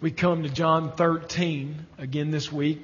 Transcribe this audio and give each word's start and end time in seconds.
We 0.00 0.12
come 0.12 0.44
to 0.44 0.48
John 0.48 0.92
13 0.92 1.86
again 1.98 2.30
this 2.30 2.52
week, 2.52 2.80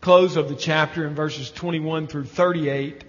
close 0.00 0.34
of 0.34 0.48
the 0.48 0.56
chapter 0.56 1.06
in 1.06 1.14
verses 1.14 1.52
21 1.52 2.08
through 2.08 2.24
38. 2.24 3.04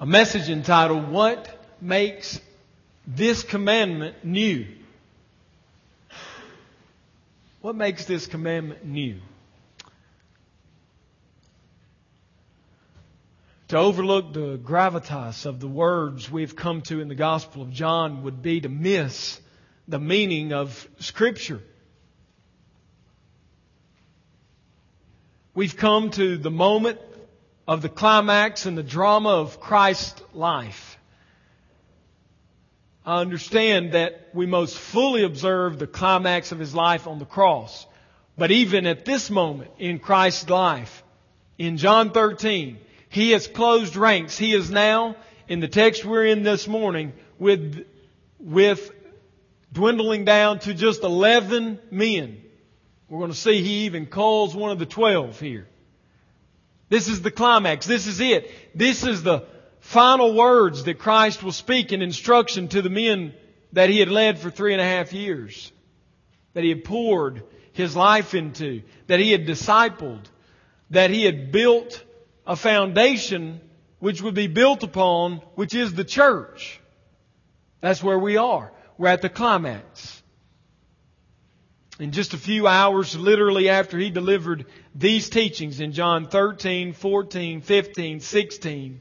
A 0.00 0.06
message 0.06 0.50
entitled, 0.50 1.12
What 1.12 1.48
Makes 1.80 2.40
This 3.06 3.44
Commandment 3.44 4.24
New? 4.24 4.66
What 7.60 7.76
makes 7.76 8.06
this 8.06 8.26
commandment 8.26 8.84
new? 8.84 9.20
To 13.68 13.76
overlook 13.76 14.32
the 14.32 14.58
gravitas 14.58 15.46
of 15.46 15.60
the 15.60 15.68
words 15.68 16.28
we've 16.28 16.56
come 16.56 16.82
to 16.82 17.00
in 17.00 17.06
the 17.06 17.14
Gospel 17.14 17.62
of 17.62 17.70
John 17.70 18.24
would 18.24 18.42
be 18.42 18.60
to 18.62 18.68
miss 18.68 19.40
the 19.86 20.00
meaning 20.00 20.52
of 20.52 20.88
Scripture. 20.98 21.62
We've 25.52 25.76
come 25.76 26.10
to 26.10 26.36
the 26.36 26.50
moment 26.50 27.00
of 27.66 27.82
the 27.82 27.88
climax 27.88 28.66
and 28.66 28.78
the 28.78 28.84
drama 28.84 29.30
of 29.30 29.58
Christ's 29.58 30.22
life. 30.32 30.96
I 33.04 33.20
understand 33.20 33.92
that 33.92 34.28
we 34.32 34.46
most 34.46 34.78
fully 34.78 35.24
observe 35.24 35.80
the 35.80 35.88
climax 35.88 36.52
of 36.52 36.60
his 36.60 36.72
life 36.72 37.08
on 37.08 37.18
the 37.18 37.24
cross. 37.24 37.84
But 38.38 38.52
even 38.52 38.86
at 38.86 39.04
this 39.04 39.28
moment 39.28 39.72
in 39.80 39.98
Christ's 39.98 40.48
life, 40.48 41.02
in 41.58 41.78
John 41.78 42.12
13, 42.12 42.78
he 43.08 43.32
has 43.32 43.48
closed 43.48 43.96
ranks. 43.96 44.38
He 44.38 44.54
is 44.54 44.70
now, 44.70 45.16
in 45.48 45.58
the 45.58 45.66
text 45.66 46.04
we're 46.04 46.26
in 46.26 46.44
this 46.44 46.68
morning, 46.68 47.12
with, 47.40 47.84
with 48.38 48.88
dwindling 49.72 50.24
down 50.24 50.60
to 50.60 50.74
just 50.74 51.02
11 51.02 51.80
men. 51.90 52.40
We're 53.10 53.18
going 53.18 53.32
to 53.32 53.36
see 53.36 53.60
he 53.60 53.86
even 53.86 54.06
calls 54.06 54.54
one 54.54 54.70
of 54.70 54.78
the 54.78 54.86
twelve 54.86 55.38
here. 55.40 55.66
This 56.88 57.08
is 57.08 57.22
the 57.22 57.32
climax. 57.32 57.84
This 57.84 58.06
is 58.06 58.20
it. 58.20 58.50
This 58.72 59.04
is 59.04 59.24
the 59.24 59.46
final 59.80 60.32
words 60.34 60.84
that 60.84 61.00
Christ 61.00 61.42
will 61.42 61.52
speak 61.52 61.92
in 61.92 62.02
instruction 62.02 62.68
to 62.68 62.82
the 62.82 62.88
men 62.88 63.34
that 63.72 63.90
he 63.90 63.98
had 63.98 64.10
led 64.10 64.38
for 64.38 64.48
three 64.48 64.72
and 64.72 64.80
a 64.80 64.84
half 64.84 65.12
years, 65.12 65.72
that 66.54 66.62
he 66.62 66.70
had 66.70 66.84
poured 66.84 67.42
his 67.72 67.96
life 67.96 68.32
into, 68.34 68.82
that 69.08 69.18
he 69.18 69.32
had 69.32 69.44
discipled, 69.44 70.24
that 70.90 71.10
he 71.10 71.24
had 71.24 71.50
built 71.50 72.04
a 72.46 72.54
foundation 72.54 73.60
which 73.98 74.22
would 74.22 74.34
be 74.34 74.46
built 74.46 74.84
upon, 74.84 75.38
which 75.56 75.74
is 75.74 75.94
the 75.94 76.04
church. 76.04 76.80
That's 77.80 78.02
where 78.02 78.18
we 78.18 78.36
are. 78.36 78.72
We're 78.98 79.08
at 79.08 79.22
the 79.22 79.28
climax 79.28 80.19
in 82.00 82.12
just 82.12 82.32
a 82.32 82.38
few 82.38 82.66
hours, 82.66 83.14
literally 83.14 83.68
after 83.68 83.98
he 83.98 84.10
delivered 84.10 84.64
these 84.94 85.28
teachings 85.28 85.80
in 85.80 85.92
John 85.92 86.26
13, 86.26 86.94
14, 86.94 87.60
15, 87.60 88.20
16, 88.20 89.00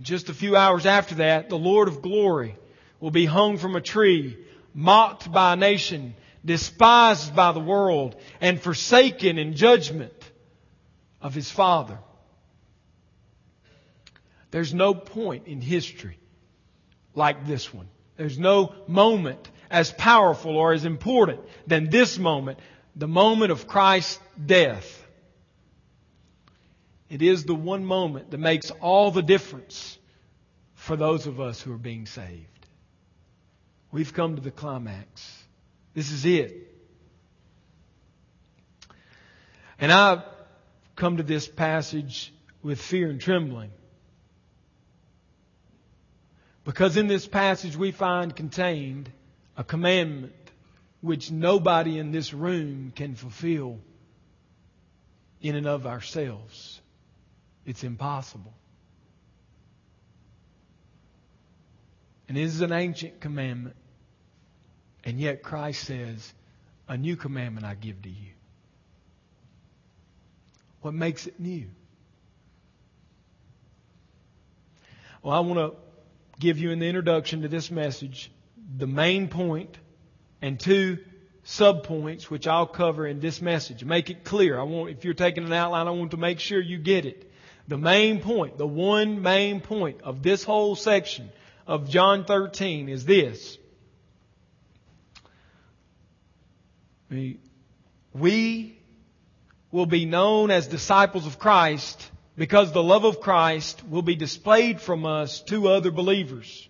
just 0.00 0.28
a 0.28 0.34
few 0.34 0.56
hours 0.56 0.84
after 0.84 1.16
that, 1.16 1.48
the 1.48 1.58
Lord 1.58 1.86
of 1.86 2.02
glory 2.02 2.56
will 2.98 3.12
be 3.12 3.24
hung 3.24 3.56
from 3.56 3.76
a 3.76 3.80
tree, 3.80 4.36
mocked 4.74 5.30
by 5.30 5.52
a 5.52 5.56
nation, 5.56 6.14
despised 6.44 7.34
by 7.36 7.52
the 7.52 7.60
world, 7.60 8.16
and 8.40 8.60
forsaken 8.60 9.38
in 9.38 9.54
judgment 9.54 10.12
of 11.22 11.34
his 11.34 11.50
Father. 11.50 11.98
There's 14.50 14.74
no 14.74 14.92
point 14.92 15.46
in 15.46 15.60
history 15.60 16.18
like 17.14 17.46
this 17.46 17.72
one. 17.72 17.88
There's 18.16 18.38
no 18.38 18.74
moment 18.88 19.48
as 19.70 19.92
powerful 19.92 20.56
or 20.56 20.72
as 20.72 20.84
important 20.84 21.40
than 21.66 21.90
this 21.90 22.18
moment, 22.18 22.58
the 22.96 23.08
moment 23.08 23.52
of 23.52 23.66
Christ's 23.66 24.18
death. 24.44 25.06
It 27.08 27.22
is 27.22 27.44
the 27.44 27.54
one 27.54 27.84
moment 27.84 28.30
that 28.30 28.38
makes 28.38 28.70
all 28.70 29.10
the 29.10 29.22
difference 29.22 29.98
for 30.74 30.96
those 30.96 31.26
of 31.26 31.40
us 31.40 31.60
who 31.60 31.72
are 31.72 31.78
being 31.78 32.06
saved. 32.06 32.46
We've 33.90 34.12
come 34.12 34.36
to 34.36 34.42
the 34.42 34.50
climax. 34.50 35.44
This 35.94 36.12
is 36.12 36.24
it. 36.24 36.74
And 39.80 39.90
I've 39.90 40.22
come 40.96 41.16
to 41.18 41.22
this 41.22 41.48
passage 41.48 42.32
with 42.62 42.80
fear 42.80 43.08
and 43.08 43.20
trembling. 43.20 43.70
Because 46.64 46.96
in 46.96 47.06
this 47.06 47.26
passage 47.26 47.76
we 47.76 47.92
find 47.92 48.34
contained 48.34 49.10
a 49.58 49.64
commandment 49.64 50.32
which 51.00 51.32
nobody 51.32 51.98
in 51.98 52.12
this 52.12 52.32
room 52.32 52.92
can 52.94 53.16
fulfill 53.16 53.78
in 55.42 55.56
and 55.56 55.66
of 55.66 55.84
ourselves. 55.84 56.80
It's 57.66 57.82
impossible. 57.82 58.54
And 62.28 62.38
it 62.38 62.42
is 62.42 62.60
an 62.60 62.72
ancient 62.72 63.20
commandment. 63.20 63.74
And 65.02 65.18
yet 65.18 65.42
Christ 65.42 65.84
says, 65.84 66.32
A 66.88 66.96
new 66.96 67.16
commandment 67.16 67.66
I 67.66 67.74
give 67.74 68.00
to 68.02 68.08
you. 68.08 68.30
What 70.82 70.94
makes 70.94 71.26
it 71.26 71.40
new? 71.40 71.66
Well, 75.22 75.34
I 75.34 75.40
want 75.40 75.58
to 75.58 75.76
give 76.38 76.58
you 76.58 76.70
in 76.70 76.78
the 76.78 76.86
introduction 76.86 77.42
to 77.42 77.48
this 77.48 77.72
message 77.72 78.30
the 78.76 78.86
main 78.86 79.28
point 79.28 79.76
and 80.42 80.60
two 80.60 80.98
subpoints, 81.44 82.24
which 82.24 82.46
I'll 82.46 82.66
cover 82.66 83.06
in 83.06 83.20
this 83.20 83.40
message. 83.40 83.84
Make 83.84 84.10
it 84.10 84.24
clear. 84.24 84.60
I 84.60 84.64
want, 84.64 84.90
if 84.90 85.04
you're 85.04 85.14
taking 85.14 85.44
an 85.44 85.52
outline, 85.52 85.86
I 85.86 85.90
want 85.90 86.10
to 86.10 86.16
make 86.16 86.40
sure 86.40 86.60
you 86.60 86.78
get 86.78 87.06
it. 87.06 87.30
The 87.68 87.78
main 87.78 88.20
point, 88.20 88.58
the 88.58 88.66
one 88.66 89.22
main 89.22 89.60
point 89.60 90.02
of 90.02 90.22
this 90.22 90.44
whole 90.44 90.76
section 90.76 91.30
of 91.66 91.88
John 91.88 92.24
13 92.24 92.88
is 92.88 93.04
this. 93.04 93.58
We 97.10 98.78
will 99.70 99.86
be 99.86 100.04
known 100.04 100.50
as 100.50 100.66
disciples 100.66 101.26
of 101.26 101.38
Christ 101.38 102.10
because 102.36 102.72
the 102.72 102.82
love 102.82 103.04
of 103.04 103.20
Christ 103.20 103.82
will 103.86 104.02
be 104.02 104.16
displayed 104.16 104.80
from 104.80 105.06
us 105.06 105.42
to 105.42 105.68
other 105.68 105.90
believers. 105.90 106.67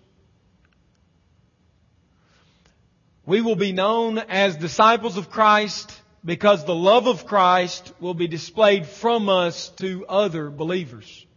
We 3.29 3.41
will 3.41 3.55
be 3.55 3.73
known 3.73 4.17
as 4.17 4.57
disciples 4.57 5.15
of 5.15 5.29
Christ 5.29 5.95
because 6.25 6.65
the 6.65 6.73
love 6.73 7.05
of 7.05 7.27
Christ 7.27 7.93
will 7.99 8.15
be 8.15 8.27
displayed 8.27 8.87
from 8.87 9.29
us 9.29 9.69
to 9.77 10.03
other 10.07 10.49
believers. 10.49 11.27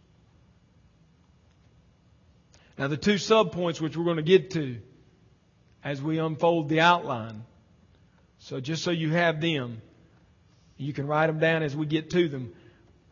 Now, 2.79 2.87
the 2.87 2.97
two 2.97 3.17
subpoints 3.17 3.79
which 3.79 3.95
we're 3.95 4.05
going 4.05 4.15
to 4.15 4.23
get 4.23 4.49
to 4.51 4.79
as 5.83 6.01
we 6.01 6.17
unfold 6.17 6.67
the 6.67 6.79
outline. 6.79 7.43
So, 8.39 8.59
just 8.59 8.83
so 8.83 8.89
you 8.89 9.11
have 9.11 9.39
them, 9.39 9.79
you 10.77 10.93
can 10.93 11.05
write 11.05 11.27
them 11.27 11.37
down 11.37 11.61
as 11.61 11.75
we 11.75 11.85
get 11.85 12.09
to 12.09 12.27
them. 12.27 12.53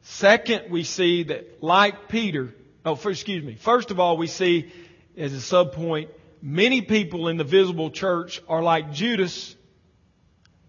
Second, 0.02 0.72
we 0.72 0.86
see 0.86 1.22
that 1.26 1.62
like 1.62 2.10
Peter, 2.10 2.52
oh, 2.84 3.00
excuse 3.06 3.44
me. 3.44 3.54
First 3.54 3.92
of 3.92 4.00
all, 4.00 4.18
we 4.18 4.26
see 4.26 4.72
as 5.16 5.34
a 5.34 5.56
subpoint 5.56 6.08
many 6.42 6.82
people 6.82 7.28
in 7.28 7.38
the 7.38 7.44
visible 7.44 7.92
church 7.92 8.42
are 8.48 8.64
like 8.64 8.92
Judas. 8.92 9.56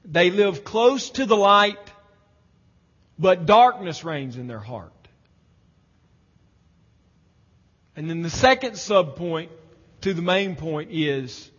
They 0.05 0.31
live 0.31 0.65
close 0.65 1.11
to 1.11 1.27
the 1.27 1.37
light, 1.37 1.79
but 3.19 3.47
darkness 3.47 4.05
reigns 4.05 4.37
in 4.37 4.47
their 4.47 4.59
heart. 4.59 4.93
And 7.95 8.09
then 8.09 8.23
the 8.23 8.31
second 8.31 8.73
subpoint 8.73 9.49
to 10.01 10.15
the 10.15 10.23
main 10.23 10.57
point 10.57 10.91
is 10.93 11.51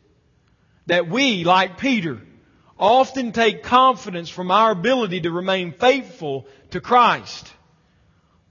that 0.87 1.07
we, 1.07 1.43
like 1.43 1.77
Peter, 1.77 2.21
often 2.77 3.31
take 3.31 3.63
confidence 3.63 4.29
from 4.29 4.51
our 4.51 4.71
ability 4.71 5.21
to 5.21 5.31
remain 5.31 5.71
faithful 5.71 6.47
to 6.71 6.81
Christ. 6.81 7.51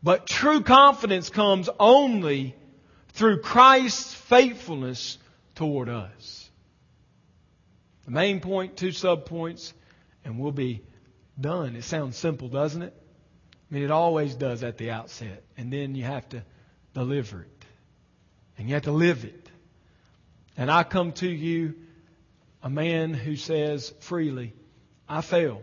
But 0.02 0.26
true 0.26 0.62
confidence 0.62 1.28
comes 1.28 1.68
only 1.78 2.56
through 3.10 3.40
Christ's 3.40 4.14
faithfulness 4.14 5.18
toward 5.54 5.88
us. 5.88 6.50
The 8.04 8.10
main 8.10 8.40
point, 8.40 8.76
two 8.76 8.88
subpoints, 8.88 9.72
and 10.24 10.38
we'll 10.38 10.52
be 10.52 10.82
done. 11.40 11.76
It 11.76 11.84
sounds 11.84 12.16
simple, 12.16 12.48
doesn't 12.48 12.82
it? 12.82 12.94
I 13.70 13.74
mean, 13.74 13.84
it 13.84 13.90
always 13.90 14.34
does 14.34 14.62
at 14.62 14.76
the 14.78 14.90
outset. 14.90 15.44
And 15.56 15.72
then 15.72 15.94
you 15.94 16.04
have 16.04 16.28
to 16.30 16.42
deliver 16.94 17.42
it. 17.42 17.64
And 18.58 18.68
you 18.68 18.74
have 18.74 18.84
to 18.84 18.92
live 18.92 19.24
it. 19.24 19.48
And 20.56 20.70
I 20.70 20.82
come 20.82 21.12
to 21.12 21.28
you, 21.28 21.74
a 22.62 22.68
man 22.68 23.14
who 23.14 23.36
says 23.36 23.92
freely, 24.00 24.52
I 25.08 25.22
fail. 25.22 25.62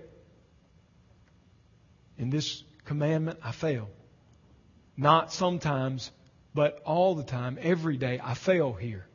In 2.18 2.30
this 2.30 2.64
commandment, 2.86 3.40
I 3.44 3.52
fail. 3.52 3.90
Not 4.98 5.32
sometimes, 5.32 6.12
but 6.54 6.82
all 6.86 7.16
the 7.16 7.24
time, 7.24 7.58
every 7.62 7.98
day, 7.98 8.20
I 8.22 8.34
fail 8.34 8.74
here. 8.74 9.06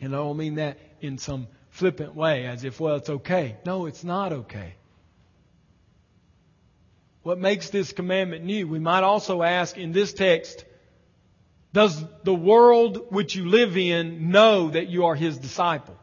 And 0.00 0.14
I 0.14 0.18
don't 0.18 0.36
mean 0.36 0.56
that 0.56 0.78
in 1.00 1.18
some 1.18 1.48
flippant 1.70 2.14
way 2.14 2.46
as 2.46 2.64
if, 2.64 2.80
well, 2.80 2.96
it's 2.96 3.10
okay. 3.10 3.56
No, 3.66 3.86
it's 3.86 4.04
not 4.04 4.32
okay. 4.32 4.74
What 7.22 7.38
makes 7.38 7.70
this 7.70 7.92
commandment 7.92 8.44
new? 8.44 8.66
We 8.66 8.78
might 8.78 9.02
also 9.02 9.42
ask 9.42 9.76
in 9.76 9.92
this 9.92 10.12
text, 10.12 10.64
does 11.72 12.02
the 12.24 12.34
world 12.34 13.06
which 13.10 13.34
you 13.34 13.48
live 13.48 13.76
in 13.76 14.30
know 14.30 14.70
that 14.70 14.88
you 14.88 15.06
are 15.06 15.14
his 15.14 15.36
disciple? 15.36 15.96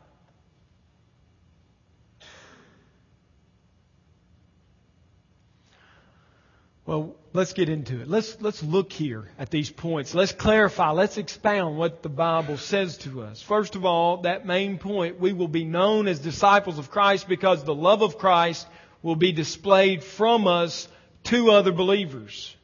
Well, 6.85 7.15
let's 7.35 7.53
get 7.53 7.69
into 7.69 8.01
it. 8.01 8.07
Let's, 8.07 8.41
let's 8.41 8.63
look 8.63 8.91
here 8.91 9.29
at 9.37 9.49
these 9.51 9.69
points. 9.69 10.15
Let's 10.15 10.31
clarify. 10.31 10.91
Let's 10.91 11.17
expound 11.17 11.77
what 11.77 12.01
the 12.01 12.09
Bible 12.09 12.57
says 12.57 12.97
to 12.99 13.23
us. 13.23 13.41
First 13.41 13.75
of 13.75 13.85
all, 13.85 14.21
that 14.21 14.45
main 14.45 14.77
point, 14.77 15.19
we 15.19 15.33
will 15.33 15.49
be 15.49 15.65
known 15.65 16.07
as 16.07 16.19
disciples 16.19 16.79
of 16.79 16.89
Christ 16.89 17.27
because 17.27 17.63
the 17.63 17.75
love 17.75 18.01
of 18.01 18.17
Christ 18.17 18.65
will 19.03 19.15
be 19.17 19.33
displayed 19.33 20.03
from 20.03 20.47
us 20.47 20.87
to 21.25 21.51
other 21.51 21.71
believers. 21.71 22.55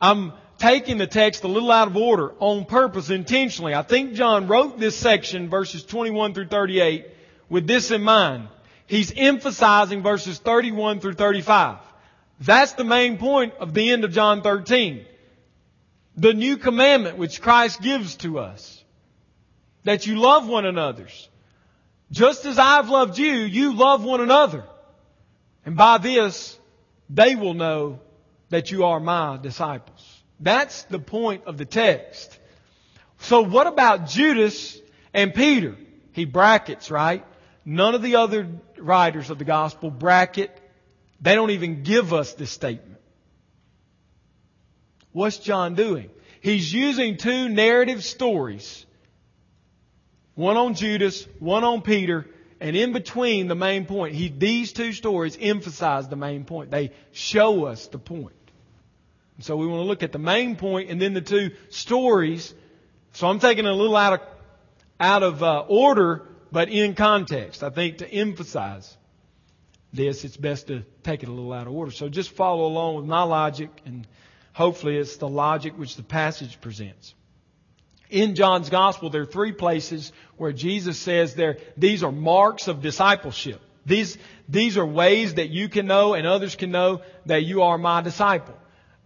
I'm 0.00 0.32
taking 0.58 0.98
the 0.98 1.06
text 1.06 1.42
a 1.42 1.48
little 1.48 1.72
out 1.72 1.88
of 1.88 1.96
order 1.96 2.32
on 2.38 2.64
purpose 2.64 3.10
intentionally. 3.10 3.74
I 3.74 3.82
think 3.82 4.14
John 4.14 4.46
wrote 4.46 4.78
this 4.78 4.96
section, 4.96 5.48
verses 5.48 5.84
21 5.84 6.34
through 6.34 6.48
38, 6.48 7.06
with 7.48 7.66
this 7.66 7.90
in 7.90 8.02
mind. 8.02 8.48
He's 8.86 9.12
emphasizing 9.14 10.02
verses 10.02 10.38
31 10.38 11.00
through 11.00 11.14
35. 11.14 11.78
That's 12.40 12.72
the 12.72 12.84
main 12.84 13.18
point 13.18 13.54
of 13.60 13.74
the 13.74 13.90
end 13.90 14.04
of 14.04 14.12
John 14.12 14.42
13. 14.42 15.04
The 16.16 16.32
new 16.32 16.56
commandment 16.56 17.18
which 17.18 17.42
Christ 17.42 17.82
gives 17.82 18.16
to 18.16 18.38
us. 18.38 18.82
That 19.84 20.06
you 20.06 20.16
love 20.16 20.48
one 20.48 20.64
another. 20.66 21.06
Just 22.10 22.44
as 22.46 22.58
I've 22.58 22.88
loved 22.88 23.18
you, 23.18 23.32
you 23.32 23.74
love 23.74 24.04
one 24.04 24.20
another. 24.20 24.64
And 25.64 25.76
by 25.76 25.98
this, 25.98 26.58
they 27.08 27.36
will 27.36 27.54
know 27.54 28.00
that 28.48 28.70
you 28.70 28.84
are 28.84 29.00
my 29.00 29.36
disciples. 29.36 30.22
That's 30.40 30.84
the 30.84 30.98
point 30.98 31.44
of 31.44 31.58
the 31.58 31.64
text. 31.64 32.38
So 33.20 33.42
what 33.42 33.66
about 33.66 34.08
Judas 34.08 34.78
and 35.12 35.34
Peter? 35.34 35.76
He 36.12 36.24
brackets, 36.24 36.90
right? 36.90 37.24
None 37.64 37.94
of 37.94 38.02
the 38.02 38.16
other 38.16 38.48
writers 38.78 39.30
of 39.30 39.38
the 39.38 39.44
gospel 39.44 39.90
bracket 39.90 40.59
they 41.20 41.34
don't 41.34 41.50
even 41.50 41.82
give 41.82 42.12
us 42.12 42.34
this 42.34 42.50
statement. 42.50 42.98
What's 45.12 45.38
John 45.38 45.74
doing? 45.74 46.10
He's 46.40 46.72
using 46.72 47.16
two 47.16 47.48
narrative 47.48 48.02
stories. 48.04 48.86
One 50.34 50.56
on 50.56 50.74
Judas, 50.74 51.26
one 51.38 51.64
on 51.64 51.82
Peter, 51.82 52.26
and 52.60 52.76
in 52.76 52.92
between 52.92 53.48
the 53.48 53.54
main 53.54 53.86
point. 53.86 54.14
He, 54.14 54.28
these 54.28 54.72
two 54.72 54.92
stories 54.92 55.36
emphasize 55.40 56.08
the 56.08 56.16
main 56.16 56.44
point. 56.44 56.70
They 56.70 56.92
show 57.12 57.64
us 57.64 57.86
the 57.88 57.98
point. 57.98 58.34
So 59.40 59.56
we 59.56 59.66
want 59.66 59.80
to 59.80 59.86
look 59.86 60.02
at 60.02 60.12
the 60.12 60.18
main 60.18 60.56
point 60.56 60.90
and 60.90 61.00
then 61.00 61.14
the 61.14 61.22
two 61.22 61.50
stories. 61.70 62.54
So 63.12 63.26
I'm 63.26 63.38
taking 63.38 63.66
a 63.66 63.72
little 63.72 63.96
out 63.96 64.14
of, 64.14 64.20
out 64.98 65.22
of 65.22 65.42
uh, 65.42 65.64
order, 65.66 66.26
but 66.52 66.68
in 66.68 66.94
context. 66.94 67.62
I 67.62 67.70
think 67.70 67.98
to 67.98 68.08
emphasize 68.10 68.96
this, 69.92 70.24
it's 70.24 70.36
best 70.36 70.68
to 70.68 70.84
take 71.02 71.22
it 71.22 71.28
a 71.28 71.32
little 71.32 71.52
out 71.52 71.66
of 71.66 71.72
order. 71.72 71.90
So 71.90 72.08
just 72.08 72.30
follow 72.30 72.66
along 72.66 72.96
with 72.96 73.06
my 73.06 73.22
logic, 73.22 73.70
and 73.84 74.06
hopefully 74.52 74.96
it's 74.96 75.16
the 75.16 75.28
logic 75.28 75.76
which 75.76 75.96
the 75.96 76.02
passage 76.02 76.60
presents. 76.60 77.14
In 78.08 78.34
John's 78.34 78.70
Gospel, 78.70 79.10
there 79.10 79.22
are 79.22 79.26
three 79.26 79.52
places 79.52 80.12
where 80.36 80.52
Jesus 80.52 80.98
says 80.98 81.34
there, 81.34 81.58
these 81.76 82.02
are 82.02 82.12
marks 82.12 82.66
of 82.66 82.82
discipleship. 82.82 83.60
These, 83.86 84.18
these 84.48 84.76
are 84.76 84.86
ways 84.86 85.34
that 85.34 85.48
you 85.50 85.68
can 85.68 85.86
know 85.86 86.14
and 86.14 86.26
others 86.26 86.56
can 86.56 86.70
know 86.70 87.02
that 87.26 87.44
you 87.44 87.62
are 87.62 87.78
my 87.78 88.02
disciple. 88.02 88.56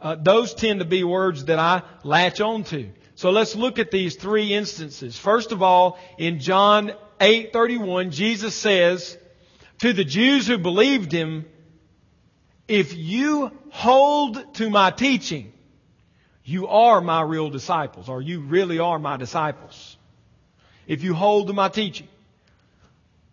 Uh, 0.00 0.16
those 0.16 0.54
tend 0.54 0.80
to 0.80 0.84
be 0.84 1.04
words 1.04 1.46
that 1.46 1.58
I 1.58 1.82
latch 2.02 2.40
on 2.40 2.64
to. 2.64 2.90
So 3.14 3.30
let's 3.30 3.54
look 3.54 3.78
at 3.78 3.90
these 3.90 4.16
three 4.16 4.52
instances. 4.52 5.16
First 5.16 5.52
of 5.52 5.62
all, 5.62 5.98
in 6.19 6.40
John 6.40 6.92
8:31, 7.20 8.10
Jesus 8.10 8.54
says, 8.54 9.16
to 9.79 9.93
the 9.93 10.05
Jews 10.05 10.47
who 10.47 10.59
believed 10.59 11.12
him, 11.12 11.47
if 12.69 12.97
you 12.97 13.50
hold 13.71 14.55
to 14.55 14.71
my 14.71 14.91
teaching, 14.91 15.53
you 16.44 16.69
are 16.69 17.00
my 17.00 17.23
real 17.23 17.50
disciples, 17.50 18.09
or 18.09 18.21
you 18.21 18.41
really 18.41 18.79
are 18.79 18.99
my 18.99 19.17
disciples. 19.17 19.97
If 20.87 21.03
you 21.03 21.15
hold 21.15 21.49
to 21.49 21.53
my 21.53 21.69
teaching. 21.69 22.09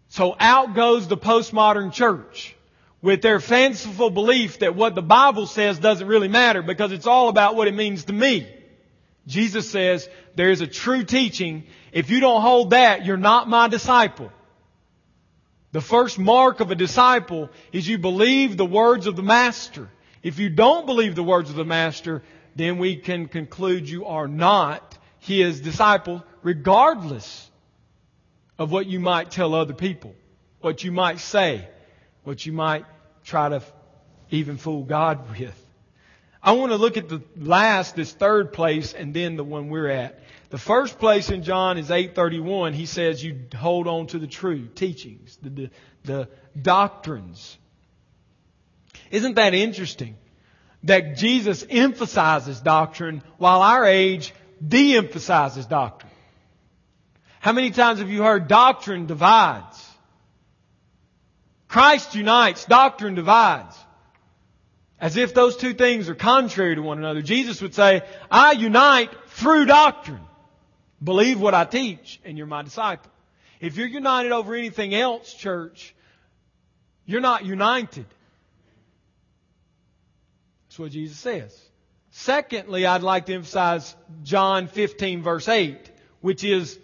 So 0.09 0.35
out 0.39 0.73
goes 0.75 1.07
the 1.07 1.17
postmodern 1.17 1.93
church 1.93 2.55
with 3.01 3.21
their 3.21 3.39
fanciful 3.39 4.09
belief 4.09 4.59
that 4.59 4.75
what 4.75 4.95
the 4.95 5.01
Bible 5.01 5.47
says 5.47 5.79
doesn't 5.79 6.07
really 6.07 6.27
matter 6.27 6.61
because 6.61 6.91
it's 6.91 7.07
all 7.07 7.29
about 7.29 7.55
what 7.55 7.67
it 7.67 7.73
means 7.73 8.05
to 8.05 8.13
me. 8.13 8.47
Jesus 9.27 9.69
says 9.69 10.07
there 10.35 10.49
is 10.49 10.61
a 10.61 10.67
true 10.67 11.03
teaching. 11.03 11.63
If 11.91 12.09
you 12.09 12.19
don't 12.19 12.41
hold 12.41 12.71
that, 12.71 13.05
you're 13.05 13.17
not 13.17 13.47
my 13.47 13.67
disciple. 13.67 14.31
The 15.71 15.81
first 15.81 16.19
mark 16.19 16.59
of 16.59 16.69
a 16.71 16.75
disciple 16.75 17.49
is 17.71 17.87
you 17.87 17.97
believe 17.97 18.57
the 18.57 18.65
words 18.65 19.07
of 19.07 19.15
the 19.15 19.23
Master. 19.23 19.89
If 20.21 20.37
you 20.37 20.49
don't 20.49 20.85
believe 20.85 21.15
the 21.15 21.23
words 21.23 21.49
of 21.49 21.55
the 21.55 21.65
Master, 21.65 22.23
then 22.55 22.77
we 22.77 22.97
can 22.97 23.27
conclude 23.27 23.89
you 23.89 24.05
are 24.05 24.27
not 24.27 24.97
His 25.19 25.61
disciple, 25.61 26.23
regardless 26.43 27.49
of 28.59 28.71
what 28.71 28.85
you 28.85 28.99
might 28.99 29.31
tell 29.31 29.55
other 29.55 29.73
people, 29.73 30.13
what 30.59 30.83
you 30.83 30.91
might 30.91 31.19
say, 31.19 31.67
what 32.23 32.45
you 32.45 32.51
might 32.51 32.85
try 33.23 33.49
to 33.49 33.63
even 34.29 34.57
fool 34.57 34.83
God 34.83 35.29
with. 35.31 35.57
I 36.43 36.53
want 36.53 36.71
to 36.71 36.77
look 36.77 36.97
at 36.97 37.07
the 37.07 37.21
last, 37.37 37.95
this 37.95 38.11
third 38.11 38.51
place, 38.51 38.93
and 38.93 39.13
then 39.13 39.35
the 39.35 39.43
one 39.43 39.69
we're 39.69 39.89
at. 39.89 40.19
The 40.51 40.57
first 40.57 40.99
place 40.99 41.29
in 41.29 41.43
John 41.43 41.77
is 41.77 41.89
831. 41.89 42.73
He 42.73 42.85
says 42.85 43.23
you 43.23 43.39
hold 43.55 43.87
on 43.87 44.07
to 44.07 44.19
the 44.19 44.27
true 44.27 44.67
teachings, 44.67 45.37
the, 45.41 45.49
the, 45.49 45.69
the 46.03 46.29
doctrines. 46.61 47.57
Isn't 49.11 49.35
that 49.35 49.53
interesting? 49.53 50.17
That 50.83 51.15
Jesus 51.15 51.65
emphasizes 51.69 52.59
doctrine 52.59 53.23
while 53.37 53.61
our 53.61 53.85
age 53.85 54.33
de-emphasizes 54.65 55.67
doctrine. 55.67 56.11
How 57.39 57.53
many 57.53 57.71
times 57.71 57.99
have 57.99 58.09
you 58.09 58.21
heard 58.21 58.49
doctrine 58.49 59.05
divides? 59.05 59.89
Christ 61.69 62.13
unites, 62.13 62.65
doctrine 62.65 63.15
divides. 63.15 63.77
As 64.99 65.15
if 65.15 65.33
those 65.33 65.55
two 65.55 65.73
things 65.73 66.09
are 66.09 66.15
contrary 66.15 66.75
to 66.75 66.81
one 66.81 66.97
another. 66.97 67.21
Jesus 67.21 67.61
would 67.61 67.73
say, 67.73 68.01
I 68.29 68.51
unite 68.51 69.11
through 69.29 69.65
doctrine. 69.65 70.19
Believe 71.03 71.39
what 71.39 71.53
I 71.53 71.65
teach 71.65 72.19
and 72.23 72.37
you're 72.37 72.47
my 72.47 72.61
disciple. 72.61 73.11
If 73.59 73.77
you're 73.77 73.87
united 73.87 74.31
over 74.31 74.55
anything 74.55 74.93
else, 74.93 75.33
church, 75.33 75.95
you're 77.05 77.21
not 77.21 77.45
united. 77.45 78.05
That's 80.67 80.79
what 80.79 80.91
Jesus 80.91 81.17
says. 81.17 81.59
Secondly, 82.11 82.85
I'd 82.85 83.03
like 83.03 83.25
to 83.27 83.33
emphasize 83.33 83.95
John 84.23 84.67
15 84.67 85.23
verse 85.23 85.47
8, 85.47 85.91
which 86.21 86.43
is 86.43 86.77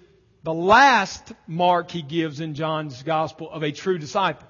the 0.44 0.54
last 0.54 1.34
mark 1.46 1.92
he 1.92 2.02
gives 2.02 2.40
in 2.40 2.54
John's 2.54 3.04
gospel 3.04 3.50
of 3.52 3.64
a 3.64 3.72
true 3.72 3.98
disciple. 3.98 4.48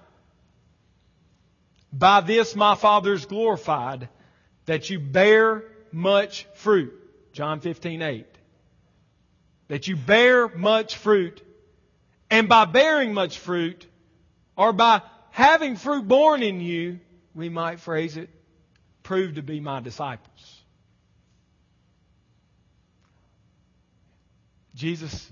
By 1.91 2.21
this 2.21 2.55
my 2.55 2.75
Father 2.75 3.13
is 3.13 3.25
glorified, 3.25 4.09
that 4.65 4.89
you 4.89 4.99
bear 4.99 5.63
much 5.91 6.45
fruit. 6.53 6.93
John 7.33 7.59
15, 7.59 8.01
8 8.01 8.36
that 9.67 9.87
you 9.87 9.95
bear 9.95 10.47
much 10.47 10.95
fruit, 10.95 11.41
and 12.29 12.49
by 12.49 12.65
bearing 12.65 13.13
much 13.13 13.39
fruit, 13.39 13.85
or 14.55 14.73
by 14.73 15.01
having 15.31 15.75
fruit 15.75 16.07
born 16.07 16.43
in 16.43 16.59
you, 16.61 16.99
we 17.35 17.49
might 17.49 17.79
phrase 17.79 18.17
it, 18.17 18.29
prove 19.03 19.35
to 19.35 19.43
be 19.43 19.59
my 19.59 19.79
disciples. 19.79 20.61
Jesus 24.75 25.31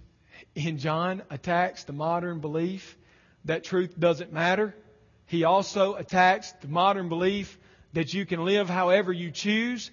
in 0.56 0.77
John 0.80 1.22
attacks 1.30 1.84
the 1.84 1.94
modern 1.94 2.39
belief 2.39 2.98
that 3.46 3.63
truth 3.63 3.98
doesn't 3.98 4.34
matter. 4.34 4.75
He 5.27 5.44
also 5.44 5.96
attacks 5.96 6.51
the 6.62 6.68
modern 6.68 7.10
belief 7.10 7.58
that 7.94 8.13
you 8.13 8.25
can 8.25 8.44
live 8.44 8.70
however 8.70 9.13
you 9.13 9.32
choose 9.32 9.92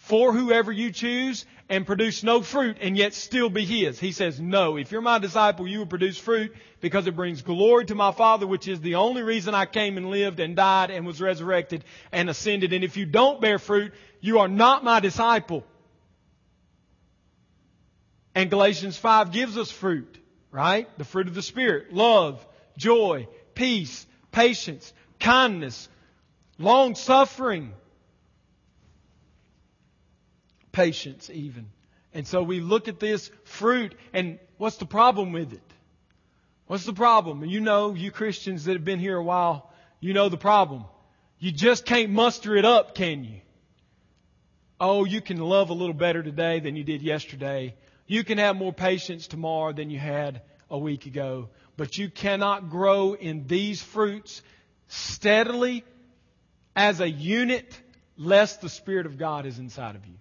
for 0.00 0.32
whoever 0.32 0.72
you 0.72 0.90
choose 0.90 1.44
and 1.68 1.86
produce 1.86 2.22
no 2.22 2.42
fruit 2.42 2.78
and 2.80 2.96
yet 2.96 3.14
still 3.14 3.50
be 3.50 3.64
His. 3.64 4.00
He 4.00 4.12
says, 4.12 4.40
no, 4.40 4.76
if 4.76 4.90
you're 4.90 5.02
my 5.02 5.18
disciple, 5.18 5.68
you 5.68 5.78
will 5.78 5.86
produce 5.86 6.18
fruit 6.18 6.52
because 6.80 7.06
it 7.06 7.14
brings 7.14 7.42
glory 7.42 7.84
to 7.84 7.94
my 7.94 8.10
Father, 8.10 8.46
which 8.46 8.66
is 8.66 8.80
the 8.80 8.96
only 8.96 9.22
reason 9.22 9.54
I 9.54 9.66
came 9.66 9.98
and 9.98 10.10
lived 10.10 10.40
and 10.40 10.56
died 10.56 10.90
and 10.90 11.06
was 11.06 11.20
resurrected 11.20 11.84
and 12.10 12.28
ascended. 12.30 12.72
And 12.72 12.82
if 12.82 12.96
you 12.96 13.06
don't 13.06 13.40
bear 13.40 13.58
fruit, 13.58 13.92
you 14.20 14.38
are 14.40 14.48
not 14.48 14.82
my 14.82 15.00
disciple. 15.00 15.64
And 18.34 18.50
Galatians 18.50 18.96
5 18.96 19.30
gives 19.30 19.58
us 19.58 19.70
fruit. 19.70 20.18
right? 20.50 20.88
The 20.98 21.04
fruit 21.04 21.28
of 21.28 21.34
the 21.34 21.42
Spirit. 21.42 21.92
Love, 21.92 22.44
joy, 22.76 23.28
peace, 23.54 24.06
patience, 24.32 24.92
kindness, 25.18 25.88
long 26.58 26.94
suffering, 26.94 27.72
patience 30.80 31.28
even. 31.28 31.66
And 32.14 32.26
so 32.26 32.42
we 32.42 32.60
look 32.60 32.88
at 32.88 32.98
this 32.98 33.30
fruit 33.44 33.94
and 34.14 34.38
what's 34.56 34.78
the 34.78 34.86
problem 34.86 35.32
with 35.32 35.52
it? 35.52 35.62
What's 36.68 36.86
the 36.86 36.94
problem? 36.94 37.42
And 37.42 37.52
you 37.52 37.60
know, 37.60 37.92
you 37.94 38.10
Christians 38.10 38.64
that 38.64 38.72
have 38.72 38.84
been 38.84 38.98
here 38.98 39.18
a 39.18 39.22
while, 39.22 39.70
you 40.00 40.14
know 40.14 40.30
the 40.30 40.38
problem. 40.38 40.84
You 41.38 41.52
just 41.52 41.84
can't 41.84 42.10
muster 42.10 42.56
it 42.56 42.64
up, 42.64 42.94
can 42.94 43.24
you? 43.24 43.40
Oh, 44.80 45.04
you 45.04 45.20
can 45.20 45.36
love 45.36 45.68
a 45.68 45.74
little 45.74 45.94
better 45.94 46.22
today 46.22 46.60
than 46.60 46.76
you 46.76 46.84
did 46.84 47.02
yesterday. 47.02 47.74
You 48.06 48.24
can 48.24 48.38
have 48.38 48.56
more 48.56 48.72
patience 48.72 49.26
tomorrow 49.26 49.74
than 49.74 49.90
you 49.90 49.98
had 49.98 50.40
a 50.70 50.78
week 50.78 51.04
ago. 51.04 51.50
But 51.76 51.98
you 51.98 52.08
cannot 52.08 52.70
grow 52.70 53.12
in 53.12 53.46
these 53.46 53.82
fruits 53.82 54.40
steadily 54.88 55.84
as 56.74 57.00
a 57.00 57.10
unit 57.10 57.78
lest 58.16 58.62
the 58.62 58.70
Spirit 58.70 59.04
of 59.04 59.18
God 59.18 59.44
is 59.44 59.58
inside 59.58 59.96
of 59.96 60.06
you. 60.06 60.14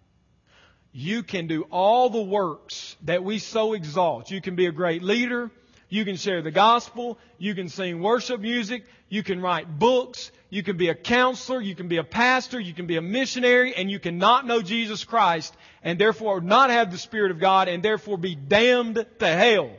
You 1.00 1.24
can 1.24 1.48
do 1.48 1.62
all 1.72 2.10
the 2.10 2.22
works 2.22 2.98
that 3.04 3.24
we 3.24 3.40
so 3.40 3.72
exalt. 3.72 4.32
You 4.32 4.42
can 4.42 4.58
be 4.58 4.66
a 4.66 4.72
great 4.74 5.02
leader. 5.02 5.50
You 5.88 6.04
can 6.04 6.18
share 6.18 6.42
the 6.42 6.52
gospel. 6.52 7.18
You 7.38 7.56
can 7.56 7.70
sing 7.70 8.02
worship 8.02 8.42
music. 8.42 8.84
You 9.08 9.24
can 9.24 9.42
write 9.42 9.80
books. 9.80 10.30
You 10.50 10.62
can 10.62 10.76
be 10.76 10.90
a 10.90 10.96
counselor. 10.96 11.62
You 11.62 11.74
can 11.74 11.88
be 11.88 11.96
a 11.96 12.04
pastor. 12.04 12.60
You 12.60 12.74
can 12.74 12.86
be 12.86 12.98
a 12.98 13.02
missionary. 13.02 13.74
And 13.78 13.90
you 13.90 13.98
cannot 13.98 14.46
know 14.46 14.62
Jesus 14.62 15.06
Christ 15.06 15.56
and 15.84 15.98
therefore 15.98 16.42
not 16.42 16.70
have 16.70 16.92
the 16.92 16.98
Spirit 16.98 17.32
of 17.32 17.40
God 17.40 17.70
and 17.70 17.82
therefore 17.82 18.18
be 18.18 18.36
damned 18.36 19.06
to 19.20 19.28
hell. 19.28 19.72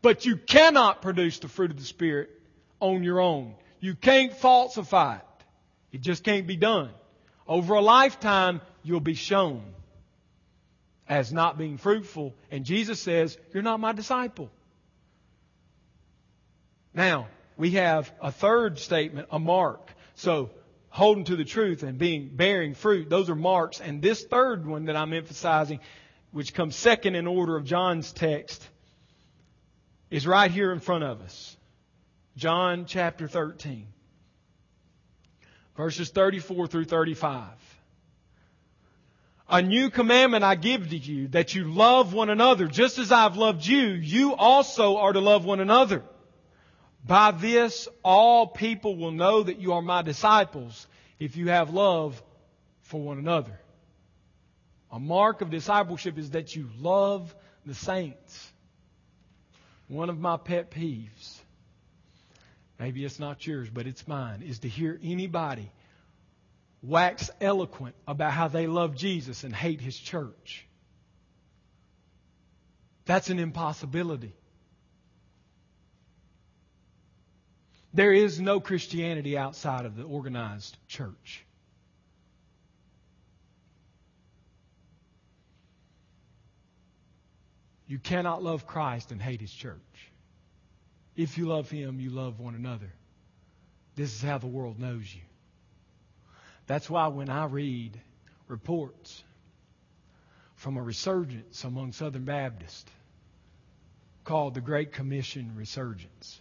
But 0.00 0.24
you 0.24 0.38
cannot 0.38 1.02
produce 1.02 1.38
the 1.38 1.48
fruit 1.48 1.70
of 1.70 1.76
the 1.76 1.84
Spirit 1.84 2.30
on 2.80 3.02
your 3.02 3.20
own. 3.20 3.56
You 3.80 3.94
can't 3.94 4.32
falsify 4.32 5.16
it. 5.16 5.44
It 5.92 6.00
just 6.00 6.24
can't 6.24 6.46
be 6.46 6.56
done. 6.56 6.92
Over 7.46 7.74
a 7.74 7.82
lifetime, 7.82 8.62
you'll 8.82 9.00
be 9.00 9.12
shown 9.12 9.62
as 11.08 11.32
not 11.32 11.58
being 11.58 11.76
fruitful. 11.76 12.34
And 12.50 12.64
Jesus 12.64 13.00
says, 13.00 13.36
You're 13.52 13.62
not 13.62 13.80
my 13.80 13.92
disciple. 13.92 14.50
Now, 16.94 17.28
we 17.56 17.72
have 17.72 18.10
a 18.20 18.32
third 18.32 18.78
statement, 18.78 19.28
a 19.30 19.38
mark. 19.38 19.90
So, 20.14 20.50
holding 20.88 21.24
to 21.24 21.36
the 21.36 21.44
truth 21.44 21.82
and 21.82 21.98
being 21.98 22.30
bearing 22.32 22.74
fruit, 22.74 23.10
those 23.10 23.28
are 23.28 23.34
marks. 23.34 23.80
And 23.80 24.00
this 24.00 24.24
third 24.24 24.66
one 24.66 24.86
that 24.86 24.96
I'm 24.96 25.12
emphasizing, 25.12 25.80
which 26.32 26.54
comes 26.54 26.74
second 26.74 27.14
in 27.14 27.26
order 27.26 27.56
of 27.56 27.64
John's 27.64 28.12
text, 28.12 28.66
is 30.10 30.26
right 30.26 30.50
here 30.50 30.72
in 30.72 30.80
front 30.80 31.04
of 31.04 31.20
us. 31.20 31.56
John 32.36 32.84
chapter 32.86 33.28
13, 33.28 33.86
verses 35.76 36.10
34 36.10 36.66
through 36.66 36.84
35. 36.84 37.48
A 39.48 39.62
new 39.62 39.90
commandment 39.90 40.42
I 40.42 40.56
give 40.56 40.90
to 40.90 40.96
you, 40.96 41.28
that 41.28 41.54
you 41.54 41.72
love 41.72 42.12
one 42.12 42.30
another. 42.30 42.66
Just 42.66 42.98
as 42.98 43.12
I've 43.12 43.36
loved 43.36 43.64
you, 43.64 43.80
you 43.80 44.34
also 44.34 44.96
are 44.96 45.12
to 45.12 45.20
love 45.20 45.44
one 45.44 45.60
another. 45.60 46.02
By 47.06 47.30
this, 47.30 47.86
all 48.02 48.48
people 48.48 48.96
will 48.96 49.12
know 49.12 49.44
that 49.44 49.60
you 49.60 49.74
are 49.74 49.82
my 49.82 50.02
disciples 50.02 50.88
if 51.20 51.36
you 51.36 51.48
have 51.48 51.72
love 51.72 52.20
for 52.82 53.00
one 53.00 53.18
another. 53.18 53.58
A 54.90 54.98
mark 54.98 55.40
of 55.40 55.50
discipleship 55.50 56.18
is 56.18 56.30
that 56.30 56.56
you 56.56 56.68
love 56.80 57.32
the 57.64 57.74
saints. 57.74 58.52
One 59.86 60.10
of 60.10 60.18
my 60.18 60.36
pet 60.36 60.72
peeves, 60.72 61.38
maybe 62.80 63.04
it's 63.04 63.20
not 63.20 63.46
yours, 63.46 63.68
but 63.70 63.86
it's 63.86 64.08
mine, 64.08 64.42
is 64.42 64.60
to 64.60 64.68
hear 64.68 64.98
anybody 65.02 65.70
wax 66.86 67.30
eloquent 67.40 67.96
about 68.06 68.32
how 68.32 68.48
they 68.48 68.68
love 68.68 68.96
Jesus 68.96 69.42
and 69.42 69.54
hate 69.54 69.80
his 69.80 69.98
church. 69.98 70.66
That's 73.06 73.28
an 73.28 73.38
impossibility. 73.38 74.32
There 77.92 78.12
is 78.12 78.40
no 78.40 78.60
Christianity 78.60 79.36
outside 79.36 79.84
of 79.84 79.96
the 79.96 80.04
organized 80.04 80.76
church. 80.86 81.44
You 87.88 87.98
cannot 87.98 88.42
love 88.42 88.66
Christ 88.66 89.12
and 89.12 89.22
hate 89.22 89.40
his 89.40 89.52
church. 89.52 89.80
If 91.16 91.38
you 91.38 91.46
love 91.46 91.70
him, 91.70 92.00
you 92.00 92.10
love 92.10 92.38
one 92.38 92.54
another. 92.54 92.92
This 93.94 94.14
is 94.14 94.22
how 94.22 94.38
the 94.38 94.46
world 94.46 94.78
knows 94.78 95.12
you. 95.12 95.22
That's 96.66 96.90
why 96.90 97.06
when 97.08 97.28
I 97.28 97.44
read 97.46 98.00
reports 98.48 99.22
from 100.56 100.76
a 100.76 100.82
resurgence 100.82 101.64
among 101.64 101.92
Southern 101.92 102.24
Baptists 102.24 102.90
called 104.24 104.54
the 104.54 104.60
Great 104.60 104.92
Commission 104.92 105.52
Resurgence, 105.54 106.40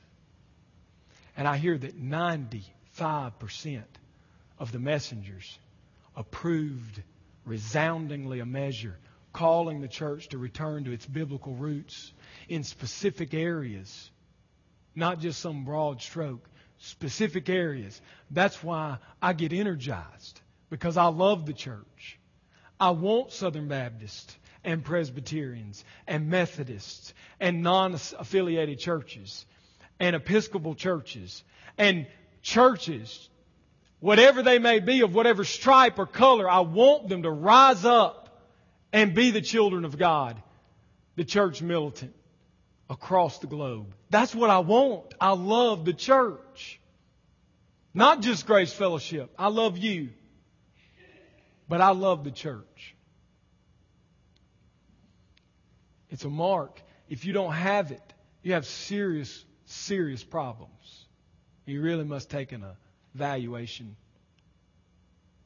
and 1.38 1.48
I 1.48 1.58
hear 1.58 1.77
that 1.77 2.01
95% 2.01 2.63
of 4.58 4.72
the 4.72 4.79
messengers 4.79 5.60
approved 6.15 7.03
resoundingly 7.46 8.39
a 8.39 8.46
measure 8.46 8.98
calling 9.34 9.82
the 9.82 9.88
church 9.88 10.29
to 10.29 10.38
return 10.38 10.86
to 10.86 10.91
its 10.91 11.05
biblical 11.05 11.53
roots 11.53 12.13
in 12.48 12.63
specific 12.63 13.34
areas, 13.34 14.10
not 14.96 15.20
just 15.20 15.41
some 15.41 15.65
broad 15.65 16.01
stroke 16.01 16.50
specific 16.79 17.50
areas. 17.50 18.00
That's 18.32 18.62
why 18.63 18.98
I 19.22 19.34
get 19.34 19.53
energized 19.53 20.41
because 20.70 20.98
I 20.98 21.05
love 21.05 21.46
the 21.46 21.53
church. 21.53 22.20
I 22.79 22.91
want 22.91 23.32
Southern 23.32 23.67
Baptists 23.67 24.36
and 24.63 24.84
Presbyterians 24.84 25.86
and 26.08 26.29
Methodists 26.29 27.13
and 27.39 27.62
non 27.63 27.94
affiliated 27.94 28.79
churches 28.79 29.46
and 30.00 30.15
Episcopal 30.15 30.75
churches 30.75 31.44
and 31.77 32.08
churches, 32.41 33.29
whatever 34.00 34.44
they 34.44 34.60
may 34.60 34.79
be, 34.79 35.01
of 35.01 35.15
whatever 35.15 35.44
stripe 35.44 35.98
or 36.00 36.05
color, 36.05 36.50
I 36.50 36.60
want 36.60 37.08
them 37.08 37.24
to 37.24 37.32
rise 37.32 37.86
up 37.86 38.41
and 38.91 39.13
be 39.13 39.32
the 39.32 39.41
children 39.41 39.86
of 39.86 39.98
God, 39.98 40.41
the 41.15 41.25
church 41.25 41.62
militant 41.62 42.13
across 42.89 43.39
the 43.39 43.48
globe. 43.48 43.94
That's 44.10 44.36
what 44.36 44.50
I 44.50 44.60
want. 44.60 45.13
I 45.20 45.32
love 45.32 45.86
the 45.86 45.94
church. 45.94 46.80
Not 47.94 48.22
just 48.22 48.46
Grace 48.46 48.74
Fellowship. 48.74 49.34
I 49.38 49.48
love 49.48 49.77
you. 49.77 50.10
But 51.68 51.82
I 51.82 51.92
love 51.92 52.24
the 52.24 52.32
church. 52.32 52.96
It's 56.10 56.24
a 56.25 56.30
mark. 56.30 56.82
If 57.10 57.25
you 57.25 57.34
don't 57.34 57.54
have 57.54 57.92
it, 57.92 58.13
you 58.44 58.54
have 58.54 58.65
serious, 58.65 59.44
serious 59.65 60.24
problems. 60.24 61.06
You 61.65 61.82
really 61.82 62.04
must 62.04 62.30
take 62.30 62.51
an 62.51 62.63
evaluation 63.15 63.96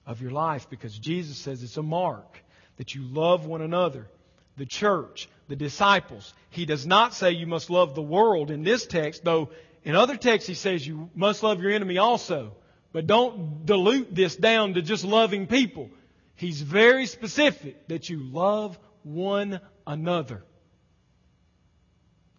of 0.06 0.22
your 0.22 0.32
life 0.32 0.70
because 0.70 0.98
Jesus 0.98 1.38
says 1.38 1.64
it's 1.64 1.78
a 1.78 1.84
mark 1.84 2.44
that 2.78 2.96
you 2.96 3.04
love 3.04 3.46
one 3.46 3.62
another 3.62 4.08
the 4.60 4.66
church, 4.66 5.30
the 5.50 5.56
disciples. 5.56 6.34
He 6.52 6.66
does 6.66 6.86
not 6.86 7.14
say 7.14 7.32
you 7.32 7.48
must 7.48 7.70
love 7.70 7.96
the 7.96 8.02
world 8.02 8.52
in 8.52 8.64
this 8.64 8.86
text, 8.86 9.26
though 9.26 9.50
in 9.84 9.96
other 9.96 10.16
texts 10.16 10.48
he 10.48 10.54
says 10.54 10.86
you 10.86 11.10
must 11.14 11.44
love 11.44 11.62
your 11.62 11.72
enemy 11.72 11.98
also. 11.98 12.54
But 12.94 13.08
don't 13.08 13.66
dilute 13.66 14.16
this 14.16 14.36
down 14.36 14.76
to 14.76 14.82
just 14.82 15.04
loving 15.04 15.48
people. 15.48 15.90
He's 16.36 16.62
very 16.62 17.06
specific 17.06 17.88
that 17.88 18.10
you 18.10 18.20
love 18.20 18.80
one 19.04 19.60
another. 19.86 20.44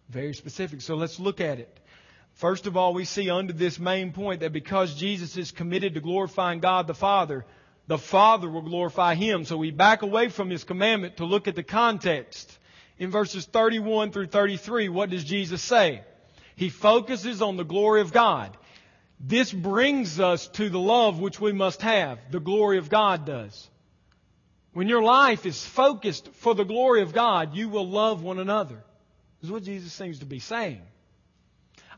Very 0.09 0.33
specific. 0.33 0.81
So 0.81 0.95
let's 0.95 1.19
look 1.19 1.39
at 1.39 1.59
it. 1.59 1.79
First 2.33 2.65
of 2.65 2.75
all, 2.75 2.93
we 2.93 3.05
see 3.05 3.29
under 3.29 3.53
this 3.53 3.77
main 3.77 4.13
point 4.13 4.39
that 4.39 4.53
because 4.53 4.95
Jesus 4.95 5.37
is 5.37 5.51
committed 5.51 5.93
to 5.93 5.99
glorifying 5.99 6.59
God 6.59 6.87
the 6.87 6.93
Father, 6.93 7.45
the 7.87 7.97
Father 7.97 8.49
will 8.49 8.61
glorify 8.61 9.15
Him. 9.15 9.45
So 9.45 9.57
we 9.57 9.71
back 9.71 10.01
away 10.01 10.29
from 10.29 10.49
His 10.49 10.63
commandment 10.63 11.17
to 11.17 11.25
look 11.25 11.47
at 11.47 11.55
the 11.55 11.63
context. 11.63 12.57
In 13.01 13.09
verses 13.09 13.47
31 13.47 14.11
through 14.11 14.27
33, 14.27 14.87
what 14.89 15.09
does 15.09 15.23
Jesus 15.23 15.59
say? 15.63 16.03
He 16.55 16.69
focuses 16.69 17.41
on 17.41 17.57
the 17.57 17.63
glory 17.63 18.01
of 18.01 18.13
God. 18.13 18.55
This 19.19 19.51
brings 19.51 20.19
us 20.19 20.47
to 20.49 20.69
the 20.69 20.79
love 20.79 21.19
which 21.19 21.41
we 21.41 21.51
must 21.51 21.81
have. 21.81 22.19
The 22.29 22.39
glory 22.39 22.77
of 22.77 22.91
God 22.91 23.25
does. 23.25 23.67
When 24.73 24.87
your 24.87 25.01
life 25.01 25.47
is 25.47 25.65
focused 25.65 26.29
for 26.33 26.53
the 26.53 26.63
glory 26.63 27.01
of 27.01 27.11
God, 27.11 27.55
you 27.55 27.69
will 27.69 27.89
love 27.89 28.21
one 28.21 28.37
another. 28.37 28.83
This 29.39 29.47
is 29.47 29.51
what 29.51 29.63
Jesus 29.63 29.91
seems 29.91 30.19
to 30.19 30.27
be 30.27 30.37
saying. 30.37 30.83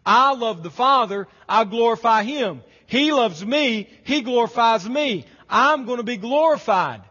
I 0.05 0.33
love 0.35 0.63
the 0.63 0.71
Father, 0.71 1.27
I 1.49 1.65
glorify 1.65 2.23
Him. 2.23 2.61
He 2.85 3.11
loves 3.11 3.45
me, 3.45 3.89
He 4.05 4.21
glorifies 4.21 4.87
me. 4.87 5.25
I'm 5.49 5.83
going 5.83 5.97
to 5.97 6.03
be 6.03 6.15
glorified. 6.15 7.01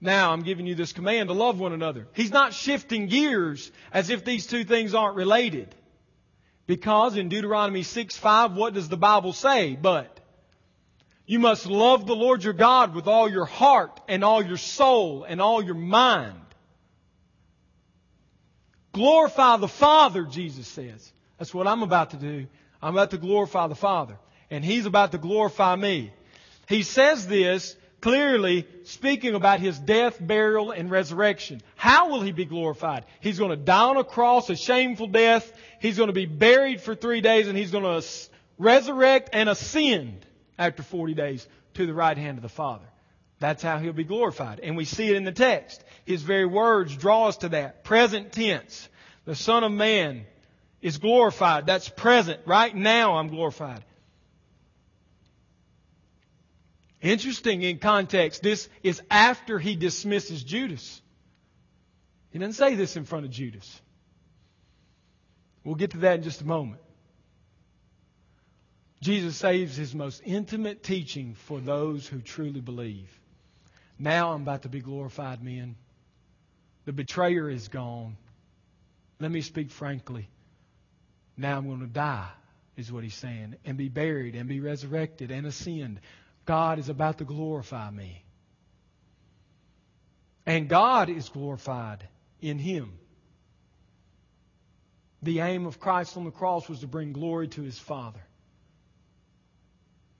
Now 0.00 0.32
I'm 0.32 0.42
giving 0.42 0.66
you 0.66 0.74
this 0.74 0.92
command 0.92 1.28
to 1.28 1.34
love 1.34 1.58
one 1.58 1.72
another. 1.72 2.06
He's 2.12 2.30
not 2.30 2.52
shifting 2.52 3.06
gears 3.06 3.70
as 3.92 4.10
if 4.10 4.24
these 4.24 4.46
two 4.46 4.64
things 4.64 4.94
aren't 4.94 5.16
related. 5.16 5.74
Because 6.66 7.16
in 7.16 7.28
Deuteronomy 7.28 7.82
6 7.82 8.16
5, 8.16 8.52
what 8.52 8.74
does 8.74 8.88
the 8.88 8.96
Bible 8.96 9.32
say? 9.32 9.76
But 9.80 10.20
you 11.24 11.38
must 11.38 11.66
love 11.66 12.06
the 12.06 12.14
Lord 12.14 12.44
your 12.44 12.52
God 12.52 12.94
with 12.94 13.06
all 13.06 13.28
your 13.28 13.46
heart 13.46 14.00
and 14.08 14.22
all 14.22 14.42
your 14.44 14.56
soul 14.56 15.24
and 15.24 15.40
all 15.40 15.62
your 15.62 15.74
mind. 15.74 16.40
Glorify 18.92 19.56
the 19.56 19.68
Father, 19.68 20.24
Jesus 20.24 20.66
says. 20.66 21.12
That's 21.38 21.52
what 21.52 21.66
I'm 21.66 21.82
about 21.82 22.10
to 22.10 22.16
do. 22.16 22.46
I'm 22.80 22.94
about 22.94 23.10
to 23.10 23.18
glorify 23.18 23.66
the 23.66 23.74
Father. 23.74 24.18
And 24.50 24.64
He's 24.64 24.86
about 24.86 25.12
to 25.12 25.18
glorify 25.18 25.76
me. 25.76 26.12
He 26.68 26.82
says 26.82 27.26
this 27.26 27.76
clearly 28.06 28.64
speaking 28.84 29.34
about 29.34 29.58
His 29.58 29.76
death, 29.80 30.16
burial, 30.20 30.70
and 30.70 30.88
resurrection. 30.88 31.60
How 31.74 32.08
will 32.08 32.20
He 32.20 32.30
be 32.30 32.44
glorified? 32.44 33.04
He's 33.18 33.36
going 33.36 33.50
to 33.50 33.56
die 33.56 33.88
on 33.88 33.96
a 33.96 34.04
cross, 34.04 34.48
a 34.48 34.54
shameful 34.54 35.08
death. 35.08 35.52
He's 35.80 35.96
going 35.96 36.06
to 36.06 36.12
be 36.12 36.26
buried 36.26 36.80
for 36.80 36.94
three 36.94 37.20
days 37.20 37.48
and 37.48 37.58
He's 37.58 37.72
going 37.72 37.82
to 37.82 38.06
resurrect 38.58 39.30
and 39.32 39.48
ascend 39.48 40.24
after 40.56 40.84
40 40.84 41.14
days 41.14 41.48
to 41.74 41.84
the 41.84 41.94
right 41.94 42.16
hand 42.16 42.38
of 42.38 42.42
the 42.42 42.48
Father. 42.48 42.86
That's 43.40 43.60
how 43.60 43.78
he'll 43.78 43.92
be 43.92 44.04
glorified. 44.04 44.60
And 44.60 44.76
we 44.76 44.84
see 44.84 45.08
it 45.08 45.16
in 45.16 45.24
the 45.24 45.32
text. 45.32 45.82
His 46.04 46.22
very 46.22 46.46
words 46.46 46.96
draw 46.96 47.26
us 47.26 47.38
to 47.38 47.48
that. 47.48 47.82
Present 47.82 48.30
tense. 48.30 48.88
The 49.24 49.34
Son 49.34 49.64
of 49.64 49.72
Man 49.72 50.26
is 50.80 50.98
glorified. 50.98 51.66
That's 51.66 51.88
present. 51.88 52.38
Right 52.46 52.74
now 52.74 53.16
I'm 53.16 53.26
glorified. 53.26 53.82
Interesting 57.06 57.62
in 57.62 57.78
context, 57.78 58.42
this 58.42 58.68
is 58.82 59.00
after 59.08 59.60
he 59.60 59.76
dismisses 59.76 60.42
Judas. 60.42 61.00
He 62.32 62.40
doesn't 62.40 62.54
say 62.54 62.74
this 62.74 62.96
in 62.96 63.04
front 63.04 63.24
of 63.24 63.30
Judas. 63.30 63.80
We'll 65.62 65.76
get 65.76 65.92
to 65.92 65.98
that 65.98 66.16
in 66.16 66.22
just 66.24 66.40
a 66.40 66.44
moment. 66.44 66.80
Jesus 69.00 69.36
saves 69.36 69.76
his 69.76 69.94
most 69.94 70.20
intimate 70.24 70.82
teaching 70.82 71.36
for 71.46 71.60
those 71.60 72.08
who 72.08 72.20
truly 72.20 72.60
believe. 72.60 73.08
Now 74.00 74.32
I'm 74.32 74.42
about 74.42 74.62
to 74.62 74.68
be 74.68 74.80
glorified, 74.80 75.44
men. 75.44 75.76
The 76.86 76.92
betrayer 76.92 77.48
is 77.48 77.68
gone. 77.68 78.16
Let 79.20 79.30
me 79.30 79.42
speak 79.42 79.70
frankly. 79.70 80.28
Now 81.36 81.56
I'm 81.56 81.68
going 81.68 81.80
to 81.80 81.86
die, 81.86 82.30
is 82.76 82.90
what 82.90 83.04
he's 83.04 83.14
saying, 83.14 83.54
and 83.64 83.78
be 83.78 83.88
buried 83.88 84.34
and 84.34 84.48
be 84.48 84.58
resurrected 84.58 85.30
and 85.30 85.46
ascend. 85.46 86.00
God 86.46 86.78
is 86.78 86.88
about 86.88 87.18
to 87.18 87.24
glorify 87.24 87.90
me. 87.90 88.24
And 90.46 90.68
God 90.68 91.10
is 91.10 91.28
glorified 91.28 92.06
in 92.40 92.58
him. 92.58 92.92
The 95.22 95.40
aim 95.40 95.66
of 95.66 95.80
Christ 95.80 96.16
on 96.16 96.24
the 96.24 96.30
cross 96.30 96.68
was 96.68 96.80
to 96.80 96.86
bring 96.86 97.12
glory 97.12 97.48
to 97.48 97.62
his 97.62 97.78
Father. 97.78 98.20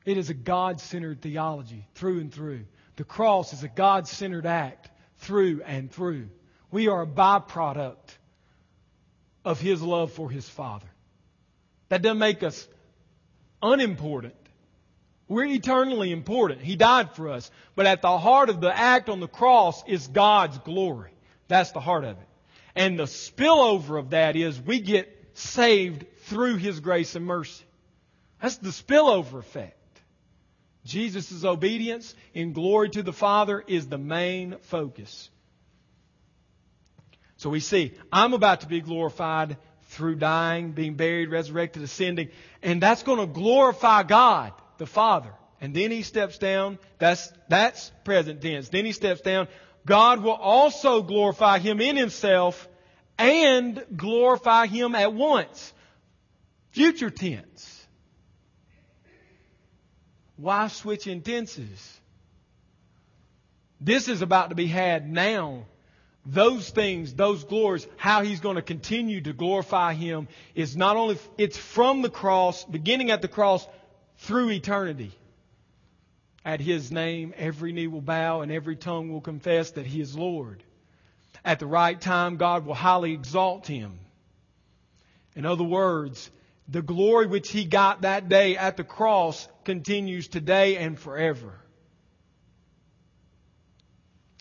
It 0.05 0.19
is 0.19 0.31
a 0.31 0.35
God 0.35 0.81
centered 0.81 1.21
theology 1.21 1.87
through 1.95 2.21
and 2.21 2.33
through. 2.33 2.65
The 2.97 3.05
cross 3.05 3.53
is 3.53 3.63
a 3.63 3.69
God 3.69 4.07
centered 4.07 4.47
act 4.47 4.91
through 5.19 5.63
and 5.65 5.91
through. 5.91 6.29
We 6.71 6.89
are 6.89 7.03
a 7.03 7.07
byproduct 7.07 8.17
of 9.45 9.61
His 9.61 9.83
love 9.83 10.13
for 10.13 10.31
His 10.31 10.49
Father. 10.49 10.89
That 11.89 12.03
doesn't 12.03 12.19
make 12.19 12.43
us 12.43 12.67
unimportant. 13.63 14.35
We're 15.29 15.47
eternally 15.47 16.13
important. 16.13 16.61
He 16.61 16.77
died 16.77 17.15
for 17.15 17.29
us. 17.29 17.51
But 17.75 17.87
at 17.87 18.03
the 18.03 18.17
heart 18.17 18.49
of 18.49 18.61
the 18.61 18.77
act 18.77 19.09
on 19.09 19.21
the 19.21 19.29
cross 19.29 19.83
is 19.87 20.07
God's 20.07 20.59
glory. 20.59 21.13
That's 21.49 21.73
the 21.73 21.81
heart 21.81 22.05
of 22.05 22.17
it. 22.17 22.29
And 22.75 22.99
the 22.99 23.05
spillover 23.05 23.99
of 23.99 24.11
that 24.11 24.37
is 24.37 24.61
we 24.61 24.81
get 24.81 25.13
saved 25.35 26.07
through 26.25 26.57
His 26.57 26.81
grace 26.81 27.17
and 27.17 27.25
mercy. 27.25 27.65
That's 28.41 28.59
the 28.59 28.71
spillover 28.71 29.39
effect. 29.39 29.75
Jesus' 30.85 31.45
obedience 31.45 32.15
in 32.33 32.53
glory 32.53 32.91
to 32.91 33.03
the 33.03 33.13
Father 33.13 33.63
is 33.67 33.89
the 33.89 33.99
main 33.99 34.57
focus. 34.63 35.31
So 37.39 37.51
we 37.51 37.61
see, 37.61 37.93
I'm 38.13 38.35
about 38.35 38.61
to 38.61 38.69
be 38.69 38.81
glorified 38.81 39.57
through 39.89 40.17
dying, 40.17 40.73
being 40.73 40.95
buried, 40.95 41.31
resurrected, 41.31 41.83
ascending, 41.83 42.29
and 42.63 42.81
that's 42.81 43.03
going 43.03 43.19
to 43.19 43.27
glorify 43.27 44.05
God, 44.05 44.53
the 44.79 44.87
Father. 44.87 45.33
And 45.61 45.75
then 45.75 45.91
he 45.91 46.03
steps 46.03 46.39
down. 46.39 46.79
That's, 46.99 47.33
that's 47.49 47.91
present 48.05 48.43
tense. 48.43 48.69
Then 48.69 48.85
he 48.85 48.93
steps 48.93 49.21
down. 49.21 49.49
God 49.87 50.23
will 50.23 50.33
also 50.33 51.03
glorify 51.03 51.59
him 51.59 51.81
in 51.81 51.97
himself 51.97 52.69
and 53.19 53.83
glorify 53.97 54.67
him 54.67 54.95
at 54.95 55.13
once. 55.15 55.73
Future 56.71 57.11
tense. 57.11 57.87
Why 60.37 60.69
switch 60.69 61.07
in 61.07 61.23
tenses? 61.23 62.01
This 63.81 64.09
is 64.09 64.23
about 64.23 64.51
to 64.51 64.55
be 64.55 64.67
had 64.67 65.11
now. 65.11 65.65
Those 66.27 66.69
things, 66.71 67.15
those 67.15 67.45
glories, 67.45 67.87
how 67.97 68.23
he's 68.23 68.41
going 68.41 68.57
to 68.57 68.63
continue 68.63 69.21
to 69.21 69.33
glorify 69.33 69.95
him 69.95 70.27
is 70.55 70.77
not 70.77 70.97
only, 70.97 71.19
it's 71.39 71.57
from 71.57 72.03
the 72.03 72.11
cross, 72.11 72.65
beginning 72.65 73.13
at 73.13 73.23
the 73.23 73.29
cross, 73.29 73.67
through 74.19 74.51
eternity. 74.51 75.13
At 76.45 76.61
his 76.61 76.93
name, 76.93 77.35
every 77.37 77.73
knee 77.73 77.89
will 77.89 78.01
bow 78.01 78.41
and 78.41 78.53
every 78.53 78.77
tongue 78.77 79.11
will 79.11 79.21
confess 79.21 79.73
that 79.73 79.87
he 79.87 80.01
is 80.01 80.17
Lord. 80.17 80.63
At 81.45 81.59
the 81.59 81.67
right 81.67 82.01
time, 82.01 82.37
God 82.37 82.67
will 82.67 82.75
highly 82.75 83.13
exalt 83.13 83.67
him. 83.67 83.99
In 85.35 85.45
other 85.45 85.65
words, 85.65 86.31
the 86.69 86.83
glory 86.83 87.27
which 87.27 87.51
he 87.51 87.65
got 87.65 88.03
that 88.03 88.29
day 88.29 88.57
at 88.57 88.77
the 88.77 88.85
cross 88.85 89.49
continues 89.65 90.29
today 90.29 90.77
and 90.77 90.99
forever. 90.99 91.53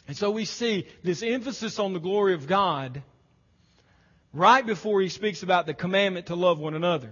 And 0.08 0.16
so 0.16 0.32
we 0.32 0.46
see 0.46 0.88
this 1.04 1.24
emphasis 1.24 1.80
on 1.80 1.94
the 1.94 2.00
glory 2.00 2.36
of 2.36 2.48
God 2.48 3.02
right 4.32 4.66
before 4.66 5.02
he 5.02 5.10
speaks 5.10 5.42
about 5.44 5.66
the 5.66 5.74
commandment 5.74 6.28
to 6.28 6.36
love 6.36 6.60
one 6.60 6.76
another 6.76 7.12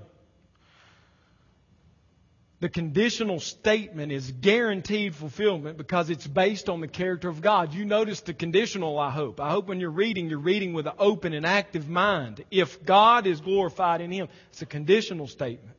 the 2.64 2.70
conditional 2.70 3.42
statement 3.42 4.10
is 4.14 4.32
guaranteed 4.32 5.14
fulfillment 5.14 5.78
because 5.78 6.10
it's 6.10 6.26
based 6.26 6.70
on 6.70 6.80
the 6.80 6.88
character 6.88 7.28
of 7.28 7.42
God. 7.42 7.74
You 7.74 7.84
notice 7.84 8.22
the 8.22 8.34
conditional, 8.34 8.98
I 8.98 9.10
hope. 9.10 9.42
I 9.42 9.50
hope 9.50 9.68
when 9.68 9.82
you're 9.82 9.90
reading, 9.90 10.30
you're 10.30 10.40
reading 10.40 10.72
with 10.72 10.88
an 10.88 10.94
open 10.98 11.34
and 11.34 11.46
active 11.46 11.90
mind. 11.90 12.46
If 12.52 12.86
God 12.86 13.28
is 13.28 13.42
glorified 13.42 14.00
in 14.00 14.14
Him, 14.14 14.30
it's 14.50 14.62
a 14.62 14.66
conditional 14.66 15.28
statement. 15.28 15.76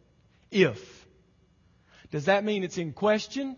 If. 0.50 1.06
Does 2.10 2.26
that 2.26 2.44
mean 2.44 2.62
it's 2.64 2.76
in 2.76 2.92
question? 2.92 3.56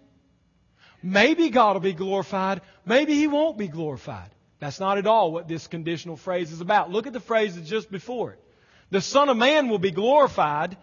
Maybe 1.03 1.51
God 1.51 1.73
will 1.73 1.81
be 1.81 1.95
glorified. 1.95 2.61
Maybe 2.85 3.15
He 3.15 3.27
won't 3.27 3.59
be 3.59 3.67
glorified. 3.67 4.31
That's 4.61 4.79
not 4.79 4.99
at 4.99 5.09
all 5.09 5.33
what 5.33 5.49
this 5.49 5.67
conditional 5.67 6.17
phrase 6.17 6.53
is 6.53 6.61
about. 6.61 6.93
Look 6.93 7.09
at 7.09 7.13
the 7.13 7.19
phrases 7.19 7.69
just 7.69 7.91
before 7.91 8.35
it. 8.35 8.41
The 8.91 9.01
Son 9.01 9.29
of 9.29 9.37
Man 9.37 9.69
will 9.69 9.81
be 9.81 9.91
glorified 9.91 10.77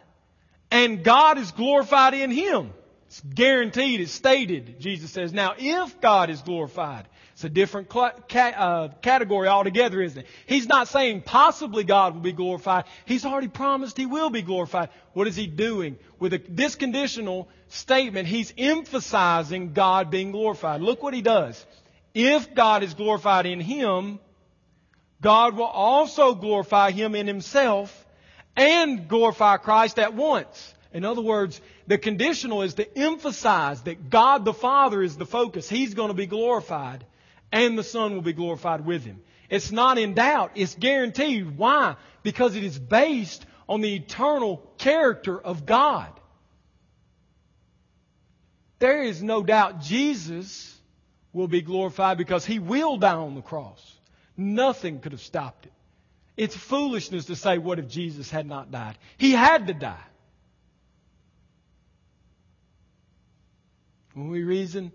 and 0.73 1.03
God 1.03 1.37
is 1.37 1.51
glorified 1.51 2.15
in 2.15 2.31
him. 2.31 2.73
It's 3.05 3.21
guaranteed, 3.21 4.01
it's 4.01 4.11
stated, 4.11 4.79
Jesus 4.79 5.11
says. 5.11 5.31
Now, 5.31 5.53
if 5.55 6.01
God 6.01 6.31
is 6.31 6.41
glorified, 6.41 7.05
it's 7.33 7.43
a 7.43 7.49
different 7.49 7.95
uh, 7.95 8.87
category 9.03 9.47
altogether, 9.47 10.01
isn't 10.01 10.21
it? 10.21 10.27
He's 10.47 10.67
not 10.67 10.87
saying 10.87 11.21
possibly 11.21 11.83
God 11.83 12.15
will 12.15 12.21
be 12.21 12.31
glorified. 12.31 12.85
He's 13.05 13.23
already 13.23 13.49
promised 13.49 13.97
He 13.97 14.07
will 14.07 14.31
be 14.31 14.41
glorified. 14.41 14.89
What 15.13 15.27
is 15.27 15.35
He 15.35 15.45
doing? 15.45 15.97
With 16.17 16.33
a, 16.33 16.41
this 16.49 16.73
conditional 16.73 17.49
statement, 17.67 18.27
He's 18.27 18.51
emphasizing 18.57 19.73
God 19.73 20.09
being 20.09 20.31
glorified. 20.31 20.81
Look 20.81 21.03
what 21.03 21.13
He 21.13 21.21
does. 21.21 21.63
If 22.15 22.55
God 22.55 22.81
is 22.81 22.95
glorified 22.95 23.45
in 23.45 23.59
Him, 23.59 24.19
God 25.21 25.55
will 25.55 25.65
also 25.65 26.33
glorify 26.33 26.89
Him 26.89 27.13
in 27.13 27.27
Himself 27.27 28.02
and 28.55 29.07
glorify 29.07 29.57
Christ 29.57 29.99
at 29.99 30.13
once. 30.13 30.73
In 30.91 31.05
other 31.05 31.21
words, 31.21 31.59
the 31.87 31.97
conditional 31.97 32.61
is 32.61 32.75
to 32.75 32.97
emphasize 32.97 33.81
that 33.83 34.09
God 34.09 34.45
the 34.45 34.53
Father 34.53 35.01
is 35.01 35.17
the 35.17 35.25
focus. 35.25 35.67
He's 35.67 35.95
going 35.95 36.09
to 36.09 36.13
be 36.13 36.27
glorified 36.27 37.03
and 37.51 37.77
the 37.77 37.83
Son 37.83 38.13
will 38.13 38.21
be 38.21 38.33
glorified 38.33 38.85
with 38.85 39.03
Him. 39.05 39.21
It's 39.49 39.71
not 39.71 39.97
in 39.97 40.15
doubt. 40.15 40.51
It's 40.55 40.75
guaranteed. 40.75 41.57
Why? 41.57 41.95
Because 42.23 42.55
it 42.55 42.63
is 42.63 42.77
based 42.77 43.45
on 43.69 43.81
the 43.81 43.95
eternal 43.95 44.57
character 44.77 45.39
of 45.39 45.65
God. 45.65 46.11
There 48.79 49.03
is 49.03 49.21
no 49.21 49.43
doubt 49.43 49.81
Jesus 49.81 50.75
will 51.31 51.47
be 51.47 51.61
glorified 51.61 52.17
because 52.17 52.45
He 52.45 52.59
will 52.59 52.97
die 52.97 53.13
on 53.13 53.35
the 53.35 53.41
cross. 53.41 53.81
Nothing 54.35 54.99
could 54.99 55.11
have 55.11 55.21
stopped 55.21 55.65
it. 55.65 55.71
It's 56.35 56.55
foolishness 56.55 57.25
to 57.25 57.35
say, 57.35 57.57
what 57.57 57.79
if 57.79 57.87
Jesus 57.87 58.29
had 58.29 58.45
not 58.45 58.71
died? 58.71 58.97
He 59.17 59.31
had 59.31 59.67
to 59.67 59.73
die. 59.73 60.03
When 64.13 64.29
we 64.29 64.43
reason, 64.43 64.91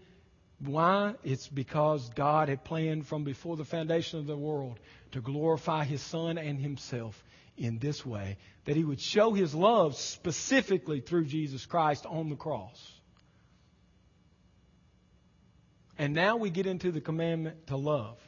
Why? 0.60 1.14
It's 1.22 1.46
because 1.46 2.08
God 2.10 2.48
had 2.48 2.64
planned 2.64 3.06
from 3.06 3.24
before 3.24 3.56
the 3.56 3.64
foundation 3.64 4.18
of 4.18 4.26
the 4.26 4.36
world 4.36 4.80
to 5.12 5.20
glorify 5.20 5.84
His 5.84 6.02
Son 6.02 6.36
and 6.36 6.58
Himself 6.58 7.22
in 7.56 7.78
this 7.78 8.04
way, 8.04 8.38
that 8.64 8.76
He 8.76 8.84
would 8.84 9.00
show 9.00 9.32
His 9.32 9.54
love 9.54 9.96
specifically 9.96 11.00
through 11.00 11.26
Jesus 11.26 11.64
Christ 11.64 12.06
on 12.06 12.28
the 12.28 12.36
cross. 12.36 12.92
And 15.96 16.14
now 16.14 16.36
we 16.36 16.50
get 16.50 16.66
into 16.66 16.92
the 16.92 17.00
commandment 17.00 17.68
to 17.68 17.76
love. 17.76 18.18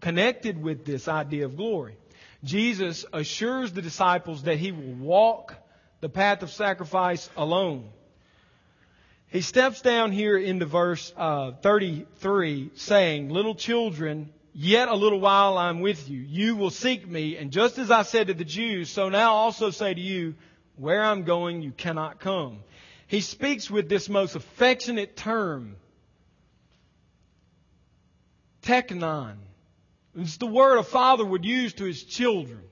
Connected 0.00 0.62
with 0.62 0.84
this 0.84 1.08
idea 1.08 1.46
of 1.46 1.56
glory, 1.56 1.96
Jesus 2.46 3.04
assures 3.12 3.72
the 3.72 3.82
disciples 3.82 4.44
that 4.44 4.58
He 4.58 4.72
will 4.72 4.94
walk 4.94 5.54
the 6.00 6.08
path 6.08 6.42
of 6.42 6.50
sacrifice 6.50 7.28
alone. 7.36 7.90
He 9.28 9.40
steps 9.40 9.82
down 9.82 10.12
here 10.12 10.38
into 10.38 10.66
verse 10.66 11.12
uh, 11.16 11.52
33 11.60 12.70
saying, 12.74 13.28
Little 13.28 13.54
children, 13.54 14.32
yet 14.54 14.88
a 14.88 14.94
little 14.94 15.20
while 15.20 15.58
I'm 15.58 15.80
with 15.80 16.08
you. 16.08 16.20
You 16.20 16.56
will 16.56 16.70
seek 16.70 17.06
me, 17.06 17.36
and 17.36 17.50
just 17.50 17.78
as 17.78 17.90
I 17.90 18.02
said 18.02 18.28
to 18.28 18.34
the 18.34 18.44
Jews, 18.44 18.88
so 18.88 19.08
now 19.08 19.32
also 19.34 19.70
say 19.70 19.92
to 19.92 20.00
you, 20.00 20.34
where 20.76 21.02
I'm 21.02 21.24
going, 21.24 21.62
you 21.62 21.72
cannot 21.72 22.20
come. 22.20 22.60
He 23.08 23.20
speaks 23.20 23.70
with 23.70 23.88
this 23.88 24.08
most 24.08 24.36
affectionate 24.36 25.16
term, 25.16 25.76
teknon. 28.62 29.36
It's 30.16 30.38
the 30.38 30.46
word 30.46 30.78
a 30.78 30.82
father 30.82 31.24
would 31.24 31.44
use 31.44 31.74
to 31.74 31.84
his 31.84 32.02
children. 32.02 32.62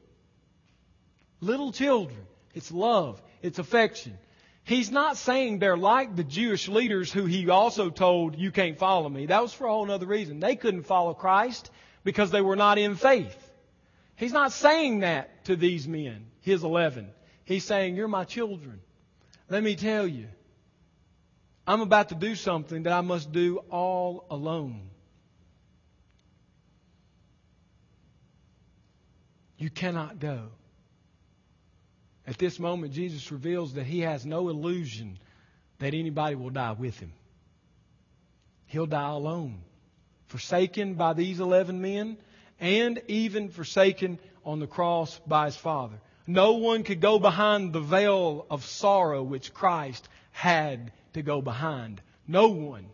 Little 1.41 1.73
children. 1.73 2.21
It's 2.55 2.73
love. 2.73 3.23
It's 3.43 3.59
affection. 3.59 4.17
He's 4.65 4.91
not 4.91 5.19
saying 5.19 5.59
they're 5.59 5.77
like 5.77 6.17
the 6.17 6.25
Jewish 6.25 6.69
leaders 6.69 7.13
who 7.13 7.27
he 7.27 7.51
also 7.51 7.91
told, 7.91 8.39
you 8.39 8.51
can't 8.51 8.79
follow 8.79 9.11
me. 9.11 9.27
That 9.27 9.43
was 9.43 9.53
for 9.53 9.67
a 9.67 9.71
whole 9.71 9.91
other 9.91 10.07
reason. 10.07 10.41
They 10.41 10.57
couldn't 10.57 10.85
follow 10.85 11.13
Christ 11.13 11.71
because 12.03 12.31
they 12.31 12.41
were 12.41 12.57
not 12.57 12.79
in 12.79 12.95
faith. 12.95 13.37
He's 14.17 14.33
not 14.33 14.53
saying 14.53 15.01
that 15.01 15.45
to 15.47 15.57
these 15.57 15.87
men, 15.87 16.27
his 16.41 16.65
11. 16.65 17.11
He's 17.45 17.65
saying, 17.65 17.97
you're 17.97 18.09
my 18.09 18.25
children. 18.25 18.81
Let 19.51 19.63
me 19.63 19.77
tell 19.77 20.07
you, 20.07 20.29
I'm 21.67 21.83
about 21.83 22.09
to 22.09 22.15
do 22.15 22.35
something 22.35 22.85
that 22.85 22.93
I 22.93 23.03
must 23.03 23.33
do 23.33 23.59
all 23.71 24.25
alone. 24.31 24.89
You 29.59 29.71
cannot 29.71 30.19
go. 30.19 30.49
At 32.27 32.39
this 32.39 32.59
moment, 32.59 32.93
Jesus 32.93 33.31
reveals 33.31 33.75
that 33.75 33.85
he 33.85 34.01
has 34.01 34.25
no 34.25 34.49
illusion 34.49 35.19
that 35.79 35.95
anybody 35.95 36.37
will 36.37 36.51
die 36.51 36.73
with 36.73 36.99
him. 36.99 37.13
He'll 38.67 38.87
die 38.87 39.11
alone, 39.11 39.61
forsaken 40.29 40.95
by 40.95 41.13
these 41.13 41.41
11 41.41 41.81
men, 41.81 42.17
and 42.59 43.03
even 43.09 43.51
forsaken 43.51 44.19
on 44.45 44.59
the 44.59 44.67
cross 44.67 45.21
by 45.27 45.47
his 45.47 45.57
Father. 45.57 46.01
No 46.27 46.53
one 46.55 46.83
could 46.83 47.01
go 47.01 47.19
behind 47.19 47.73
the 47.73 47.81
veil 47.81 48.47
of 48.51 48.65
sorrow 48.65 49.23
which 49.23 49.53
Christ 49.53 50.09
had 50.31 50.93
to 51.13 51.23
go 51.23 51.43
behind. 51.43 52.01
No 52.27 52.49
one. 52.49 52.87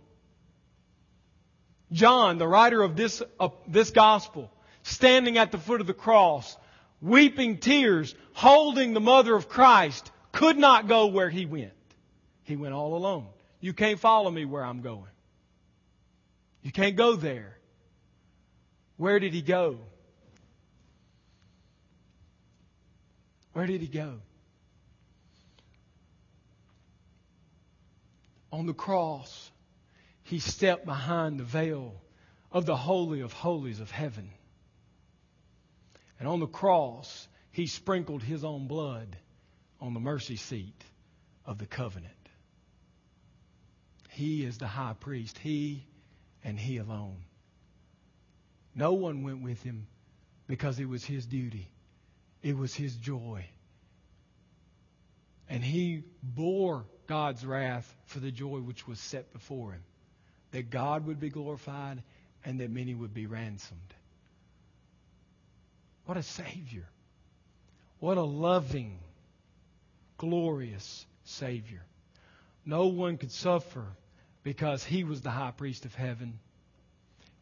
John, 1.93 2.39
the 2.39 2.49
writer 2.49 2.83
of 2.83 2.97
this, 2.97 3.23
uh, 3.39 3.49
this 3.67 3.91
gospel, 3.91 4.51
standing 4.91 5.39
at 5.39 5.53
the 5.53 5.59
foot 5.59 5.81
of 5.81 5.87
the 5.87 5.95
cross, 5.95 6.57
weeping 7.01 7.59
tears, 7.59 8.15
holding 8.33 8.93
the 8.93 9.01
mother 9.01 9.35
of 9.35 9.49
Christ, 9.49 10.11
could 10.33 10.59
not 10.59 10.89
go 10.89 11.07
where 11.07 11.31
he 11.31 11.47
went. 11.47 11.73
He 12.45 12.57
went 12.57 12.75
all 12.75 12.97
alone. 12.97 13.27
You 13.61 13.73
can't 13.73 13.99
follow 13.99 14.31
me 14.31 14.45
where 14.45 14.65
I'm 14.65 14.81
going. 14.81 15.11
You 16.63 16.73
can't 16.73 16.97
go 16.97 17.17
there. 17.17 17.57
Where 18.97 19.19
did 19.19 19.33
he 19.33 19.43
go? 19.43 19.79
Where 23.53 23.67
did 23.67 23.81
he 23.81 23.87
go? 23.87 24.21
On 28.53 28.67
the 28.67 28.75
cross, 28.75 29.51
he 30.25 30.39
stepped 30.39 30.85
behind 30.85 31.39
the 31.39 31.45
veil 31.45 31.95
of 32.53 32.67
the 32.67 32.77
Holy 32.77 33.21
of 33.21 33.33
Holies 33.33 33.81
of 33.81 33.91
heaven. 33.91 34.31
And 36.21 36.29
on 36.29 36.39
the 36.39 36.47
cross, 36.47 37.27
he 37.51 37.67
sprinkled 37.67 38.23
his 38.23 38.45
own 38.45 38.69
blood 38.69 39.17
on 39.81 39.95
the 39.95 40.01
mercy 40.01 40.37
seat 40.37 40.85
of 41.47 41.59
the 41.59 41.67
covenant. 41.67 42.15
He 44.11 44.45
is 44.45 44.59
the 44.59 44.67
high 44.67 44.93
priest, 44.93 45.39
he 45.39 45.87
and 46.45 46.59
he 46.59 46.77
alone. 46.77 47.25
No 48.75 48.93
one 48.93 49.23
went 49.23 49.43
with 49.43 49.63
him 49.63 49.87
because 50.47 50.79
it 50.79 50.89
was 50.89 51.05
his 51.05 51.25
duty, 51.25 51.71
it 52.43 52.57
was 52.57 52.75
his 52.75 52.95
joy. 52.95 53.47
And 55.49 55.65
he 55.65 56.05
bore 56.23 56.85
God's 57.07 57.45
wrath 57.45 57.93
for 58.05 58.21
the 58.21 58.31
joy 58.31 58.59
which 58.59 58.87
was 58.87 59.01
set 59.01 59.33
before 59.33 59.73
him 59.73 59.83
that 60.53 60.71
God 60.71 61.07
would 61.07 61.19
be 61.19 61.31
glorified 61.31 62.03
and 62.45 62.61
that 62.61 62.71
many 62.71 62.95
would 62.95 63.15
be 63.15 63.27
ransomed. 63.27 63.95
What 66.11 66.19
a 66.19 66.25
Savior. 66.25 66.89
What 68.01 68.19
a 68.19 68.23
loving, 68.23 68.99
glorious 70.19 71.07
Savior. 71.23 71.85
No 72.67 72.89
one 72.89 73.17
could 73.17 73.31
suffer 73.31 73.85
because 74.43 74.83
He 74.83 75.05
was 75.05 75.21
the 75.21 75.31
high 75.31 75.53
priest 75.53 75.85
of 75.85 75.95
heaven. 75.95 76.41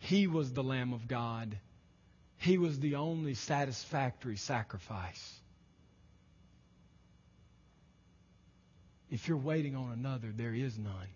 He 0.00 0.26
was 0.26 0.52
the 0.52 0.62
Lamb 0.62 0.92
of 0.92 1.08
God. 1.08 1.56
He 2.36 2.58
was 2.58 2.78
the 2.78 2.96
only 2.96 3.32
satisfactory 3.32 4.36
sacrifice. 4.36 5.40
If 9.10 9.28
you're 9.28 9.38
waiting 9.38 9.76
on 9.76 9.92
another, 9.92 10.28
there 10.30 10.52
is 10.52 10.76
none. 10.76 11.08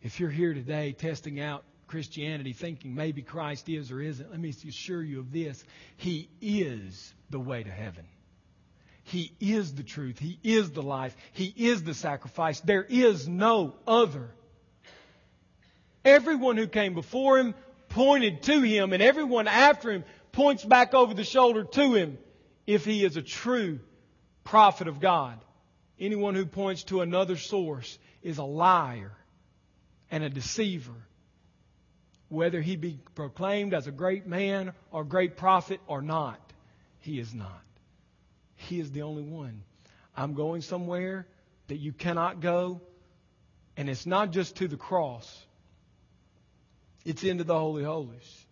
If 0.00 0.20
you're 0.20 0.30
here 0.30 0.54
today 0.54 0.92
testing 0.92 1.40
out 1.40 1.64
Christianity 1.92 2.54
thinking 2.54 2.94
maybe 2.94 3.20
Christ 3.20 3.68
is 3.68 3.92
or 3.92 4.00
isn't, 4.00 4.30
let 4.30 4.40
me 4.40 4.48
assure 4.48 5.02
you 5.02 5.20
of 5.20 5.30
this. 5.30 5.62
He 5.98 6.30
is 6.40 7.12
the 7.28 7.38
way 7.38 7.62
to 7.62 7.70
heaven. 7.70 8.06
He 9.02 9.30
is 9.40 9.74
the 9.74 9.82
truth. 9.82 10.18
He 10.18 10.38
is 10.42 10.70
the 10.70 10.80
life. 10.80 11.14
He 11.32 11.52
is 11.54 11.82
the 11.82 11.92
sacrifice. 11.92 12.60
There 12.60 12.82
is 12.82 13.28
no 13.28 13.74
other. 13.86 14.30
Everyone 16.02 16.56
who 16.56 16.66
came 16.66 16.94
before 16.94 17.38
him 17.38 17.54
pointed 17.90 18.42
to 18.44 18.62
him, 18.62 18.94
and 18.94 19.02
everyone 19.02 19.46
after 19.46 19.90
him 19.90 20.04
points 20.32 20.64
back 20.64 20.94
over 20.94 21.12
the 21.12 21.24
shoulder 21.24 21.64
to 21.64 21.92
him 21.92 22.16
if 22.66 22.86
he 22.86 23.04
is 23.04 23.18
a 23.18 23.22
true 23.22 23.80
prophet 24.44 24.88
of 24.88 24.98
God. 24.98 25.38
Anyone 26.00 26.36
who 26.36 26.46
points 26.46 26.84
to 26.84 27.02
another 27.02 27.36
source 27.36 27.98
is 28.22 28.38
a 28.38 28.44
liar 28.44 29.12
and 30.10 30.24
a 30.24 30.30
deceiver 30.30 30.96
whether 32.32 32.62
he 32.62 32.76
be 32.76 32.98
proclaimed 33.14 33.74
as 33.74 33.86
a 33.86 33.92
great 33.92 34.26
man 34.26 34.72
or 34.90 35.04
great 35.04 35.36
prophet 35.36 35.80
or 35.86 36.00
not. 36.00 36.40
He 37.00 37.18
is 37.18 37.34
not. 37.34 37.62
He 38.54 38.80
is 38.80 38.90
the 38.90 39.02
only 39.02 39.22
one. 39.22 39.62
I'm 40.16 40.32
going 40.32 40.62
somewhere 40.62 41.26
that 41.68 41.76
you 41.76 41.92
cannot 41.92 42.40
go, 42.40 42.80
and 43.76 43.90
it's 43.90 44.06
not 44.06 44.30
just 44.30 44.56
to 44.56 44.68
the 44.68 44.78
cross. 44.78 45.46
It's 47.04 47.22
into 47.22 47.44
the 47.44 47.58
Holy 47.58 47.84
Holies. 47.84 48.46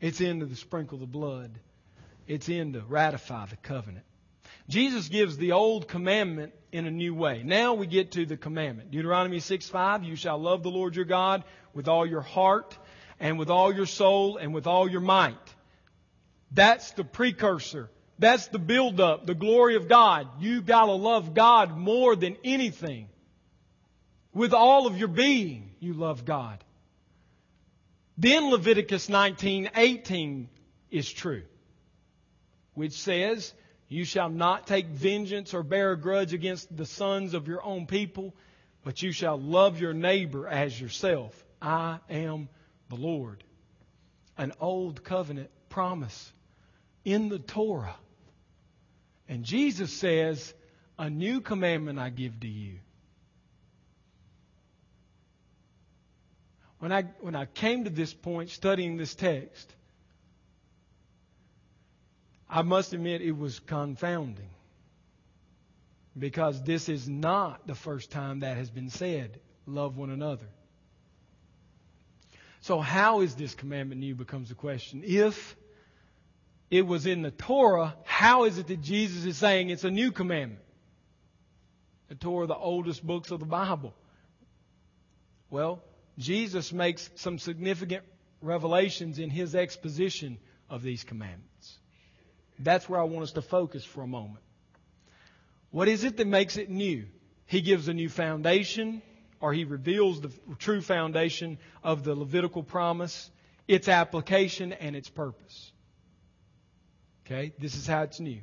It's 0.00 0.20
into 0.20 0.46
the 0.46 0.56
sprinkle 0.56 0.98
the 0.98 1.06
blood. 1.06 1.50
It's 2.28 2.48
into 2.48 2.80
ratify 2.80 3.46
the 3.46 3.56
covenant. 3.56 4.04
Jesus 4.68 5.08
gives 5.08 5.36
the 5.36 5.52
old 5.52 5.88
commandment 5.88 6.52
in 6.70 6.86
a 6.86 6.90
new 6.92 7.14
way. 7.14 7.42
Now 7.44 7.74
we 7.74 7.88
get 7.88 8.12
to 8.12 8.24
the 8.24 8.36
commandment. 8.36 8.92
Deuteronomy 8.92 9.40
6 9.40 9.68
5, 9.68 10.04
you 10.04 10.14
shall 10.14 10.38
love 10.38 10.62
the 10.62 10.70
Lord 10.70 10.94
your 10.94 11.06
God 11.06 11.42
with 11.74 11.88
all 11.88 12.06
your 12.06 12.20
heart 12.20 12.78
and 13.20 13.38
with 13.38 13.50
all 13.50 13.72
your 13.72 13.86
soul 13.86 14.38
and 14.38 14.52
with 14.54 14.66
all 14.66 14.90
your 14.90 15.02
might. 15.02 15.36
That's 16.50 16.90
the 16.92 17.04
precursor. 17.04 17.90
That's 18.18 18.48
the 18.48 18.58
build 18.58 19.00
up, 19.00 19.26
the 19.26 19.34
glory 19.34 19.76
of 19.76 19.88
God. 19.88 20.26
You 20.40 20.62
gotta 20.62 20.92
love 20.92 21.34
God 21.34 21.76
more 21.76 22.16
than 22.16 22.36
anything. 22.42 23.08
With 24.32 24.52
all 24.52 24.86
of 24.86 24.96
your 24.96 25.08
being, 25.08 25.70
you 25.80 25.94
love 25.94 26.24
God. 26.24 26.62
Then 28.18 28.50
Leviticus 28.50 29.08
19:18 29.08 30.48
is 30.90 31.10
true, 31.10 31.44
which 32.74 32.92
says, 32.92 33.54
"You 33.88 34.04
shall 34.04 34.28
not 34.28 34.66
take 34.66 34.86
vengeance 34.86 35.54
or 35.54 35.62
bear 35.62 35.92
a 35.92 35.96
grudge 35.98 36.34
against 36.34 36.74
the 36.76 36.86
sons 36.86 37.34
of 37.34 37.48
your 37.48 37.62
own 37.62 37.86
people, 37.86 38.34
but 38.82 39.02
you 39.02 39.12
shall 39.12 39.40
love 39.40 39.80
your 39.80 39.94
neighbor 39.94 40.46
as 40.46 40.78
yourself. 40.78 41.44
I 41.62 42.00
am 42.08 42.48
the 42.90 42.96
Lord. 42.96 43.42
An 44.36 44.52
old 44.60 45.02
covenant 45.02 45.50
promise 45.70 46.32
in 47.04 47.30
the 47.30 47.38
Torah. 47.38 47.96
And 49.28 49.44
Jesus 49.44 49.92
says, 49.92 50.52
A 50.98 51.08
new 51.08 51.40
commandment 51.40 51.98
I 51.98 52.10
give 52.10 52.38
to 52.40 52.48
you. 52.48 52.80
when 56.80 56.92
I, 56.92 57.02
when 57.20 57.36
I 57.36 57.44
came 57.44 57.84
to 57.84 57.90
this 57.90 58.12
point 58.12 58.48
studying 58.50 58.96
this 58.96 59.14
text, 59.14 59.72
I 62.48 62.62
must 62.62 62.92
admit 62.92 63.20
it 63.20 63.36
was 63.36 63.60
confounding. 63.60 64.48
Because 66.18 66.60
this 66.64 66.88
is 66.88 67.08
not 67.08 67.66
the 67.66 67.74
first 67.74 68.10
time 68.10 68.40
that 68.40 68.56
has 68.56 68.70
been 68.70 68.90
said 68.90 69.38
love 69.66 69.96
one 69.96 70.10
another. 70.10 70.46
So, 72.60 72.80
how 72.80 73.20
is 73.22 73.34
this 73.34 73.54
commandment 73.54 74.00
new 74.00 74.14
becomes 74.14 74.50
the 74.50 74.54
question. 74.54 75.02
If 75.04 75.56
it 76.70 76.86
was 76.86 77.06
in 77.06 77.22
the 77.22 77.30
Torah, 77.30 77.96
how 78.04 78.44
is 78.44 78.58
it 78.58 78.66
that 78.68 78.82
Jesus 78.82 79.24
is 79.24 79.38
saying 79.38 79.70
it's 79.70 79.84
a 79.84 79.90
new 79.90 80.12
commandment? 80.12 80.62
The 82.08 82.14
Torah, 82.16 82.46
the 82.46 82.56
oldest 82.56 83.06
books 83.06 83.30
of 83.30 83.40
the 83.40 83.46
Bible. 83.46 83.94
Well, 85.48 85.82
Jesus 86.18 86.72
makes 86.72 87.08
some 87.14 87.38
significant 87.38 88.04
revelations 88.42 89.18
in 89.18 89.30
his 89.30 89.54
exposition 89.54 90.38
of 90.68 90.82
these 90.82 91.02
commandments. 91.02 91.78
That's 92.58 92.88
where 92.88 93.00
I 93.00 93.04
want 93.04 93.22
us 93.22 93.32
to 93.32 93.42
focus 93.42 93.84
for 93.84 94.02
a 94.02 94.06
moment. 94.06 94.44
What 95.70 95.88
is 95.88 96.04
it 96.04 96.18
that 96.18 96.26
makes 96.26 96.56
it 96.56 96.68
new? 96.68 97.06
He 97.46 97.62
gives 97.62 97.88
a 97.88 97.94
new 97.94 98.08
foundation, 98.08 99.02
or 99.40 99.52
he 99.52 99.64
reveals 99.64 100.20
the 100.20 100.30
true 100.58 100.82
foundation 100.82 101.58
of 101.82 102.04
the 102.04 102.14
Levitical 102.14 102.62
promise, 102.62 103.30
its 103.66 103.88
application, 103.88 104.72
and 104.72 104.94
its 104.94 105.08
purpose. 105.08 105.72
Okay? 107.26 107.52
This 107.58 107.74
is 107.74 107.86
how 107.86 108.02
it's 108.02 108.20
new. 108.20 108.40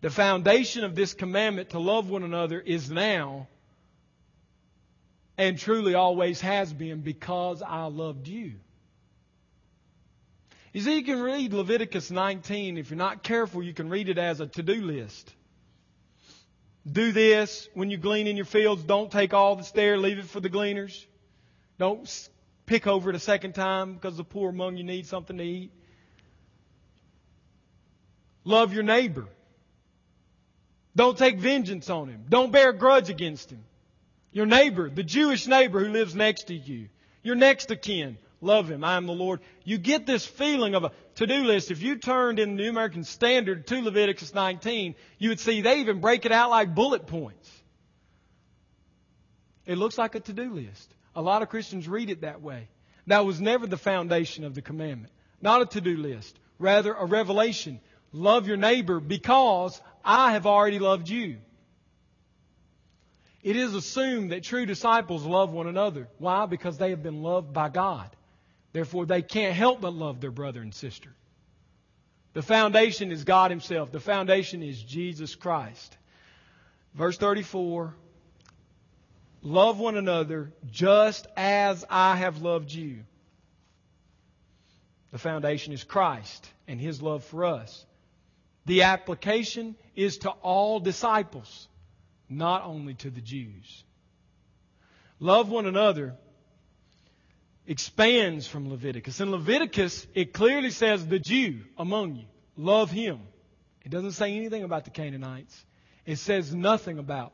The 0.00 0.10
foundation 0.10 0.84
of 0.84 0.94
this 0.94 1.14
commandment 1.14 1.70
to 1.70 1.78
love 1.78 2.10
one 2.10 2.24
another 2.24 2.60
is 2.60 2.90
now 2.90 3.48
and 5.38 5.58
truly 5.58 5.94
always 5.94 6.40
has 6.40 6.72
been 6.72 7.00
because 7.00 7.62
I 7.62 7.84
loved 7.86 8.28
you. 8.28 8.54
You 10.72 10.80
see, 10.80 10.96
you 10.96 11.04
can 11.04 11.20
read 11.20 11.52
Leviticus 11.52 12.10
19. 12.10 12.78
If 12.78 12.90
you're 12.90 12.96
not 12.96 13.22
careful, 13.22 13.62
you 13.62 13.74
can 13.74 13.88
read 13.88 14.08
it 14.08 14.18
as 14.18 14.40
a 14.40 14.46
to-do 14.46 14.82
list. 14.82 15.32
Do 16.90 17.12
this 17.12 17.68
when 17.74 17.90
you 17.90 17.96
glean 17.96 18.26
in 18.26 18.36
your 18.36 18.44
fields. 18.44 18.82
Don't 18.82 19.10
take 19.10 19.34
all 19.34 19.56
that's 19.56 19.70
there. 19.70 19.96
Leave 19.98 20.18
it 20.18 20.26
for 20.26 20.40
the 20.40 20.50
gleaners. 20.50 21.06
Don't 21.78 22.28
pick 22.66 22.86
over 22.86 23.10
it 23.10 23.16
a 23.16 23.20
second 23.20 23.54
time 23.54 23.94
because 23.94 24.16
the 24.16 24.24
poor 24.24 24.50
among 24.50 24.76
you 24.76 24.84
need 24.84 25.06
something 25.06 25.38
to 25.38 25.44
eat. 25.44 25.70
Love 28.44 28.72
your 28.72 28.82
neighbor. 28.82 29.26
Don't 30.94 31.16
take 31.16 31.38
vengeance 31.38 31.88
on 31.88 32.08
him. 32.08 32.24
Don't 32.28 32.52
bear 32.52 32.70
a 32.70 32.76
grudge 32.76 33.08
against 33.08 33.50
him. 33.50 33.64
Your 34.32 34.46
neighbor, 34.46 34.90
the 34.90 35.02
Jewish 35.02 35.46
neighbor 35.46 35.80
who 35.80 35.92
lives 35.92 36.14
next 36.14 36.48
to 36.48 36.54
you, 36.54 36.88
your 37.22 37.34
next 37.36 37.70
of 37.70 37.80
kin, 37.80 38.18
love 38.40 38.70
him. 38.70 38.82
I 38.82 38.96
am 38.96 39.06
the 39.06 39.12
Lord. 39.12 39.40
You 39.64 39.78
get 39.78 40.06
this 40.06 40.26
feeling 40.26 40.74
of 40.74 40.84
a 40.84 40.92
to-do 41.16 41.44
list. 41.44 41.70
If 41.70 41.82
you 41.82 41.96
turned 41.96 42.38
in 42.38 42.56
the 42.56 42.62
New 42.62 42.70
American 42.70 43.04
Standard 43.04 43.66
to 43.68 43.82
Leviticus 43.82 44.34
19, 44.34 44.94
you 45.18 45.28
would 45.28 45.40
see 45.40 45.60
they 45.60 45.80
even 45.80 46.00
break 46.00 46.24
it 46.24 46.32
out 46.32 46.50
like 46.50 46.74
bullet 46.74 47.06
points. 47.06 47.50
It 49.66 49.78
looks 49.78 49.98
like 49.98 50.14
a 50.14 50.20
to-do 50.20 50.54
list. 50.54 50.94
A 51.14 51.22
lot 51.22 51.42
of 51.42 51.48
Christians 51.48 51.86
read 51.86 52.10
it 52.10 52.22
that 52.22 52.40
way. 52.40 52.68
That 53.06 53.24
was 53.24 53.40
never 53.40 53.66
the 53.66 53.76
foundation 53.76 54.44
of 54.44 54.54
the 54.54 54.62
commandment. 54.62 55.12
Not 55.40 55.62
a 55.62 55.66
to-do 55.66 55.96
list. 55.96 56.38
Rather, 56.58 56.92
a 56.94 57.04
revelation. 57.04 57.80
Love 58.12 58.46
your 58.46 58.56
neighbor 58.56 59.00
because 59.00 59.80
I 60.04 60.32
have 60.32 60.46
already 60.46 60.78
loved 60.78 61.08
you. 61.08 61.38
It 63.42 63.56
is 63.56 63.74
assumed 63.74 64.30
that 64.30 64.44
true 64.44 64.66
disciples 64.66 65.24
love 65.24 65.50
one 65.50 65.66
another. 65.66 66.08
Why? 66.18 66.46
Because 66.46 66.78
they 66.78 66.90
have 66.90 67.02
been 67.02 67.22
loved 67.22 67.52
by 67.52 67.68
God. 67.68 68.08
Therefore, 68.72 69.06
they 69.06 69.22
can't 69.22 69.54
help 69.54 69.80
but 69.80 69.92
love 69.92 70.20
their 70.20 70.30
brother 70.30 70.60
and 70.60 70.74
sister. 70.74 71.10
The 72.32 72.42
foundation 72.42 73.12
is 73.12 73.24
God 73.24 73.50
Himself. 73.50 73.92
The 73.92 74.00
foundation 74.00 74.62
is 74.62 74.82
Jesus 74.82 75.34
Christ. 75.34 75.96
Verse 76.94 77.18
34 77.18 77.94
Love 79.42 79.80
one 79.80 79.96
another 79.96 80.52
just 80.70 81.26
as 81.36 81.84
I 81.90 82.16
have 82.16 82.42
loved 82.42 82.72
you. 82.72 83.00
The 85.10 85.18
foundation 85.18 85.72
is 85.72 85.84
Christ 85.84 86.48
and 86.68 86.80
His 86.80 87.02
love 87.02 87.24
for 87.24 87.44
us. 87.44 87.84
The 88.64 88.82
application 88.82 89.74
is 89.96 90.18
to 90.18 90.30
all 90.30 90.78
disciples, 90.78 91.68
not 92.28 92.64
only 92.64 92.94
to 92.94 93.10
the 93.10 93.20
Jews. 93.20 93.84
Love 95.18 95.50
one 95.50 95.66
another 95.66 96.14
expands 97.66 98.46
from 98.46 98.70
Leviticus. 98.70 99.20
In 99.20 99.30
Leviticus, 99.30 100.06
it 100.14 100.32
clearly 100.32 100.70
says 100.70 101.06
the 101.06 101.18
Jew 101.18 101.60
among 101.78 102.16
you. 102.16 102.24
Love 102.56 102.90
him. 102.90 103.20
It 103.84 103.90
doesn't 103.90 104.12
say 104.12 104.36
anything 104.36 104.62
about 104.62 104.84
the 104.84 104.90
Canaanites. 104.90 105.64
It 106.04 106.16
says 106.16 106.54
nothing 106.54 106.98
about 106.98 107.32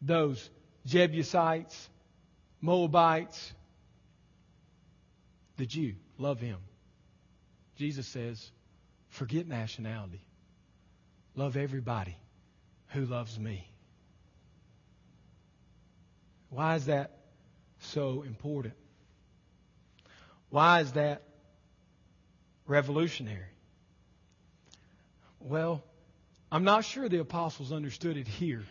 those 0.00 0.50
Jebusites, 0.86 1.88
Moabites. 2.60 3.52
The 5.56 5.66
Jew. 5.66 5.94
Love 6.18 6.40
him. 6.40 6.58
Jesus 7.76 8.06
says, 8.06 8.50
Forget 9.08 9.46
nationality. 9.46 10.24
Love 11.36 11.56
everybody 11.56 12.16
who 12.88 13.04
loves 13.04 13.38
me. 13.38 13.68
Why 16.50 16.76
is 16.76 16.86
that 16.86 17.18
so 17.78 18.22
important? 18.22 18.74
Why 20.54 20.82
is 20.82 20.92
that 20.92 21.22
revolutionary? 22.68 23.50
Well, 25.40 25.82
I'm 26.52 26.62
not 26.62 26.84
sure 26.84 27.08
the 27.08 27.18
apostles 27.18 27.72
understood 27.72 28.16
it 28.16 28.28
here 28.28 28.62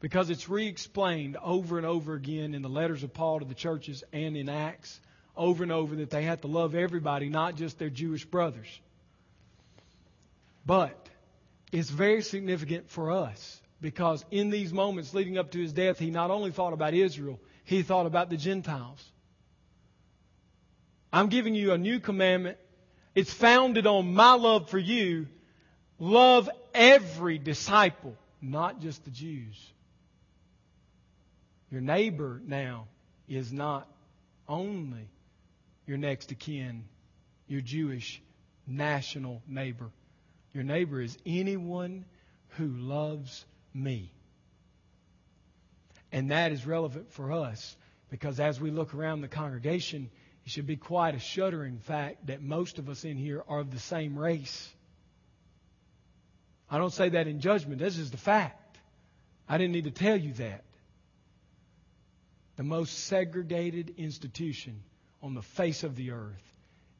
because 0.00 0.30
it's 0.30 0.48
re 0.48 0.66
explained 0.66 1.36
over 1.36 1.76
and 1.76 1.84
over 1.84 2.14
again 2.14 2.54
in 2.54 2.62
the 2.62 2.70
letters 2.70 3.02
of 3.02 3.12
Paul 3.12 3.40
to 3.40 3.44
the 3.44 3.52
churches 3.52 4.02
and 4.14 4.34
in 4.34 4.48
Acts 4.48 4.98
over 5.36 5.62
and 5.62 5.72
over 5.72 5.96
that 5.96 6.08
they 6.08 6.22
had 6.22 6.40
to 6.40 6.48
love 6.48 6.74
everybody, 6.74 7.28
not 7.28 7.54
just 7.54 7.78
their 7.78 7.90
Jewish 7.90 8.24
brothers. 8.24 8.80
But 10.64 11.06
it's 11.70 11.90
very 11.90 12.22
significant 12.22 12.88
for 12.88 13.10
us 13.10 13.60
because 13.82 14.24
in 14.30 14.48
these 14.48 14.72
moments 14.72 15.12
leading 15.12 15.36
up 15.36 15.50
to 15.50 15.60
his 15.60 15.74
death, 15.74 15.98
he 15.98 16.10
not 16.10 16.30
only 16.30 16.50
thought 16.50 16.72
about 16.72 16.94
Israel, 16.94 17.38
he 17.62 17.82
thought 17.82 18.06
about 18.06 18.30
the 18.30 18.38
Gentiles. 18.38 19.11
I'm 21.12 21.28
giving 21.28 21.54
you 21.54 21.72
a 21.72 21.78
new 21.78 22.00
commandment. 22.00 22.58
It's 23.14 23.32
founded 23.32 23.86
on 23.86 24.14
my 24.14 24.32
love 24.34 24.70
for 24.70 24.78
you. 24.78 25.26
Love 25.98 26.48
every 26.74 27.38
disciple, 27.38 28.16
not 28.40 28.80
just 28.80 29.04
the 29.04 29.10
Jews. 29.10 29.72
Your 31.70 31.80
neighbor 31.80 32.40
now 32.44 32.88
is 33.28 33.52
not 33.52 33.88
only 34.48 35.08
your 35.86 35.98
next 35.98 36.32
of 36.32 36.38
kin, 36.38 36.84
your 37.46 37.60
Jewish 37.60 38.22
national 38.66 39.42
neighbor. 39.46 39.90
Your 40.54 40.64
neighbor 40.64 41.00
is 41.00 41.16
anyone 41.24 42.04
who 42.56 42.68
loves 42.68 43.44
me. 43.74 44.10
And 46.10 46.30
that 46.30 46.52
is 46.52 46.66
relevant 46.66 47.10
for 47.12 47.32
us 47.32 47.76
because 48.10 48.38
as 48.38 48.60
we 48.60 48.70
look 48.70 48.94
around 48.94 49.22
the 49.22 49.28
congregation, 49.28 50.10
it 50.44 50.50
should 50.50 50.66
be 50.66 50.76
quite 50.76 51.14
a 51.14 51.18
shuddering 51.18 51.78
fact 51.78 52.26
that 52.26 52.42
most 52.42 52.78
of 52.78 52.88
us 52.88 53.04
in 53.04 53.16
here 53.16 53.42
are 53.48 53.60
of 53.60 53.70
the 53.70 53.78
same 53.78 54.18
race. 54.18 54.68
I 56.70 56.78
don't 56.78 56.92
say 56.92 57.10
that 57.10 57.26
in 57.26 57.40
judgment, 57.40 57.78
this 57.78 57.98
is 57.98 58.10
the 58.10 58.16
fact. 58.16 58.78
I 59.48 59.58
didn't 59.58 59.72
need 59.72 59.84
to 59.84 59.90
tell 59.90 60.16
you 60.16 60.32
that. 60.34 60.64
The 62.56 62.62
most 62.62 63.06
segregated 63.06 63.94
institution 63.96 64.82
on 65.22 65.34
the 65.34 65.42
face 65.42 65.84
of 65.84 65.96
the 65.96 66.12
earth 66.12 66.52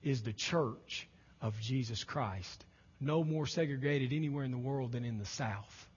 is 0.03 0.23
the 0.23 0.33
church 0.33 1.09
of 1.41 1.59
Jesus 1.61 2.05
Christ 2.05 2.65
no 3.03 3.25
more 3.25 3.47
segregated 3.47 4.13
anywhere 4.13 4.45
in 4.45 4.53
the 4.53 4.59
world 4.59 4.93
than 4.93 5.05
in 5.05 5.19
the 5.19 5.27
South. 5.27 5.89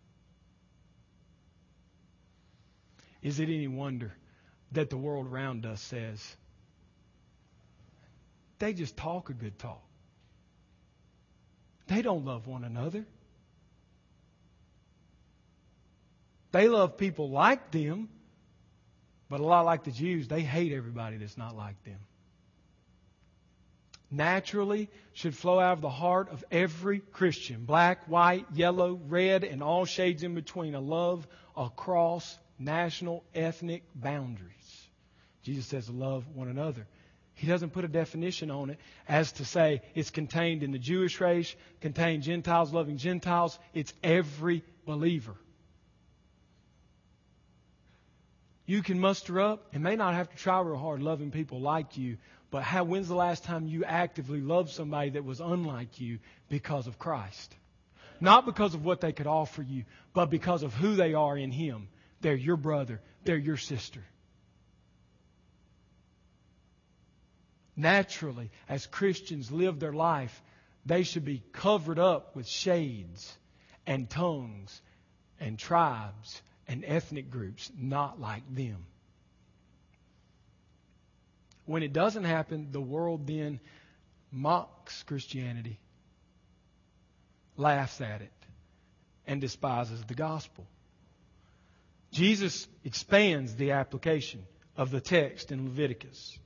Is 3.21 3.39
it 3.39 3.43
any 3.43 3.67
wonder 3.67 4.11
that 4.71 4.89
the 4.89 4.97
world 4.97 5.27
around 5.27 5.65
us 5.65 5.81
says, 5.81 6.35
they 8.59 8.73
just 8.73 8.97
talk 8.97 9.29
a 9.29 9.33
good 9.33 9.57
talk? 9.59 9.81
They 11.87 12.01
don't 12.01 12.25
love 12.25 12.47
one 12.47 12.63
another. 12.63 13.05
They 16.51 16.67
love 16.67 16.97
people 16.97 17.29
like 17.29 17.71
them, 17.71 18.09
but 19.29 19.39
a 19.39 19.43
lot 19.43 19.65
like 19.65 19.83
the 19.83 19.91
Jews, 19.91 20.27
they 20.27 20.41
hate 20.41 20.71
everybody 20.71 21.17
that's 21.17 21.37
not 21.37 21.55
like 21.55 21.83
them 21.83 21.99
naturally 24.11 24.89
should 25.13 25.35
flow 25.35 25.59
out 25.59 25.73
of 25.73 25.81
the 25.81 25.89
heart 25.89 26.29
of 26.29 26.43
every 26.51 26.99
Christian 26.99 27.65
black, 27.65 28.07
white, 28.07 28.45
yellow, 28.53 28.99
red, 29.07 29.43
and 29.43 29.61
all 29.61 29.85
shades 29.85 30.23
in 30.23 30.35
between 30.35 30.75
a 30.75 30.79
love 30.79 31.27
across 31.55 32.37
national, 32.59 33.23
ethnic 33.33 33.83
boundaries. 33.93 34.87
Jesus 35.43 35.65
says, 35.65 35.89
love 35.89 36.25
one 36.33 36.47
another. 36.47 36.87
He 37.35 37.47
doesn't 37.47 37.71
put 37.71 37.83
a 37.83 37.89
definition 37.89 38.49
on 38.49 38.69
it 38.69 38.79
as 39.07 39.33
to 39.33 39.45
say 39.45 39.81
it's 39.93 40.09
contained 40.09 40.63
in 40.63 40.71
the 40.71 40.79
Jewish 40.79 41.19
race, 41.19 41.53
contained 41.81 42.23
Gentiles 42.23 42.71
loving 42.71 42.97
Gentiles. 42.97 43.59
It's 43.73 43.93
every 44.01 44.63
believer. 44.85 45.35
You 48.65 48.81
can 48.81 48.99
muster 48.99 49.39
up 49.39 49.67
and 49.73 49.83
may 49.83 49.95
not 49.95 50.15
have 50.15 50.29
to 50.29 50.37
try 50.37 50.59
real 50.61 50.77
hard 50.77 51.01
loving 51.01 51.29
people 51.29 51.59
like 51.59 51.97
you, 51.97 52.17
but 52.51 52.63
how, 52.63 52.85
when's 52.85 53.09
the 53.09 53.15
last 53.15 53.43
time 53.43 53.67
you 53.67 53.83
actively 53.83 54.39
loved 54.39 54.69
somebody 54.69 55.11
that 55.11 55.25
was 55.25 55.41
unlike 55.41 55.99
you 55.99 56.19
because 56.49 56.87
of 56.87 56.97
Christ? 56.97 57.53
Not 58.21 58.45
because 58.45 58.73
of 58.73 58.85
what 58.85 59.01
they 59.01 59.11
could 59.11 59.27
offer 59.27 59.61
you, 59.61 59.83
but 60.13 60.29
because 60.29 60.63
of 60.63 60.73
who 60.73 60.95
they 60.95 61.13
are 61.13 61.37
in 61.37 61.51
Him. 61.51 61.89
They're 62.21 62.33
your 62.33 62.55
brother, 62.55 63.01
they're 63.25 63.35
your 63.35 63.57
sister. 63.57 64.01
Naturally, 67.75 68.51
as 68.69 68.85
Christians 68.85 69.51
live 69.51 69.79
their 69.79 69.93
life, 69.93 70.41
they 70.85 71.03
should 71.03 71.25
be 71.25 71.43
covered 71.51 71.99
up 71.99 72.35
with 72.35 72.47
shades 72.47 73.37
and 73.85 74.09
tongues 74.09 74.81
and 75.39 75.59
tribes 75.59 76.41
and 76.67 76.85
ethnic 76.85 77.29
groups 77.29 77.71
not 77.77 78.19
like 78.19 78.43
them. 78.53 78.85
When 81.65 81.83
it 81.83 81.93
doesn't 81.93 82.23
happen, 82.23 82.69
the 82.71 82.81
world 82.81 83.27
then 83.27 83.59
mocks 84.31 85.03
Christianity, 85.03 85.79
laughs 87.57 88.01
at 88.01 88.21
it, 88.21 88.31
and 89.25 89.41
despises 89.41 90.03
the 90.03 90.13
gospel. 90.13 90.65
Jesus 92.11 92.67
expands 92.83 93.55
the 93.55 93.71
application 93.71 94.45
of 94.77 94.91
the 94.91 95.01
text 95.01 95.51
in 95.51 95.65
Leviticus. 95.65 96.37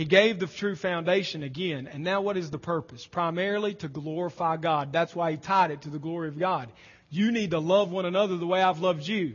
He 0.00 0.06
gave 0.06 0.38
the 0.38 0.46
true 0.46 0.76
foundation 0.76 1.42
again. 1.42 1.86
And 1.86 2.02
now 2.02 2.22
what 2.22 2.38
is 2.38 2.50
the 2.50 2.58
purpose? 2.58 3.06
Primarily 3.06 3.74
to 3.74 3.88
glorify 3.88 4.56
God. 4.56 4.94
That's 4.94 5.14
why 5.14 5.32
he 5.32 5.36
tied 5.36 5.72
it 5.72 5.82
to 5.82 5.90
the 5.90 5.98
glory 5.98 6.28
of 6.28 6.38
God. 6.38 6.72
You 7.10 7.30
need 7.30 7.50
to 7.50 7.58
love 7.58 7.90
one 7.90 8.06
another 8.06 8.38
the 8.38 8.46
way 8.46 8.62
I've 8.62 8.80
loved 8.80 9.06
you. 9.06 9.34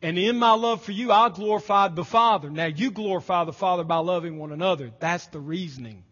And 0.00 0.16
in 0.16 0.38
my 0.38 0.52
love 0.52 0.80
for 0.84 0.92
you, 0.92 1.10
I 1.10 1.28
glorified 1.28 1.96
the 1.96 2.04
Father. 2.04 2.50
Now 2.50 2.66
you 2.66 2.92
glorify 2.92 3.42
the 3.42 3.52
Father 3.52 3.82
by 3.82 3.96
loving 3.96 4.38
one 4.38 4.52
another. 4.52 4.92
That's 5.00 5.26
the 5.26 5.40
reasoning 5.40 6.04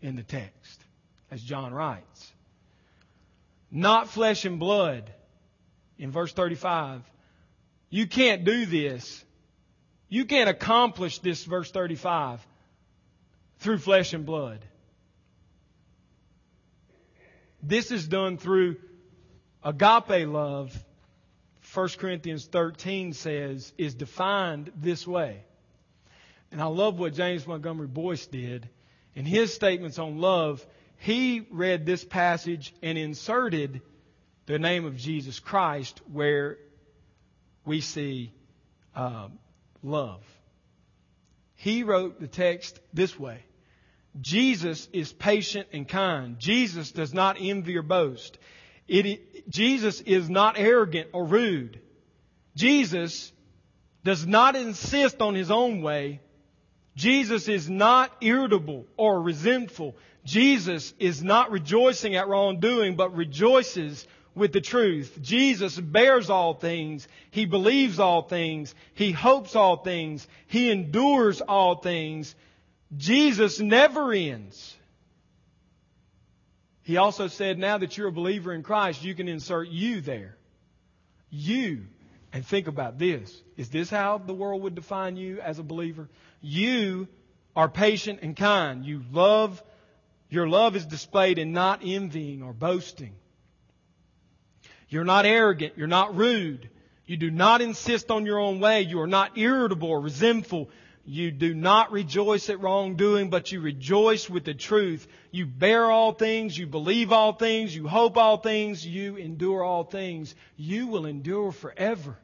in 0.00 0.16
the 0.16 0.22
text, 0.22 0.82
as 1.30 1.42
John 1.42 1.74
writes. 1.74 2.32
Not 3.70 4.08
flesh 4.08 4.46
and 4.46 4.58
blood. 4.58 5.12
In 5.98 6.12
verse 6.12 6.32
35, 6.32 7.02
you 7.90 8.06
can't 8.06 8.44
do 8.44 8.64
this. 8.64 9.22
You 10.08 10.24
can't 10.24 10.48
accomplish 10.48 11.18
this, 11.18 11.44
verse 11.44 11.70
35, 11.70 12.40
through 13.58 13.78
flesh 13.78 14.12
and 14.12 14.24
blood. 14.24 14.64
This 17.62 17.90
is 17.90 18.06
done 18.06 18.38
through 18.38 18.76
agape 19.64 20.28
love 20.28 20.72
1 21.74 21.88
Corinthians 21.98 22.46
13 22.46 23.12
says 23.12 23.72
is 23.76 23.94
defined 23.94 24.72
this 24.76 25.06
way. 25.06 25.42
And 26.50 26.62
I 26.62 26.66
love 26.66 26.98
what 26.98 27.14
James 27.14 27.46
Montgomery 27.46 27.88
Boice 27.88 28.26
did. 28.26 28.68
In 29.14 29.26
his 29.26 29.52
statements 29.52 29.98
on 29.98 30.18
love, 30.18 30.66
he 30.96 31.46
read 31.50 31.84
this 31.84 32.04
passage 32.04 32.74
and 32.82 32.96
inserted 32.96 33.82
the 34.46 34.58
name 34.58 34.86
of 34.86 34.96
Jesus 34.96 35.40
Christ 35.40 36.00
where 36.10 36.58
we 37.66 37.82
see 37.82 38.32
uh, 38.96 39.28
love. 39.82 40.22
He 41.54 41.82
wrote 41.82 42.18
the 42.18 42.28
text 42.28 42.80
this 42.94 43.18
way 43.18 43.42
Jesus 44.20 44.88
is 44.92 45.12
patient 45.12 45.68
and 45.72 45.86
kind. 45.86 46.38
Jesus 46.38 46.92
does 46.92 47.14
not 47.14 47.36
envy 47.40 47.76
or 47.76 47.82
boast. 47.82 48.38
It, 48.86 49.48
Jesus 49.48 50.00
is 50.00 50.28
not 50.28 50.58
arrogant 50.58 51.10
or 51.12 51.24
rude. 51.24 51.80
Jesus 52.56 53.32
does 54.04 54.26
not 54.26 54.56
insist 54.56 55.20
on 55.20 55.34
his 55.34 55.50
own 55.50 55.82
way. 55.82 56.20
Jesus 56.96 57.46
is 57.48 57.70
not 57.70 58.10
irritable 58.20 58.86
or 58.96 59.22
resentful. 59.22 59.96
Jesus 60.24 60.92
is 60.98 61.22
not 61.22 61.52
rejoicing 61.52 62.16
at 62.16 62.26
wrongdoing, 62.26 62.96
but 62.96 63.14
rejoices 63.14 64.06
with 64.34 64.52
the 64.52 64.60
truth. 64.60 65.18
Jesus 65.20 65.78
bears 65.78 66.30
all 66.30 66.54
things. 66.54 67.06
He 67.30 67.44
believes 67.44 67.98
all 67.98 68.22
things. 68.22 68.74
He 68.94 69.12
hopes 69.12 69.54
all 69.54 69.76
things. 69.76 70.26
He 70.46 70.70
endures 70.70 71.40
all 71.40 71.76
things. 71.76 72.34
Jesus 72.96 73.60
never 73.60 74.12
ends. 74.12 74.76
He 76.82 76.96
also 76.96 77.28
said, 77.28 77.58
now 77.58 77.78
that 77.78 77.98
you're 77.98 78.08
a 78.08 78.12
believer 78.12 78.52
in 78.52 78.62
Christ, 78.62 79.04
you 79.04 79.14
can 79.14 79.28
insert 79.28 79.68
you 79.68 80.00
there. 80.00 80.36
You. 81.30 81.84
And 82.32 82.46
think 82.46 82.66
about 82.66 82.98
this. 82.98 83.34
Is 83.56 83.70
this 83.70 83.90
how 83.90 84.18
the 84.18 84.34
world 84.34 84.62
would 84.62 84.74
define 84.74 85.16
you 85.16 85.40
as 85.40 85.58
a 85.58 85.62
believer? 85.62 86.08
You 86.40 87.08
are 87.54 87.68
patient 87.68 88.20
and 88.22 88.36
kind. 88.36 88.84
You 88.84 89.02
love, 89.12 89.62
your 90.30 90.48
love 90.48 90.76
is 90.76 90.86
displayed 90.86 91.38
in 91.38 91.52
not 91.52 91.80
envying 91.84 92.42
or 92.42 92.52
boasting. 92.52 93.14
You're 94.88 95.04
not 95.04 95.26
arrogant. 95.26 95.74
You're 95.76 95.86
not 95.86 96.16
rude. 96.16 96.70
You 97.04 97.16
do 97.16 97.30
not 97.30 97.60
insist 97.60 98.10
on 98.10 98.26
your 98.26 98.38
own 98.38 98.60
way. 98.60 98.82
You 98.82 99.00
are 99.00 99.06
not 99.06 99.36
irritable 99.36 99.88
or 99.88 100.00
resentful. 100.00 100.70
You 101.10 101.30
do 101.30 101.54
not 101.54 101.90
rejoice 101.90 102.50
at 102.50 102.60
wrongdoing, 102.60 103.30
but 103.30 103.50
you 103.50 103.62
rejoice 103.62 104.28
with 104.28 104.44
the 104.44 104.52
truth. 104.52 105.08
You 105.30 105.46
bear 105.46 105.90
all 105.90 106.12
things, 106.12 106.58
you 106.58 106.66
believe 106.66 107.12
all 107.12 107.32
things, 107.32 107.74
you 107.74 107.88
hope 107.88 108.18
all 108.18 108.36
things, 108.36 108.86
you 108.86 109.16
endure 109.16 109.64
all 109.64 109.84
things. 109.84 110.34
You 110.58 110.86
will 110.86 111.06
endure 111.06 111.50
forever. 111.50 112.18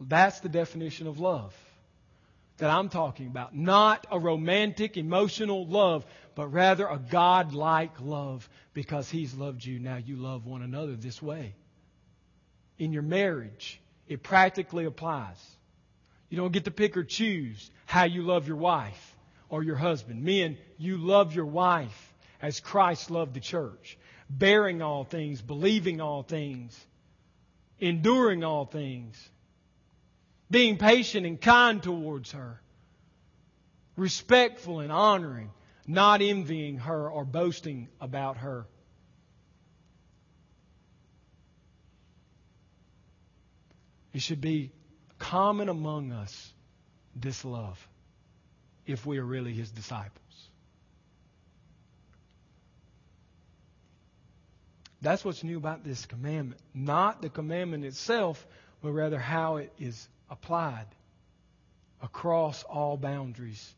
That's 0.00 0.40
the 0.40 0.48
definition 0.48 1.06
of 1.06 1.20
love 1.20 1.54
that 2.56 2.70
I'm 2.70 2.88
talking 2.88 3.28
about. 3.28 3.54
Not 3.54 4.04
a 4.10 4.18
romantic, 4.18 4.96
emotional 4.96 5.64
love, 5.64 6.04
but 6.34 6.48
rather 6.48 6.88
a 6.88 6.98
God-like 6.98 8.00
love 8.00 8.48
because 8.72 9.08
He's 9.08 9.32
loved 9.32 9.64
you. 9.64 9.78
Now 9.78 9.98
you 9.98 10.16
love 10.16 10.44
one 10.44 10.62
another 10.62 10.96
this 10.96 11.22
way. 11.22 11.54
In 12.80 12.92
your 12.92 13.02
marriage, 13.02 13.80
it 14.08 14.24
practically 14.24 14.86
applies. 14.86 15.38
You 16.28 16.36
don't 16.36 16.52
get 16.52 16.64
to 16.64 16.70
pick 16.70 16.96
or 16.96 17.04
choose 17.04 17.70
how 17.86 18.04
you 18.04 18.22
love 18.22 18.48
your 18.48 18.56
wife 18.56 19.16
or 19.48 19.62
your 19.62 19.76
husband. 19.76 20.22
Men, 20.24 20.58
you 20.78 20.96
love 20.96 21.34
your 21.34 21.46
wife 21.46 22.12
as 22.42 22.60
Christ 22.60 23.10
loved 23.10 23.34
the 23.34 23.40
church, 23.40 23.96
bearing 24.28 24.82
all 24.82 25.04
things, 25.04 25.40
believing 25.40 26.00
all 26.00 26.22
things, 26.22 26.78
enduring 27.78 28.42
all 28.42 28.64
things, 28.64 29.16
being 30.50 30.76
patient 30.76 31.26
and 31.26 31.40
kind 31.40 31.82
towards 31.82 32.32
her, 32.32 32.60
respectful 33.96 34.80
and 34.80 34.90
honoring, 34.90 35.50
not 35.86 36.22
envying 36.22 36.78
her 36.78 37.08
or 37.08 37.24
boasting 37.24 37.88
about 38.00 38.38
her. 38.38 38.66
It 44.12 44.22
should 44.22 44.40
be 44.40 44.70
common 45.18 45.68
among 45.68 46.12
us 46.12 46.52
this 47.16 47.44
love 47.44 47.88
if 48.86 49.06
we 49.06 49.18
are 49.18 49.24
really 49.24 49.52
his 49.52 49.70
disciples. 49.70 50.20
That's 55.00 55.24
what's 55.24 55.44
new 55.44 55.58
about 55.58 55.84
this 55.84 56.06
commandment. 56.06 56.60
Not 56.72 57.20
the 57.20 57.28
commandment 57.28 57.84
itself, 57.84 58.46
but 58.82 58.92
rather 58.92 59.18
how 59.18 59.56
it 59.56 59.70
is 59.78 60.08
applied 60.30 60.86
across 62.02 62.62
all 62.62 62.96
boundaries. 62.96 63.74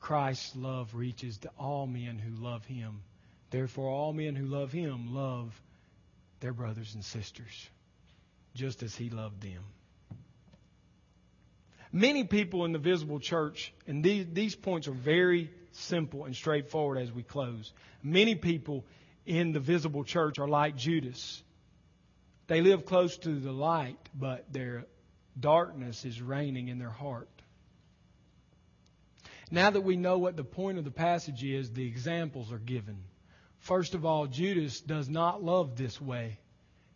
Christ's 0.00 0.56
love 0.56 0.94
reaches 0.94 1.38
to 1.38 1.50
all 1.56 1.86
men 1.86 2.18
who 2.18 2.42
love 2.42 2.64
him. 2.66 3.02
Therefore, 3.50 3.88
all 3.88 4.12
men 4.12 4.34
who 4.34 4.46
love 4.46 4.72
him 4.72 5.14
love 5.14 5.52
their 6.40 6.52
brothers 6.52 6.94
and 6.94 7.04
sisters, 7.04 7.68
just 8.54 8.82
as 8.82 8.96
he 8.96 9.08
loved 9.08 9.40
them. 9.40 9.62
Many 11.92 12.24
people 12.24 12.64
in 12.64 12.72
the 12.72 12.78
visible 12.78 13.20
church, 13.20 13.72
and 13.86 14.02
these, 14.02 14.26
these 14.32 14.56
points 14.56 14.88
are 14.88 14.92
very 14.92 15.50
simple 15.72 16.24
and 16.24 16.34
straightforward 16.34 16.98
as 16.98 17.12
we 17.12 17.22
close. 17.22 17.72
Many 18.02 18.34
people 18.34 18.86
in 19.26 19.52
the 19.52 19.60
visible 19.60 20.02
church 20.02 20.38
are 20.38 20.48
like 20.48 20.74
Judas. 20.76 21.42
They 22.46 22.62
live 22.62 22.86
close 22.86 23.18
to 23.18 23.38
the 23.38 23.52
light, 23.52 23.98
but 24.14 24.50
their 24.52 24.86
darkness 25.38 26.04
is 26.04 26.20
reigning 26.20 26.68
in 26.68 26.78
their 26.78 26.90
heart. 26.90 27.28
Now 29.50 29.68
that 29.68 29.82
we 29.82 29.96
know 29.96 30.16
what 30.16 30.36
the 30.36 30.44
point 30.44 30.78
of 30.78 30.84
the 30.84 30.90
passage 30.90 31.44
is, 31.44 31.70
the 31.70 31.86
examples 31.86 32.50
are 32.52 32.58
given. 32.58 32.96
First 33.58 33.94
of 33.94 34.06
all, 34.06 34.26
Judas 34.26 34.80
does 34.80 35.10
not 35.10 35.42
love 35.44 35.76
this 35.76 36.00
way. 36.00 36.38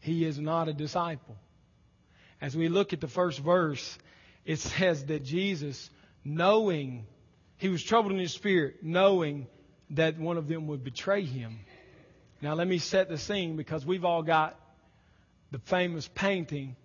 He 0.01 0.25
is 0.25 0.39
not 0.39 0.69
a 0.69 0.73
disciple. 0.73 1.37
As 2.41 2.57
we 2.57 2.69
look 2.69 2.93
at 2.95 3.01
the 3.01 3.09
first 3.09 3.41
verse, 3.41 3.99
it 4.47 4.61
says 4.61 5.05
that 5.07 5.25
Jesus, 5.25 5.91
knowing, 6.25 7.05
he 7.59 7.69
was 7.69 7.83
troubled 7.83 8.13
in 8.13 8.19
his 8.19 8.33
spirit, 8.33 8.77
knowing 8.83 9.49
that 9.91 10.19
one 10.19 10.37
of 10.37 10.47
them 10.47 10.69
would 10.69 10.85
betray 10.85 11.25
him. 11.25 11.59
Now 12.41 12.55
let 12.55 12.69
me 12.69 12.79
set 12.79 13.09
the 13.09 13.19
scene 13.19 13.57
because 13.57 13.85
we've 13.85 14.05
all 14.05 14.23
got 14.23 14.59
the 15.51 15.59
famous 15.59 16.09
painting 16.09 16.77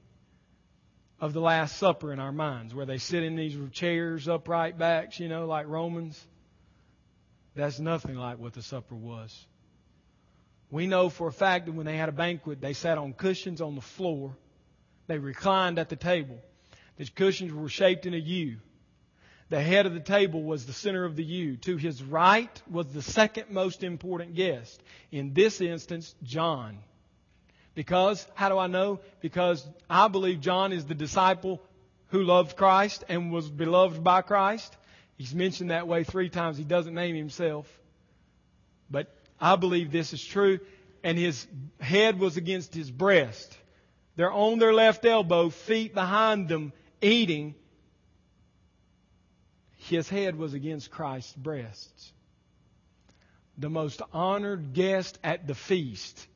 of 1.20 1.34
the 1.34 1.42
Last 1.42 1.78
Supper 1.78 2.12
in 2.12 2.20
our 2.20 2.32
minds, 2.32 2.74
where 2.74 2.88
they 2.88 2.98
sit 2.98 3.22
in 3.22 3.36
these 3.36 3.56
chairs, 3.72 4.28
upright 4.28 4.80
backs, 4.80 5.20
you 5.20 5.30
know, 5.30 5.46
like 5.46 5.68
Romans. 5.68 6.20
That's 7.56 7.80
nothing 7.80 8.16
like 8.16 8.40
what 8.40 8.54
the 8.54 8.64
supper 8.64 8.96
was. 8.96 9.46
We 10.72 10.88
know 10.88 11.10
for 11.10 11.28
a 11.28 11.34
fact 11.34 11.66
that 11.66 11.74
when 11.74 11.86
they 11.86 11.98
had 11.98 12.10
a 12.10 12.14
banquet, 12.14 12.62
they 12.62 12.74
sat 12.74 12.98
on 12.98 13.14
cushions 13.14 13.62
on 13.62 13.76
the 13.76 13.82
floor. 13.82 14.36
They 15.08 15.20
reclined 15.20 15.78
at 15.78 15.90
the 15.90 15.98
table. 15.98 16.40
The 17.02 17.10
cushions 17.10 17.52
were 17.52 17.68
shaped 17.68 18.06
in 18.06 18.14
a 18.14 18.18
U. 18.18 18.58
The 19.50 19.60
head 19.60 19.88
of 19.88 19.96
the 19.96 20.00
table 20.00 20.44
was 20.44 20.68
the 20.68 20.72
center 20.72 21.04
of 21.04 21.16
the 21.16 21.24
U. 21.24 21.58
To 21.58 21.76
his 21.76 22.04
right 22.04 22.62
was 22.70 22.94
the 22.94 23.02
second 23.02 23.50
most 23.50 23.84
important 23.84 24.36
guest. 24.36 24.80
In 25.12 25.34
this 25.34 25.62
instance, 25.62 26.14
John. 26.22 26.78
Because, 27.74 28.28
how 28.36 28.50
do 28.50 28.60
I 28.60 28.68
know? 28.68 29.00
Because 29.20 29.68
I 29.90 30.10
believe 30.10 30.42
John 30.42 30.72
is 30.72 30.86
the 30.86 30.94
disciple 30.94 31.60
who 32.10 32.22
loved 32.22 32.56
Christ 32.56 33.04
and 33.10 33.32
was 33.32 33.50
beloved 33.50 34.04
by 34.04 34.22
Christ. 34.22 34.78
He's 35.18 35.34
mentioned 35.34 35.72
that 35.72 35.88
way 35.88 36.04
three 36.04 36.30
times. 36.30 36.56
He 36.56 36.66
doesn't 36.66 36.94
name 36.94 37.16
himself. 37.16 37.68
But 38.92 39.12
I 39.40 39.56
believe 39.56 39.92
this 39.92 40.14
is 40.14 40.24
true. 40.24 40.60
And 41.04 41.18
his 41.18 41.48
head 41.80 42.20
was 42.20 42.38
against 42.38 42.76
his 42.76 42.92
breast. 42.92 43.58
They're 44.18 44.32
on 44.32 44.60
their 44.60 44.74
left 44.74 45.04
elbow, 45.04 45.50
feet 45.50 45.96
behind 45.96 46.48
them, 46.48 46.74
eating. 47.02 47.56
His 49.78 50.08
head 50.08 50.38
was 50.38 50.54
against 50.54 50.92
Christ's 50.92 51.34
breasts. 51.34 52.14
The 53.58 53.70
most 53.70 54.02
honored 54.14 54.74
guest 54.74 55.20
at 55.24 55.48
the 55.48 55.56
feast 55.56 56.28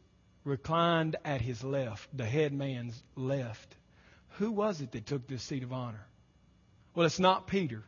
reclined 0.44 1.16
at 1.26 1.42
his 1.42 1.64
left, 1.64 2.16
the 2.16 2.26
head 2.26 2.54
man's 2.54 3.02
left. 3.16 3.76
Who 4.38 4.52
was 4.52 4.82
it 4.82 4.92
that 4.92 5.06
took 5.06 5.28
this 5.28 5.44
seat 5.44 5.64
of 5.64 5.74
honor? 5.74 6.06
Well, 6.94 7.06
it's 7.06 7.20
not 7.20 7.48
Peter. 7.48 7.84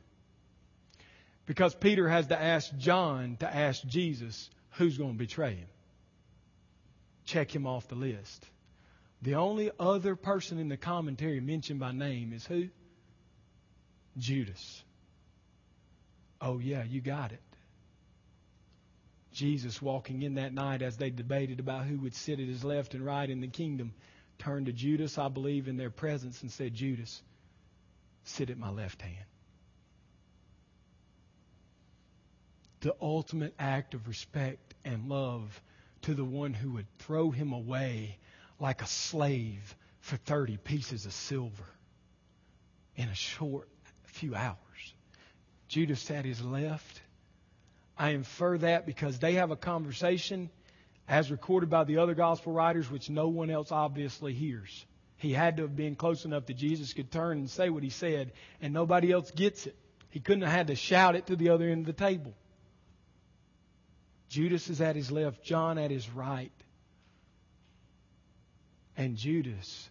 Because 1.45 1.73
Peter 1.75 2.09
has 2.09 2.27
to 2.27 2.41
ask 2.41 2.75
John 2.77 3.37
to 3.39 3.53
ask 3.53 3.85
Jesus 3.85 4.49
who's 4.71 4.97
going 4.97 5.13
to 5.13 5.17
betray 5.17 5.55
him. 5.55 5.67
Check 7.25 7.53
him 7.53 7.65
off 7.65 7.87
the 7.87 7.95
list. 7.95 8.45
The 9.21 9.35
only 9.35 9.71
other 9.79 10.15
person 10.15 10.59
in 10.59 10.69
the 10.69 10.77
commentary 10.77 11.39
mentioned 11.39 11.79
by 11.79 11.91
name 11.91 12.33
is 12.33 12.45
who? 12.45 12.69
Judas. 14.17 14.83
Oh, 16.39 16.59
yeah, 16.59 16.83
you 16.83 17.01
got 17.01 17.31
it. 17.31 17.41
Jesus, 19.31 19.81
walking 19.81 20.23
in 20.23 20.35
that 20.35 20.53
night 20.53 20.81
as 20.81 20.97
they 20.97 21.09
debated 21.09 21.59
about 21.59 21.85
who 21.85 21.99
would 21.99 22.15
sit 22.15 22.39
at 22.39 22.47
his 22.47 22.63
left 22.63 22.93
and 22.93 23.05
right 23.05 23.29
in 23.29 23.39
the 23.39 23.47
kingdom, 23.47 23.93
turned 24.39 24.67
to 24.67 24.73
Judas, 24.73 25.17
I 25.17 25.27
believe, 25.29 25.67
in 25.67 25.77
their 25.77 25.89
presence 25.89 26.41
and 26.41 26.51
said, 26.51 26.73
Judas, 26.73 27.21
sit 28.23 28.49
at 28.49 28.57
my 28.57 28.69
left 28.69 29.01
hand. 29.01 29.25
The 32.81 32.95
ultimate 33.01 33.53
act 33.57 33.93
of 33.93 34.07
respect 34.07 34.75
and 34.85 35.09
love 35.09 35.61
to 36.03 36.13
the 36.13 36.25
one 36.25 36.53
who 36.53 36.73
would 36.73 36.87
throw 36.99 37.31
him 37.31 37.51
away 37.51 38.17
like 38.59 38.81
a 38.81 38.87
slave 38.87 39.75
for 40.01 40.17
30 40.17 40.57
pieces 40.57 41.05
of 41.05 41.13
silver 41.13 41.65
in 42.95 43.09
a 43.09 43.15
short 43.15 43.69
few 44.05 44.35
hours. 44.35 44.57
Judas 45.67 46.09
at 46.11 46.25
his 46.25 46.41
left. 46.43 47.01
I 47.97 48.09
infer 48.11 48.57
that 48.59 48.85
because 48.85 49.19
they 49.19 49.33
have 49.33 49.51
a 49.51 49.55
conversation 49.55 50.49
as 51.07 51.31
recorded 51.31 51.69
by 51.69 51.83
the 51.83 51.97
other 51.97 52.13
gospel 52.13 52.53
writers, 52.53 52.89
which 52.89 53.09
no 53.09 53.27
one 53.27 53.49
else 53.49 53.71
obviously 53.71 54.33
hears. 54.33 54.85
He 55.17 55.33
had 55.33 55.57
to 55.57 55.63
have 55.63 55.75
been 55.75 55.95
close 55.95 56.25
enough 56.25 56.45
that 56.45 56.57
Jesus 56.57 56.93
could 56.93 57.11
turn 57.11 57.39
and 57.39 57.49
say 57.49 57.69
what 57.69 57.83
he 57.83 57.89
said, 57.89 58.33
and 58.61 58.73
nobody 58.73 59.11
else 59.11 59.31
gets 59.31 59.65
it. 59.65 59.75
He 60.09 60.19
couldn't 60.19 60.43
have 60.43 60.51
had 60.51 60.67
to 60.67 60.75
shout 60.75 61.15
it 61.15 61.27
to 61.27 61.35
the 61.35 61.49
other 61.49 61.67
end 61.69 61.87
of 61.87 61.95
the 61.95 62.05
table. 62.05 62.33
Judas 64.29 64.69
is 64.69 64.81
at 64.81 64.95
his 64.95 65.11
left, 65.11 65.43
John 65.43 65.77
at 65.77 65.89
his 65.89 66.09
right. 66.09 66.51
And 68.97 69.15
Judas 69.15 69.89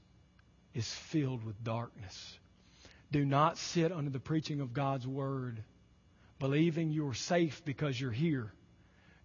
is 0.75 0.93
filled 0.93 1.45
with 1.45 1.63
darkness. 1.63 2.39
Do 3.13 3.25
not 3.25 3.57
sit 3.57 3.93
under 3.93 4.11
the 4.11 4.19
preaching 4.19 4.61
of 4.61 4.73
God's 4.75 5.07
word, 5.07 5.63
believing 6.41 6.91
you're 6.91 7.15
safe 7.15 7.65
because 7.65 7.99
you're 7.99 8.11
here. 8.11 8.53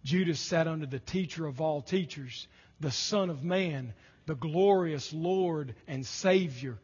Judas 0.04 0.38
sat 0.38 0.68
under 0.68 0.86
the 0.86 1.00
teacher 1.00 1.46
of 1.46 1.60
all 1.60 1.82
teachers, 1.82 2.46
the 2.80 2.92
Son 2.92 3.28
of 3.28 3.42
Man, 3.42 3.92
the 4.26 4.36
glorious 4.36 5.12
Lord 5.12 5.74
and 5.88 6.06
Savior, 6.06 6.78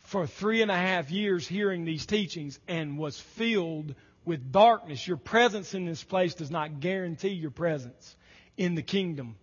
for 0.00 0.26
three 0.26 0.62
and 0.62 0.70
a 0.70 0.76
half 0.76 1.10
years 1.10 1.46
hearing 1.46 1.84
these 1.84 2.06
teachings 2.06 2.58
and 2.66 2.98
was 2.98 3.18
filled 3.18 3.94
with 4.24 4.52
darkness. 4.52 5.06
Your 5.06 5.16
presence 5.16 5.74
in 5.74 5.86
this 5.86 6.02
place 6.02 6.34
does 6.34 6.50
not 6.50 6.80
guarantee 6.80 7.30
your 7.30 7.50
presence 7.52 8.16
in 8.56 8.74
the 8.74 8.82
kingdom. 8.82 9.36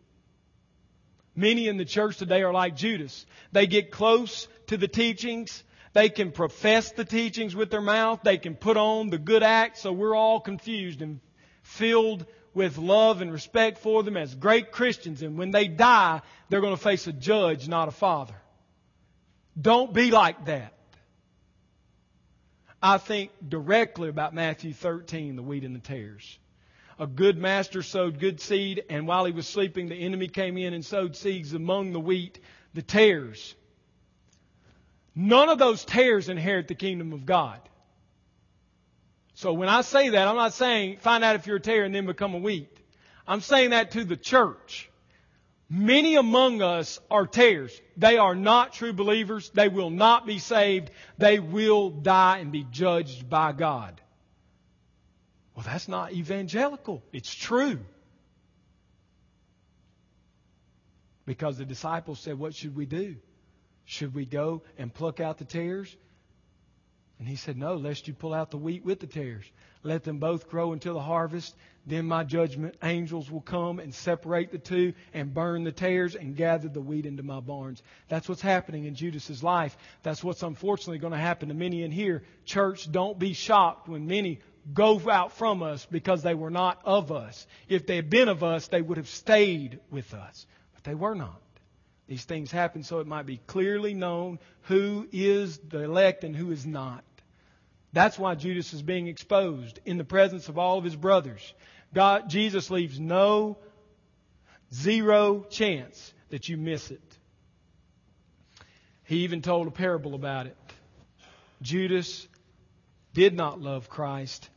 Many 1.36 1.68
in 1.68 1.78
the 1.78 1.86
church 1.86 2.18
today 2.18 2.44
are 2.44 2.54
like 2.54 2.76
Judas. 2.76 3.26
They 3.52 3.68
get 3.68 3.92
close 3.92 4.48
to 4.68 4.78
the 4.78 4.88
teachings. 4.88 5.64
They 5.94 6.10
can 6.10 6.32
profess 6.32 6.92
the 6.92 7.06
teachings 7.06 7.56
with 7.56 7.72
their 7.72 7.82
mouth. 7.82 8.22
They 8.24 8.38
can 8.38 8.56
put 8.56 8.78
on 8.78 9.10
the 9.10 9.18
good 9.18 9.44
act. 9.44 9.78
So 9.78 9.92
we're 9.92 10.16
all 10.16 10.40
confused 10.40 11.02
and 11.02 11.20
filled 11.64 12.26
with 12.54 12.78
love 12.78 13.22
and 13.22 13.32
respect 13.32 13.80
for 13.80 14.04
them 14.04 14.18
as 14.18 14.36
great 14.36 14.72
Christians. 14.72 15.22
And 15.22 15.38
when 15.38 15.52
they 15.52 15.68
die, 15.68 16.22
they're 16.50 16.62
going 16.62 16.76
to 16.76 16.82
face 16.82 17.08
a 17.08 17.14
judge, 17.14 17.68
not 17.68 17.88
a 17.88 17.92
father. 17.92 18.36
Don't 19.60 19.94
be 19.94 20.12
like 20.12 20.46
that. 20.46 20.74
I 22.82 22.98
think 22.98 23.32
directly 23.48 24.10
about 24.10 24.34
Matthew 24.34 24.74
13, 24.74 25.36
the 25.36 25.42
wheat 25.42 25.64
and 25.64 25.76
the 25.76 25.80
tares. 25.80 26.38
A 27.00 27.08
good 27.08 27.38
master 27.38 27.82
sowed 27.82 28.20
good 28.20 28.40
seed, 28.40 28.84
and 28.90 29.08
while 29.08 29.26
he 29.26 29.32
was 29.32 29.48
sleeping, 29.48 29.90
the 29.90 29.96
enemy 29.96 30.28
came 30.28 30.58
in 30.58 30.74
and 30.74 30.86
sowed 30.86 31.16
seeds 31.16 31.54
among 31.54 31.92
the 31.92 32.00
wheat, 32.00 32.40
the 32.74 32.82
tares. 32.82 33.56
None 35.16 35.50
of 35.50 35.60
those 35.60 35.86
tares 35.86 36.30
inherit 36.30 36.68
the 36.68 36.76
kingdom 36.76 37.14
of 37.14 37.26
God. 37.26 37.60
So 39.36 39.54
when 39.54 39.70
I 39.70 39.82
say 39.82 40.10
that, 40.10 40.28
I'm 40.28 40.36
not 40.36 40.54
saying 40.54 40.98
find 40.98 41.24
out 41.24 41.36
if 41.36 41.48
you're 41.48 41.58
a 41.58 41.62
tare 41.62 41.84
and 41.84 41.94
then 41.94 42.06
become 42.06 42.34
a 42.36 42.40
wheat. 42.40 42.70
I'm 43.28 43.42
saying 43.42 43.72
that 43.72 43.92
to 43.92 44.04
the 44.04 44.18
church. 44.18 44.90
Many 45.70 46.16
among 46.16 46.62
us 46.62 47.00
are 47.10 47.26
tares. 47.26 47.80
They 47.98 48.18
are 48.18 48.36
not 48.36 48.74
true 48.74 48.94
believers. 48.94 49.50
They 49.50 49.70
will 49.70 49.90
not 49.90 50.28
be 50.28 50.38
saved. 50.38 50.92
They 51.18 51.40
will 51.40 51.90
die 51.90 52.40
and 52.40 52.52
be 52.52 52.64
judged 52.70 53.28
by 53.28 53.54
God. 53.54 54.00
Well, 55.56 55.66
that's 55.66 55.88
not 55.88 56.14
evangelical. 56.14 57.04
It's 57.12 57.34
true. 57.34 57.80
Because 61.26 61.58
the 61.58 61.66
disciples 61.66 62.20
said, 62.20 62.38
What 62.38 62.56
should 62.56 62.76
we 62.76 62.86
do? 62.86 63.16
Should 63.86 64.14
we 64.16 64.26
go 64.26 64.64
and 64.78 64.94
pluck 64.94 65.20
out 65.20 65.38
the 65.38 65.46
tares? 65.46 65.96
And 67.20 67.28
he 67.28 67.36
said, 67.36 67.58
No, 67.58 67.76
lest 67.76 68.08
you 68.08 68.14
pull 68.14 68.34
out 68.34 68.52
the 68.52 68.58
wheat 68.58 68.84
with 68.84 69.00
the 69.00 69.08
tares. 69.08 69.46
Let 69.84 70.04
them 70.04 70.18
both 70.18 70.50
grow 70.50 70.74
until 70.74 70.96
the 70.96 71.02
harvest. 71.02 71.56
Then 71.86 72.06
my 72.06 72.24
judgment 72.24 72.76
angels 72.82 73.30
will 73.30 73.42
come 73.42 73.80
and 73.80 73.94
separate 73.94 74.52
the 74.52 74.58
two 74.58 74.94
and 75.14 75.34
burn 75.34 75.66
the 75.66 75.72
tares 75.72 76.16
and 76.16 76.36
gather 76.36 76.70
the 76.70 76.82
wheat 76.82 77.06
into 77.06 77.24
my 77.24 77.42
barns. 77.42 77.84
That's 78.08 78.30
what's 78.30 78.42
happening 78.42 78.86
in 78.86 78.96
Judas's 78.96 79.44
life. 79.44 79.78
That's 80.02 80.24
what's 80.24 80.44
unfortunately 80.44 81.00
going 81.00 81.14
to 81.14 81.20
happen 81.20 81.50
to 81.50 81.54
many 81.54 81.84
in 81.84 81.92
here. 81.92 82.24
Church, 82.46 82.90
don't 82.90 83.20
be 83.20 83.34
shocked 83.34 83.90
when 83.90 84.08
many 84.08 84.40
go 84.72 85.02
out 85.10 85.34
from 85.34 85.64
us 85.64 85.86
because 85.90 86.24
they 86.24 86.36
were 86.36 86.50
not 86.50 86.80
of 86.86 87.12
us. 87.12 87.46
If 87.68 87.86
they 87.86 87.96
had 87.96 88.10
been 88.10 88.30
of 88.30 88.44
us, 88.44 88.68
they 88.68 88.82
would 88.82 88.98
have 88.98 89.10
stayed 89.10 89.80
with 89.92 90.14
us. 90.14 90.46
But 90.74 90.84
they 90.84 90.96
were 90.96 91.16
not. 91.16 91.42
These 92.08 92.26
things 92.26 92.52
happen 92.52 92.84
so 92.84 93.00
it 93.00 93.08
might 93.08 93.26
be 93.26 93.38
clearly 93.48 93.94
known 93.94 94.40
who 94.64 95.08
is 95.12 95.58
the 95.58 95.80
elect 95.84 96.24
and 96.24 96.36
who 96.36 96.52
is 96.52 96.66
not. 96.66 97.04
That's 97.94 98.18
why 98.18 98.36
Judas 98.36 98.74
is 98.74 98.82
being 98.82 99.08
exposed 99.08 99.80
in 99.86 99.98
the 99.98 100.04
presence 100.04 100.50
of 100.50 100.58
all 100.58 100.78
of 100.78 100.84
his 100.84 100.96
brothers. 100.96 101.54
God, 101.94 102.30
Jesus 102.30 102.72
leaves 102.72 103.00
no 103.00 103.58
zero 104.74 105.46
chance 105.50 106.14
that 106.30 106.50
you 106.50 106.58
miss 106.58 106.90
it. 106.90 107.02
He 109.06 109.18
even 109.20 109.42
told 109.42 109.68
a 109.68 109.72
parable 109.72 110.16
about 110.16 110.48
it. 110.48 110.58
Judas 111.62 112.28
did 113.14 113.36
not 113.36 113.62
love 113.62 113.90
Christ. 113.90 114.50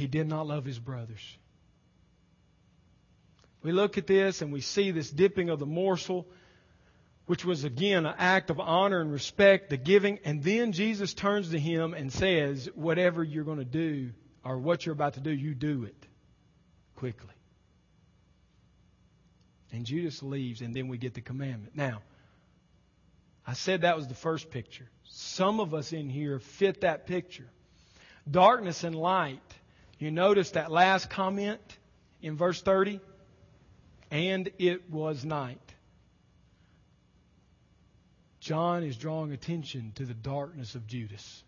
He 0.00 0.06
did 0.06 0.26
not 0.26 0.46
love 0.46 0.64
his 0.64 0.78
brothers. 0.78 1.36
We 3.62 3.70
look 3.70 3.98
at 3.98 4.06
this 4.06 4.40
and 4.40 4.50
we 4.50 4.62
see 4.62 4.92
this 4.92 5.10
dipping 5.10 5.50
of 5.50 5.58
the 5.58 5.66
morsel, 5.66 6.26
which 7.26 7.44
was 7.44 7.64
again 7.64 8.06
an 8.06 8.14
act 8.16 8.48
of 8.48 8.58
honor 8.58 9.02
and 9.02 9.12
respect, 9.12 9.68
the 9.68 9.76
giving, 9.76 10.18
and 10.24 10.42
then 10.42 10.72
Jesus 10.72 11.12
turns 11.12 11.50
to 11.50 11.58
him 11.58 11.92
and 11.92 12.10
says, 12.10 12.70
Whatever 12.74 13.22
you're 13.22 13.44
going 13.44 13.58
to 13.58 13.64
do, 13.66 14.12
or 14.42 14.56
what 14.56 14.86
you're 14.86 14.94
about 14.94 15.14
to 15.14 15.20
do, 15.20 15.30
you 15.30 15.54
do 15.54 15.84
it 15.84 16.06
quickly. 16.96 17.34
And 19.70 19.84
Judas 19.84 20.22
leaves, 20.22 20.62
and 20.62 20.74
then 20.74 20.88
we 20.88 20.96
get 20.96 21.12
the 21.12 21.20
commandment. 21.20 21.76
Now, 21.76 22.00
I 23.46 23.52
said 23.52 23.82
that 23.82 23.96
was 23.96 24.08
the 24.08 24.14
first 24.14 24.50
picture. 24.50 24.88
Some 25.04 25.60
of 25.60 25.74
us 25.74 25.92
in 25.92 26.08
here 26.08 26.38
fit 26.38 26.80
that 26.80 27.06
picture. 27.06 27.50
Darkness 28.28 28.82
and 28.82 28.96
light. 28.96 29.40
You 30.00 30.10
notice 30.10 30.52
that 30.52 30.72
last 30.72 31.10
comment 31.10 31.60
in 32.22 32.36
verse 32.36 32.60
30? 32.62 33.00
And 34.10 34.50
it 34.58 34.90
was 34.90 35.26
night. 35.26 35.60
John 38.40 38.82
is 38.82 38.96
drawing 38.96 39.32
attention 39.32 39.92
to 39.96 40.06
the 40.06 40.14
darkness 40.14 40.74
of 40.74 40.86
Judas. 40.86 41.44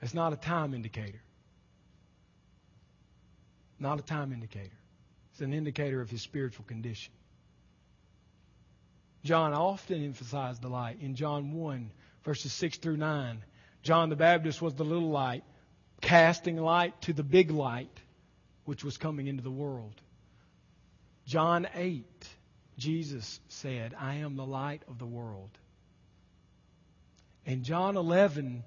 It's 0.00 0.14
not 0.14 0.32
a 0.32 0.36
time 0.36 0.72
indicator. 0.72 1.20
Not 3.78 3.98
a 3.98 4.02
time 4.02 4.32
indicator. 4.32 4.78
It's 5.32 5.42
an 5.42 5.52
indicator 5.52 6.00
of 6.00 6.10
his 6.10 6.22
spiritual 6.22 6.64
condition. 6.64 7.12
John 9.24 9.52
often 9.52 10.02
emphasized 10.02 10.62
the 10.62 10.68
light. 10.68 11.00
In 11.02 11.14
John 11.14 11.52
1, 11.52 11.90
verses 12.24 12.54
6 12.54 12.78
through 12.78 12.96
9, 12.96 13.44
John 13.82 14.08
the 14.08 14.16
Baptist 14.16 14.62
was 14.62 14.74
the 14.74 14.84
little 14.84 15.10
light, 15.10 15.44
casting 16.00 16.56
light 16.56 17.00
to 17.02 17.12
the 17.12 17.22
big 17.22 17.50
light, 17.50 18.00
which 18.64 18.84
was 18.84 18.96
coming 18.96 19.26
into 19.26 19.42
the 19.42 19.50
world. 19.50 19.94
John 21.26 21.68
8, 21.74 22.04
Jesus 22.78 23.40
said, 23.48 23.94
I 23.98 24.16
am 24.16 24.36
the 24.36 24.46
light 24.46 24.82
of 24.88 24.98
the 24.98 25.06
world. 25.06 25.50
In 27.44 27.62
John 27.64 27.96
11, 27.96 28.64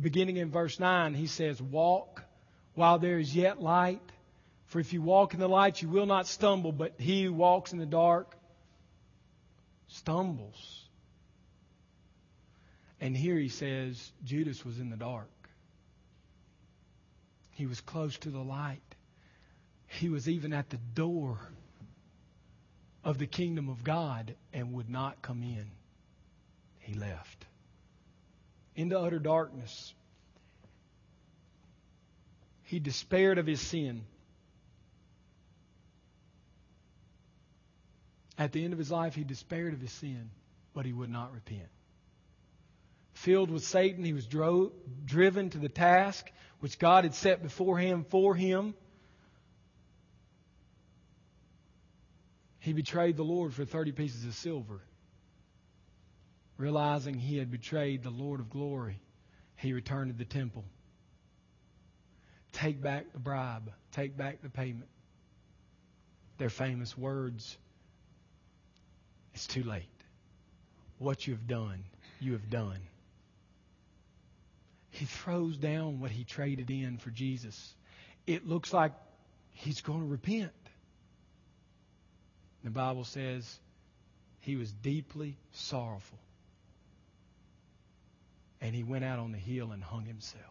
beginning 0.00 0.36
in 0.36 0.50
verse 0.50 0.78
9, 0.78 1.14
he 1.14 1.26
says, 1.26 1.60
Walk 1.60 2.24
while 2.74 2.98
there 2.98 3.18
is 3.18 3.34
yet 3.34 3.60
light. 3.60 4.02
For 4.66 4.80
if 4.80 4.92
you 4.92 5.00
walk 5.00 5.32
in 5.32 5.40
the 5.40 5.48
light, 5.48 5.80
you 5.80 5.88
will 5.88 6.06
not 6.06 6.26
stumble, 6.26 6.72
but 6.72 6.94
he 6.98 7.24
who 7.24 7.32
walks 7.32 7.72
in 7.72 7.78
the 7.78 7.86
dark 7.86 8.36
stumbles. 9.88 10.84
And 13.00 13.16
here 13.16 13.36
he 13.36 13.48
says 13.48 14.12
Judas 14.24 14.64
was 14.64 14.80
in 14.80 14.90
the 14.90 14.96
dark. 14.96 15.28
He 17.56 17.64
was 17.64 17.80
close 17.80 18.18
to 18.18 18.28
the 18.28 18.42
light. 18.42 18.82
He 19.86 20.10
was 20.10 20.28
even 20.28 20.52
at 20.52 20.68
the 20.68 20.76
door 20.76 21.38
of 23.02 23.16
the 23.16 23.26
kingdom 23.26 23.70
of 23.70 23.82
God 23.82 24.34
and 24.52 24.74
would 24.74 24.90
not 24.90 25.22
come 25.22 25.42
in. 25.42 25.70
He 26.80 26.92
left 26.92 27.46
into 28.74 28.98
utter 28.98 29.18
darkness. 29.18 29.94
He 32.64 32.78
despaired 32.78 33.38
of 33.38 33.46
his 33.46 33.62
sin. 33.62 34.04
At 38.36 38.52
the 38.52 38.62
end 38.62 38.74
of 38.74 38.78
his 38.78 38.90
life, 38.90 39.14
he 39.14 39.24
despaired 39.24 39.72
of 39.72 39.80
his 39.80 39.92
sin, 39.92 40.28
but 40.74 40.84
he 40.84 40.92
would 40.92 41.08
not 41.08 41.32
repent. 41.32 41.70
Filled 43.26 43.50
with 43.50 43.64
Satan, 43.64 44.04
he 44.04 44.12
was 44.12 44.24
dro- 44.24 44.70
driven 45.04 45.50
to 45.50 45.58
the 45.58 45.68
task 45.68 46.30
which 46.60 46.78
God 46.78 47.02
had 47.02 47.12
set 47.12 47.42
before 47.42 47.76
him 47.76 48.04
for 48.04 48.36
him. 48.36 48.72
He 52.60 52.72
betrayed 52.72 53.16
the 53.16 53.24
Lord 53.24 53.52
for 53.52 53.64
30 53.64 53.90
pieces 53.90 54.24
of 54.24 54.34
silver. 54.34 54.80
Realizing 56.56 57.18
he 57.18 57.36
had 57.36 57.50
betrayed 57.50 58.04
the 58.04 58.10
Lord 58.10 58.38
of 58.38 58.48
glory, 58.48 59.00
he 59.56 59.72
returned 59.72 60.12
to 60.12 60.16
the 60.16 60.24
temple. 60.24 60.64
Take 62.52 62.80
back 62.80 63.12
the 63.12 63.18
bribe, 63.18 63.72
take 63.90 64.16
back 64.16 64.40
the 64.40 64.50
payment. 64.50 64.88
Their 66.38 66.48
famous 66.48 66.96
words 66.96 67.58
it's 69.34 69.48
too 69.48 69.64
late. 69.64 69.82
What 70.98 71.26
you 71.26 71.34
have 71.34 71.48
done, 71.48 71.82
you 72.20 72.30
have 72.30 72.48
done. 72.48 72.78
He 74.98 75.04
throws 75.04 75.58
down 75.58 76.00
what 76.00 76.10
he 76.10 76.24
traded 76.24 76.70
in 76.70 76.96
for 76.96 77.10
Jesus. 77.10 77.74
It 78.26 78.48
looks 78.48 78.72
like 78.72 78.92
he's 79.52 79.82
going 79.82 80.00
to 80.00 80.06
repent. 80.06 80.52
The 82.64 82.70
Bible 82.70 83.04
says 83.04 83.58
he 84.40 84.56
was 84.56 84.72
deeply 84.72 85.36
sorrowful. 85.52 86.18
And 88.62 88.74
he 88.74 88.84
went 88.84 89.04
out 89.04 89.18
on 89.18 89.32
the 89.32 89.38
hill 89.38 89.72
and 89.72 89.84
hung 89.84 90.06
himself. 90.06 90.44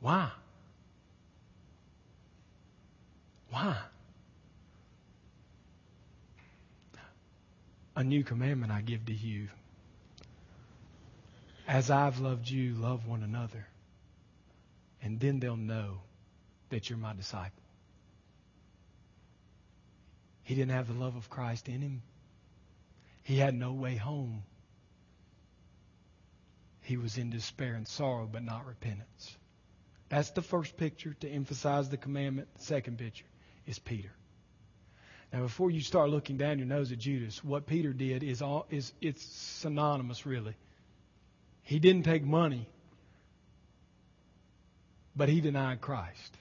Why? 0.00 0.30
Why? 3.50 3.76
A 7.94 8.02
new 8.02 8.24
commandment 8.24 8.72
I 8.72 8.80
give 8.80 9.04
to 9.04 9.12
you. 9.12 9.48
As 11.68 11.90
I've 11.90 12.18
loved 12.18 12.48
you, 12.48 12.72
love 12.72 13.06
one 13.06 13.22
another. 13.22 13.66
And 15.02 15.20
then 15.20 15.38
they'll 15.38 15.54
know 15.54 16.00
that 16.70 16.88
you're 16.88 16.98
my 16.98 17.14
disciple. 17.14 17.62
He 20.44 20.54
didn't 20.54 20.72
have 20.72 20.88
the 20.88 20.94
love 20.94 21.14
of 21.14 21.28
Christ 21.28 21.68
in 21.68 21.82
him. 21.82 22.02
He 23.22 23.36
had 23.36 23.54
no 23.54 23.74
way 23.74 23.96
home. 23.96 24.44
He 26.80 26.96
was 26.96 27.18
in 27.18 27.28
despair 27.28 27.74
and 27.74 27.86
sorrow, 27.86 28.26
but 28.26 28.42
not 28.42 28.64
repentance. 28.64 29.36
That's 30.08 30.30
the 30.30 30.40
first 30.40 30.78
picture 30.78 31.14
to 31.20 31.28
emphasize 31.28 31.90
the 31.90 31.98
commandment. 31.98 32.48
The 32.54 32.62
second 32.62 32.96
picture 32.96 33.26
is 33.66 33.78
Peter. 33.78 34.10
Now, 35.34 35.42
before 35.42 35.70
you 35.70 35.82
start 35.82 36.08
looking 36.08 36.38
down 36.38 36.58
your 36.58 36.66
nose 36.66 36.90
at 36.92 36.98
Judas, 36.98 37.44
what 37.44 37.66
Peter 37.66 37.92
did 37.92 38.22
is 38.22 38.40
all 38.40 38.66
is 38.70 38.90
it's 39.02 39.22
synonymous, 39.22 40.24
really. 40.24 40.54
He 41.68 41.80
didn't 41.80 42.04
take 42.04 42.24
money, 42.24 42.66
but 45.14 45.28
he 45.28 45.42
denied 45.42 45.82
Christ 45.82 46.34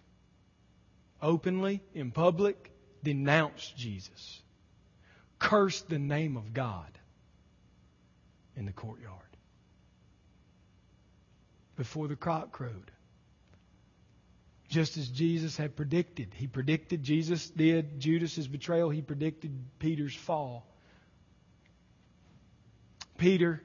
openly 1.22 1.82
in 1.94 2.12
public, 2.12 2.72
denounced 3.04 3.76
Jesus, 3.76 4.42
cursed 5.38 5.90
the 5.90 6.00
name 6.00 6.38
of 6.38 6.54
God 6.54 6.88
in 8.56 8.66
the 8.66 8.72
courtyard 8.72 9.20
before 11.76 12.08
the 12.08 12.16
cock 12.16 12.54
crowed 12.54 12.90
just 14.70 14.96
as 14.96 15.10
Jesus 15.10 15.58
had 15.58 15.76
predicted. 15.76 16.30
He 16.34 16.48
predicted, 16.48 17.04
Jesus 17.04 17.50
did, 17.50 18.00
Judas's 18.00 18.48
betrayal. 18.48 18.90
He 18.90 19.02
predicted 19.02 19.52
Peter's 19.78 20.16
fall. 20.16 20.66
Peter 23.18 23.62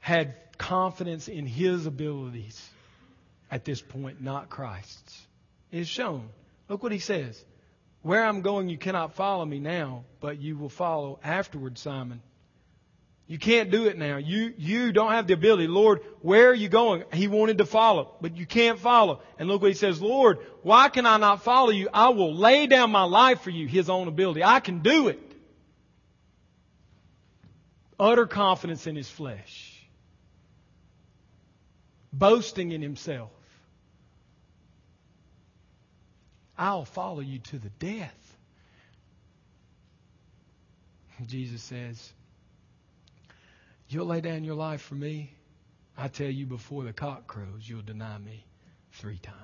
had 0.00 0.34
confidence 0.58 1.28
in 1.28 1.46
his 1.46 1.86
abilities 1.86 2.68
at 3.50 3.64
this 3.64 3.80
point, 3.80 4.20
not 4.20 4.50
Christ's. 4.50 5.26
It 5.70 5.80
is 5.80 5.88
shown. 5.88 6.28
Look 6.68 6.82
what 6.82 6.92
he 6.92 6.98
says. 6.98 7.42
Where 8.02 8.24
I'm 8.24 8.40
going, 8.40 8.68
you 8.68 8.78
cannot 8.78 9.14
follow 9.14 9.44
me 9.44 9.58
now, 9.58 10.04
but 10.20 10.40
you 10.40 10.56
will 10.56 10.68
follow 10.68 11.18
afterward, 11.22 11.78
Simon. 11.78 12.22
You 13.26 13.38
can't 13.38 13.70
do 13.70 13.86
it 13.86 13.96
now. 13.96 14.16
You, 14.16 14.52
you 14.58 14.90
don't 14.90 15.12
have 15.12 15.28
the 15.28 15.34
ability. 15.34 15.68
Lord, 15.68 16.00
where 16.20 16.50
are 16.50 16.54
you 16.54 16.68
going? 16.68 17.04
He 17.12 17.28
wanted 17.28 17.58
to 17.58 17.64
follow, 17.64 18.16
but 18.20 18.36
you 18.36 18.44
can't 18.44 18.78
follow. 18.78 19.20
And 19.38 19.48
look 19.48 19.62
what 19.62 19.70
he 19.70 19.76
says, 19.76 20.02
Lord, 20.02 20.38
why 20.62 20.88
can 20.88 21.06
I 21.06 21.16
not 21.16 21.44
follow 21.44 21.70
you? 21.70 21.88
I 21.94 22.08
will 22.08 22.34
lay 22.34 22.66
down 22.66 22.90
my 22.90 23.04
life 23.04 23.42
for 23.42 23.50
you, 23.50 23.68
his 23.68 23.88
own 23.88 24.08
ability. 24.08 24.42
I 24.42 24.58
can 24.58 24.80
do 24.80 25.08
it. 25.08 25.20
Utter 28.00 28.26
confidence 28.26 28.88
in 28.88 28.96
his 28.96 29.08
flesh. 29.08 29.69
Boasting 32.12 32.72
in 32.72 32.82
himself. 32.82 33.30
I'll 36.58 36.84
follow 36.84 37.20
you 37.20 37.38
to 37.38 37.58
the 37.58 37.70
death. 37.70 38.36
Jesus 41.26 41.62
says, 41.62 42.12
You'll 43.88 44.06
lay 44.06 44.20
down 44.20 44.44
your 44.44 44.54
life 44.54 44.82
for 44.82 44.94
me. 44.94 45.32
I 45.96 46.08
tell 46.08 46.30
you, 46.30 46.46
before 46.46 46.84
the 46.84 46.92
cock 46.92 47.26
crows, 47.26 47.62
you'll 47.68 47.82
deny 47.82 48.18
me 48.18 48.44
three 48.92 49.18
times. 49.18 49.36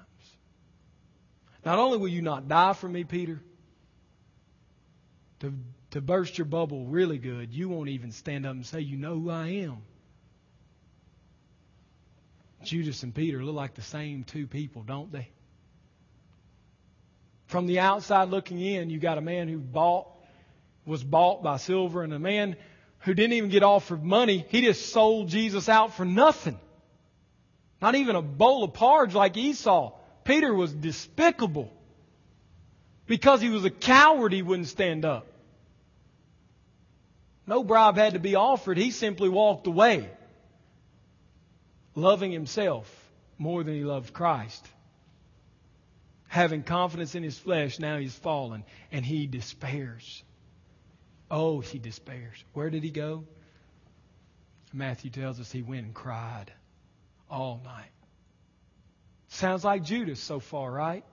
Not 1.64 1.78
only 1.78 1.98
will 1.98 2.08
you 2.08 2.22
not 2.22 2.48
die 2.48 2.72
for 2.72 2.88
me, 2.88 3.04
Peter, 3.04 3.40
to, 5.40 5.52
to 5.90 6.00
burst 6.00 6.38
your 6.38 6.44
bubble 6.44 6.86
really 6.86 7.18
good, 7.18 7.52
you 7.52 7.68
won't 7.68 7.88
even 7.88 8.12
stand 8.12 8.46
up 8.46 8.52
and 8.52 8.64
say, 8.64 8.80
You 8.80 8.96
know 8.96 9.18
who 9.18 9.30
I 9.30 9.48
am. 9.48 9.78
Judas 12.66 13.02
and 13.02 13.14
Peter 13.14 13.42
look 13.42 13.54
like 13.54 13.74
the 13.74 13.82
same 13.82 14.24
two 14.24 14.46
people, 14.46 14.82
don't 14.82 15.10
they? 15.10 15.28
From 17.46 17.66
the 17.66 17.80
outside 17.80 18.28
looking 18.28 18.60
in, 18.60 18.90
you 18.90 18.98
got 18.98 19.18
a 19.18 19.22
man 19.22 19.48
who 19.48 19.58
bought, 19.58 20.08
was 20.84 21.02
bought 21.02 21.42
by 21.42 21.56
silver 21.58 22.02
and 22.02 22.12
a 22.12 22.18
man 22.18 22.56
who 23.00 23.14
didn't 23.14 23.34
even 23.34 23.50
get 23.50 23.62
offered 23.62 24.02
money. 24.02 24.44
He 24.48 24.62
just 24.62 24.92
sold 24.92 25.28
Jesus 25.28 25.68
out 25.68 25.94
for 25.94 26.04
nothing. 26.04 26.58
Not 27.80 27.94
even 27.94 28.16
a 28.16 28.22
bowl 28.22 28.64
of 28.64 28.74
porridge 28.74 29.14
like 29.14 29.36
Esau. 29.36 29.92
Peter 30.24 30.52
was 30.52 30.72
despicable. 30.72 31.72
Because 33.06 33.40
he 33.40 33.48
was 33.48 33.64
a 33.64 33.70
coward, 33.70 34.32
he 34.32 34.42
wouldn't 34.42 34.68
stand 34.68 35.04
up. 35.04 35.26
No 37.46 37.62
bribe 37.62 37.96
had 37.96 38.14
to 38.14 38.18
be 38.18 38.34
offered. 38.34 38.76
He 38.76 38.90
simply 38.90 39.28
walked 39.28 39.68
away, 39.68 40.10
loving 41.96 42.30
himself 42.30 42.86
more 43.38 43.64
than 43.64 43.74
he 43.74 43.82
loved 43.84 44.12
Christ. 44.12 44.64
Having 46.28 46.62
confidence 46.64 47.16
in 47.16 47.22
his 47.22 47.38
flesh, 47.38 47.80
now 47.80 47.98
he's 47.98 48.14
fallen 48.14 48.62
and 48.92 49.04
he 49.04 49.26
despairs. 49.26 50.22
Oh, 51.30 51.60
he 51.60 51.78
despairs. 51.78 52.44
Where 52.52 52.70
did 52.70 52.84
he 52.84 52.90
go? 52.90 53.24
Matthew 54.72 55.10
tells 55.10 55.40
us 55.40 55.50
he 55.50 55.62
went 55.62 55.86
and 55.86 55.94
cried 55.94 56.52
all 57.30 57.60
night. 57.64 57.90
Sounds 59.28 59.64
like 59.64 59.82
Judas 59.82 60.20
so 60.20 60.38
far, 60.38 60.70
right? 60.70 61.04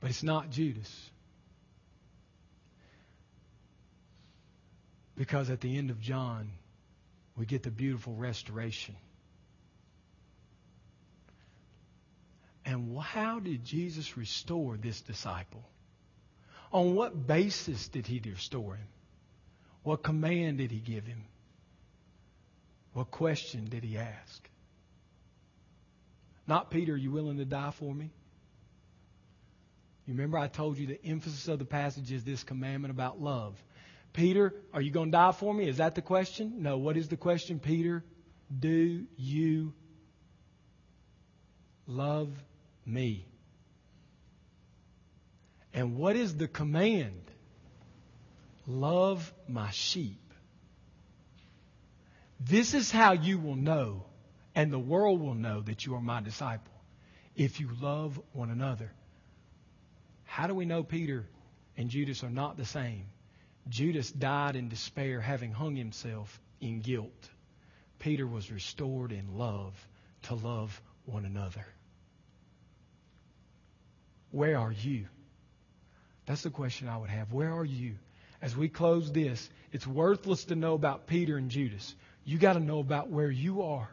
But 0.00 0.10
it's 0.10 0.22
not 0.22 0.50
Judas. 0.50 1.09
Because 5.20 5.50
at 5.50 5.60
the 5.60 5.76
end 5.76 5.90
of 5.90 6.00
John, 6.00 6.50
we 7.36 7.44
get 7.44 7.62
the 7.62 7.70
beautiful 7.70 8.14
restoration. 8.14 8.96
And 12.64 12.98
how 12.98 13.38
did 13.38 13.62
Jesus 13.62 14.16
restore 14.16 14.78
this 14.78 15.02
disciple? 15.02 15.62
On 16.72 16.94
what 16.94 17.26
basis 17.26 17.88
did 17.88 18.06
he 18.06 18.22
restore 18.24 18.76
him? 18.76 18.86
What 19.82 20.02
command 20.02 20.56
did 20.56 20.70
he 20.70 20.78
give 20.78 21.04
him? 21.04 21.22
What 22.94 23.10
question 23.10 23.66
did 23.68 23.84
he 23.84 23.98
ask? 23.98 24.48
Not, 26.46 26.70
Peter, 26.70 26.94
are 26.94 26.96
you 26.96 27.10
willing 27.10 27.36
to 27.36 27.44
die 27.44 27.72
for 27.72 27.94
me? 27.94 28.10
You 30.06 30.14
remember 30.14 30.38
I 30.38 30.48
told 30.48 30.78
you 30.78 30.86
the 30.86 31.04
emphasis 31.04 31.46
of 31.46 31.58
the 31.58 31.66
passage 31.66 32.10
is 32.10 32.24
this 32.24 32.42
commandment 32.42 32.90
about 32.90 33.20
love. 33.20 33.62
Peter, 34.12 34.54
are 34.72 34.80
you 34.80 34.90
going 34.90 35.06
to 35.06 35.12
die 35.12 35.32
for 35.32 35.54
me? 35.54 35.68
Is 35.68 35.76
that 35.76 35.94
the 35.94 36.02
question? 36.02 36.62
No. 36.62 36.78
What 36.78 36.96
is 36.96 37.08
the 37.08 37.16
question, 37.16 37.60
Peter? 37.60 38.04
Do 38.58 39.06
you 39.16 39.72
love 41.86 42.30
me? 42.84 43.26
And 45.72 45.96
what 45.96 46.16
is 46.16 46.36
the 46.36 46.48
command? 46.48 47.30
Love 48.66 49.32
my 49.48 49.70
sheep. 49.70 50.20
This 52.40 52.74
is 52.74 52.90
how 52.90 53.12
you 53.12 53.38
will 53.38 53.56
know, 53.56 54.04
and 54.54 54.72
the 54.72 54.78
world 54.78 55.20
will 55.20 55.34
know 55.34 55.60
that 55.60 55.86
you 55.86 55.94
are 55.94 56.00
my 56.00 56.20
disciple, 56.20 56.72
if 57.36 57.60
you 57.60 57.68
love 57.80 58.20
one 58.32 58.50
another. 58.50 58.90
How 60.24 60.46
do 60.46 60.54
we 60.54 60.64
know 60.64 60.82
Peter 60.82 61.26
and 61.76 61.90
Judas 61.90 62.24
are 62.24 62.30
not 62.30 62.56
the 62.56 62.64
same? 62.64 63.04
Judas 63.68 64.10
died 64.10 64.56
in 64.56 64.68
despair, 64.68 65.20
having 65.20 65.52
hung 65.52 65.76
himself 65.76 66.40
in 66.60 66.80
guilt. 66.80 67.30
Peter 67.98 68.26
was 68.26 68.50
restored 68.50 69.12
in 69.12 69.36
love 69.36 69.74
to 70.22 70.34
love 70.34 70.80
one 71.04 71.24
another. 71.24 71.64
Where 74.30 74.58
are 74.58 74.72
you? 74.72 75.06
That's 76.26 76.42
the 76.42 76.50
question 76.50 76.88
I 76.88 76.96
would 76.96 77.10
have. 77.10 77.32
Where 77.32 77.52
are 77.52 77.64
you? 77.64 77.96
As 78.40 78.56
we 78.56 78.68
close 78.68 79.12
this, 79.12 79.50
it's 79.72 79.86
worthless 79.86 80.44
to 80.44 80.54
know 80.54 80.74
about 80.74 81.06
Peter 81.06 81.36
and 81.36 81.50
Judas. 81.50 81.94
You 82.24 82.38
got 82.38 82.54
to 82.54 82.60
know 82.60 82.78
about 82.78 83.10
where 83.10 83.30
you 83.30 83.62
are. 83.62 83.88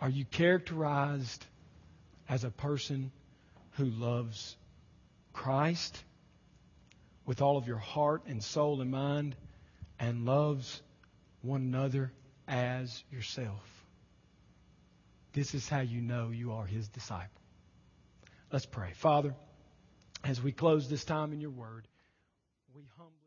Are 0.00 0.10
you 0.10 0.24
characterized 0.24 1.44
as 2.28 2.44
a 2.44 2.50
person 2.50 3.10
who 3.72 3.86
loves 3.86 4.56
Christ 5.38 6.02
with 7.24 7.42
all 7.42 7.58
of 7.58 7.68
your 7.68 7.78
heart 7.78 8.22
and 8.26 8.42
soul 8.42 8.80
and 8.80 8.90
mind 8.90 9.36
and 10.00 10.26
loves 10.26 10.82
one 11.42 11.60
another 11.60 12.10
as 12.48 13.04
yourself? 13.12 13.62
This 15.32 15.54
is 15.54 15.68
how 15.68 15.78
you 15.78 16.00
know 16.00 16.30
you 16.30 16.50
are 16.54 16.66
his 16.66 16.88
disciple. 16.88 17.40
Let's 18.50 18.66
pray. 18.66 18.90
Father, 18.94 19.32
as 20.24 20.42
we 20.42 20.50
close 20.50 20.88
this 20.88 21.04
time 21.04 21.32
in 21.32 21.40
your 21.40 21.50
word, 21.50 21.86
we 22.74 22.82
humbly 22.96 23.17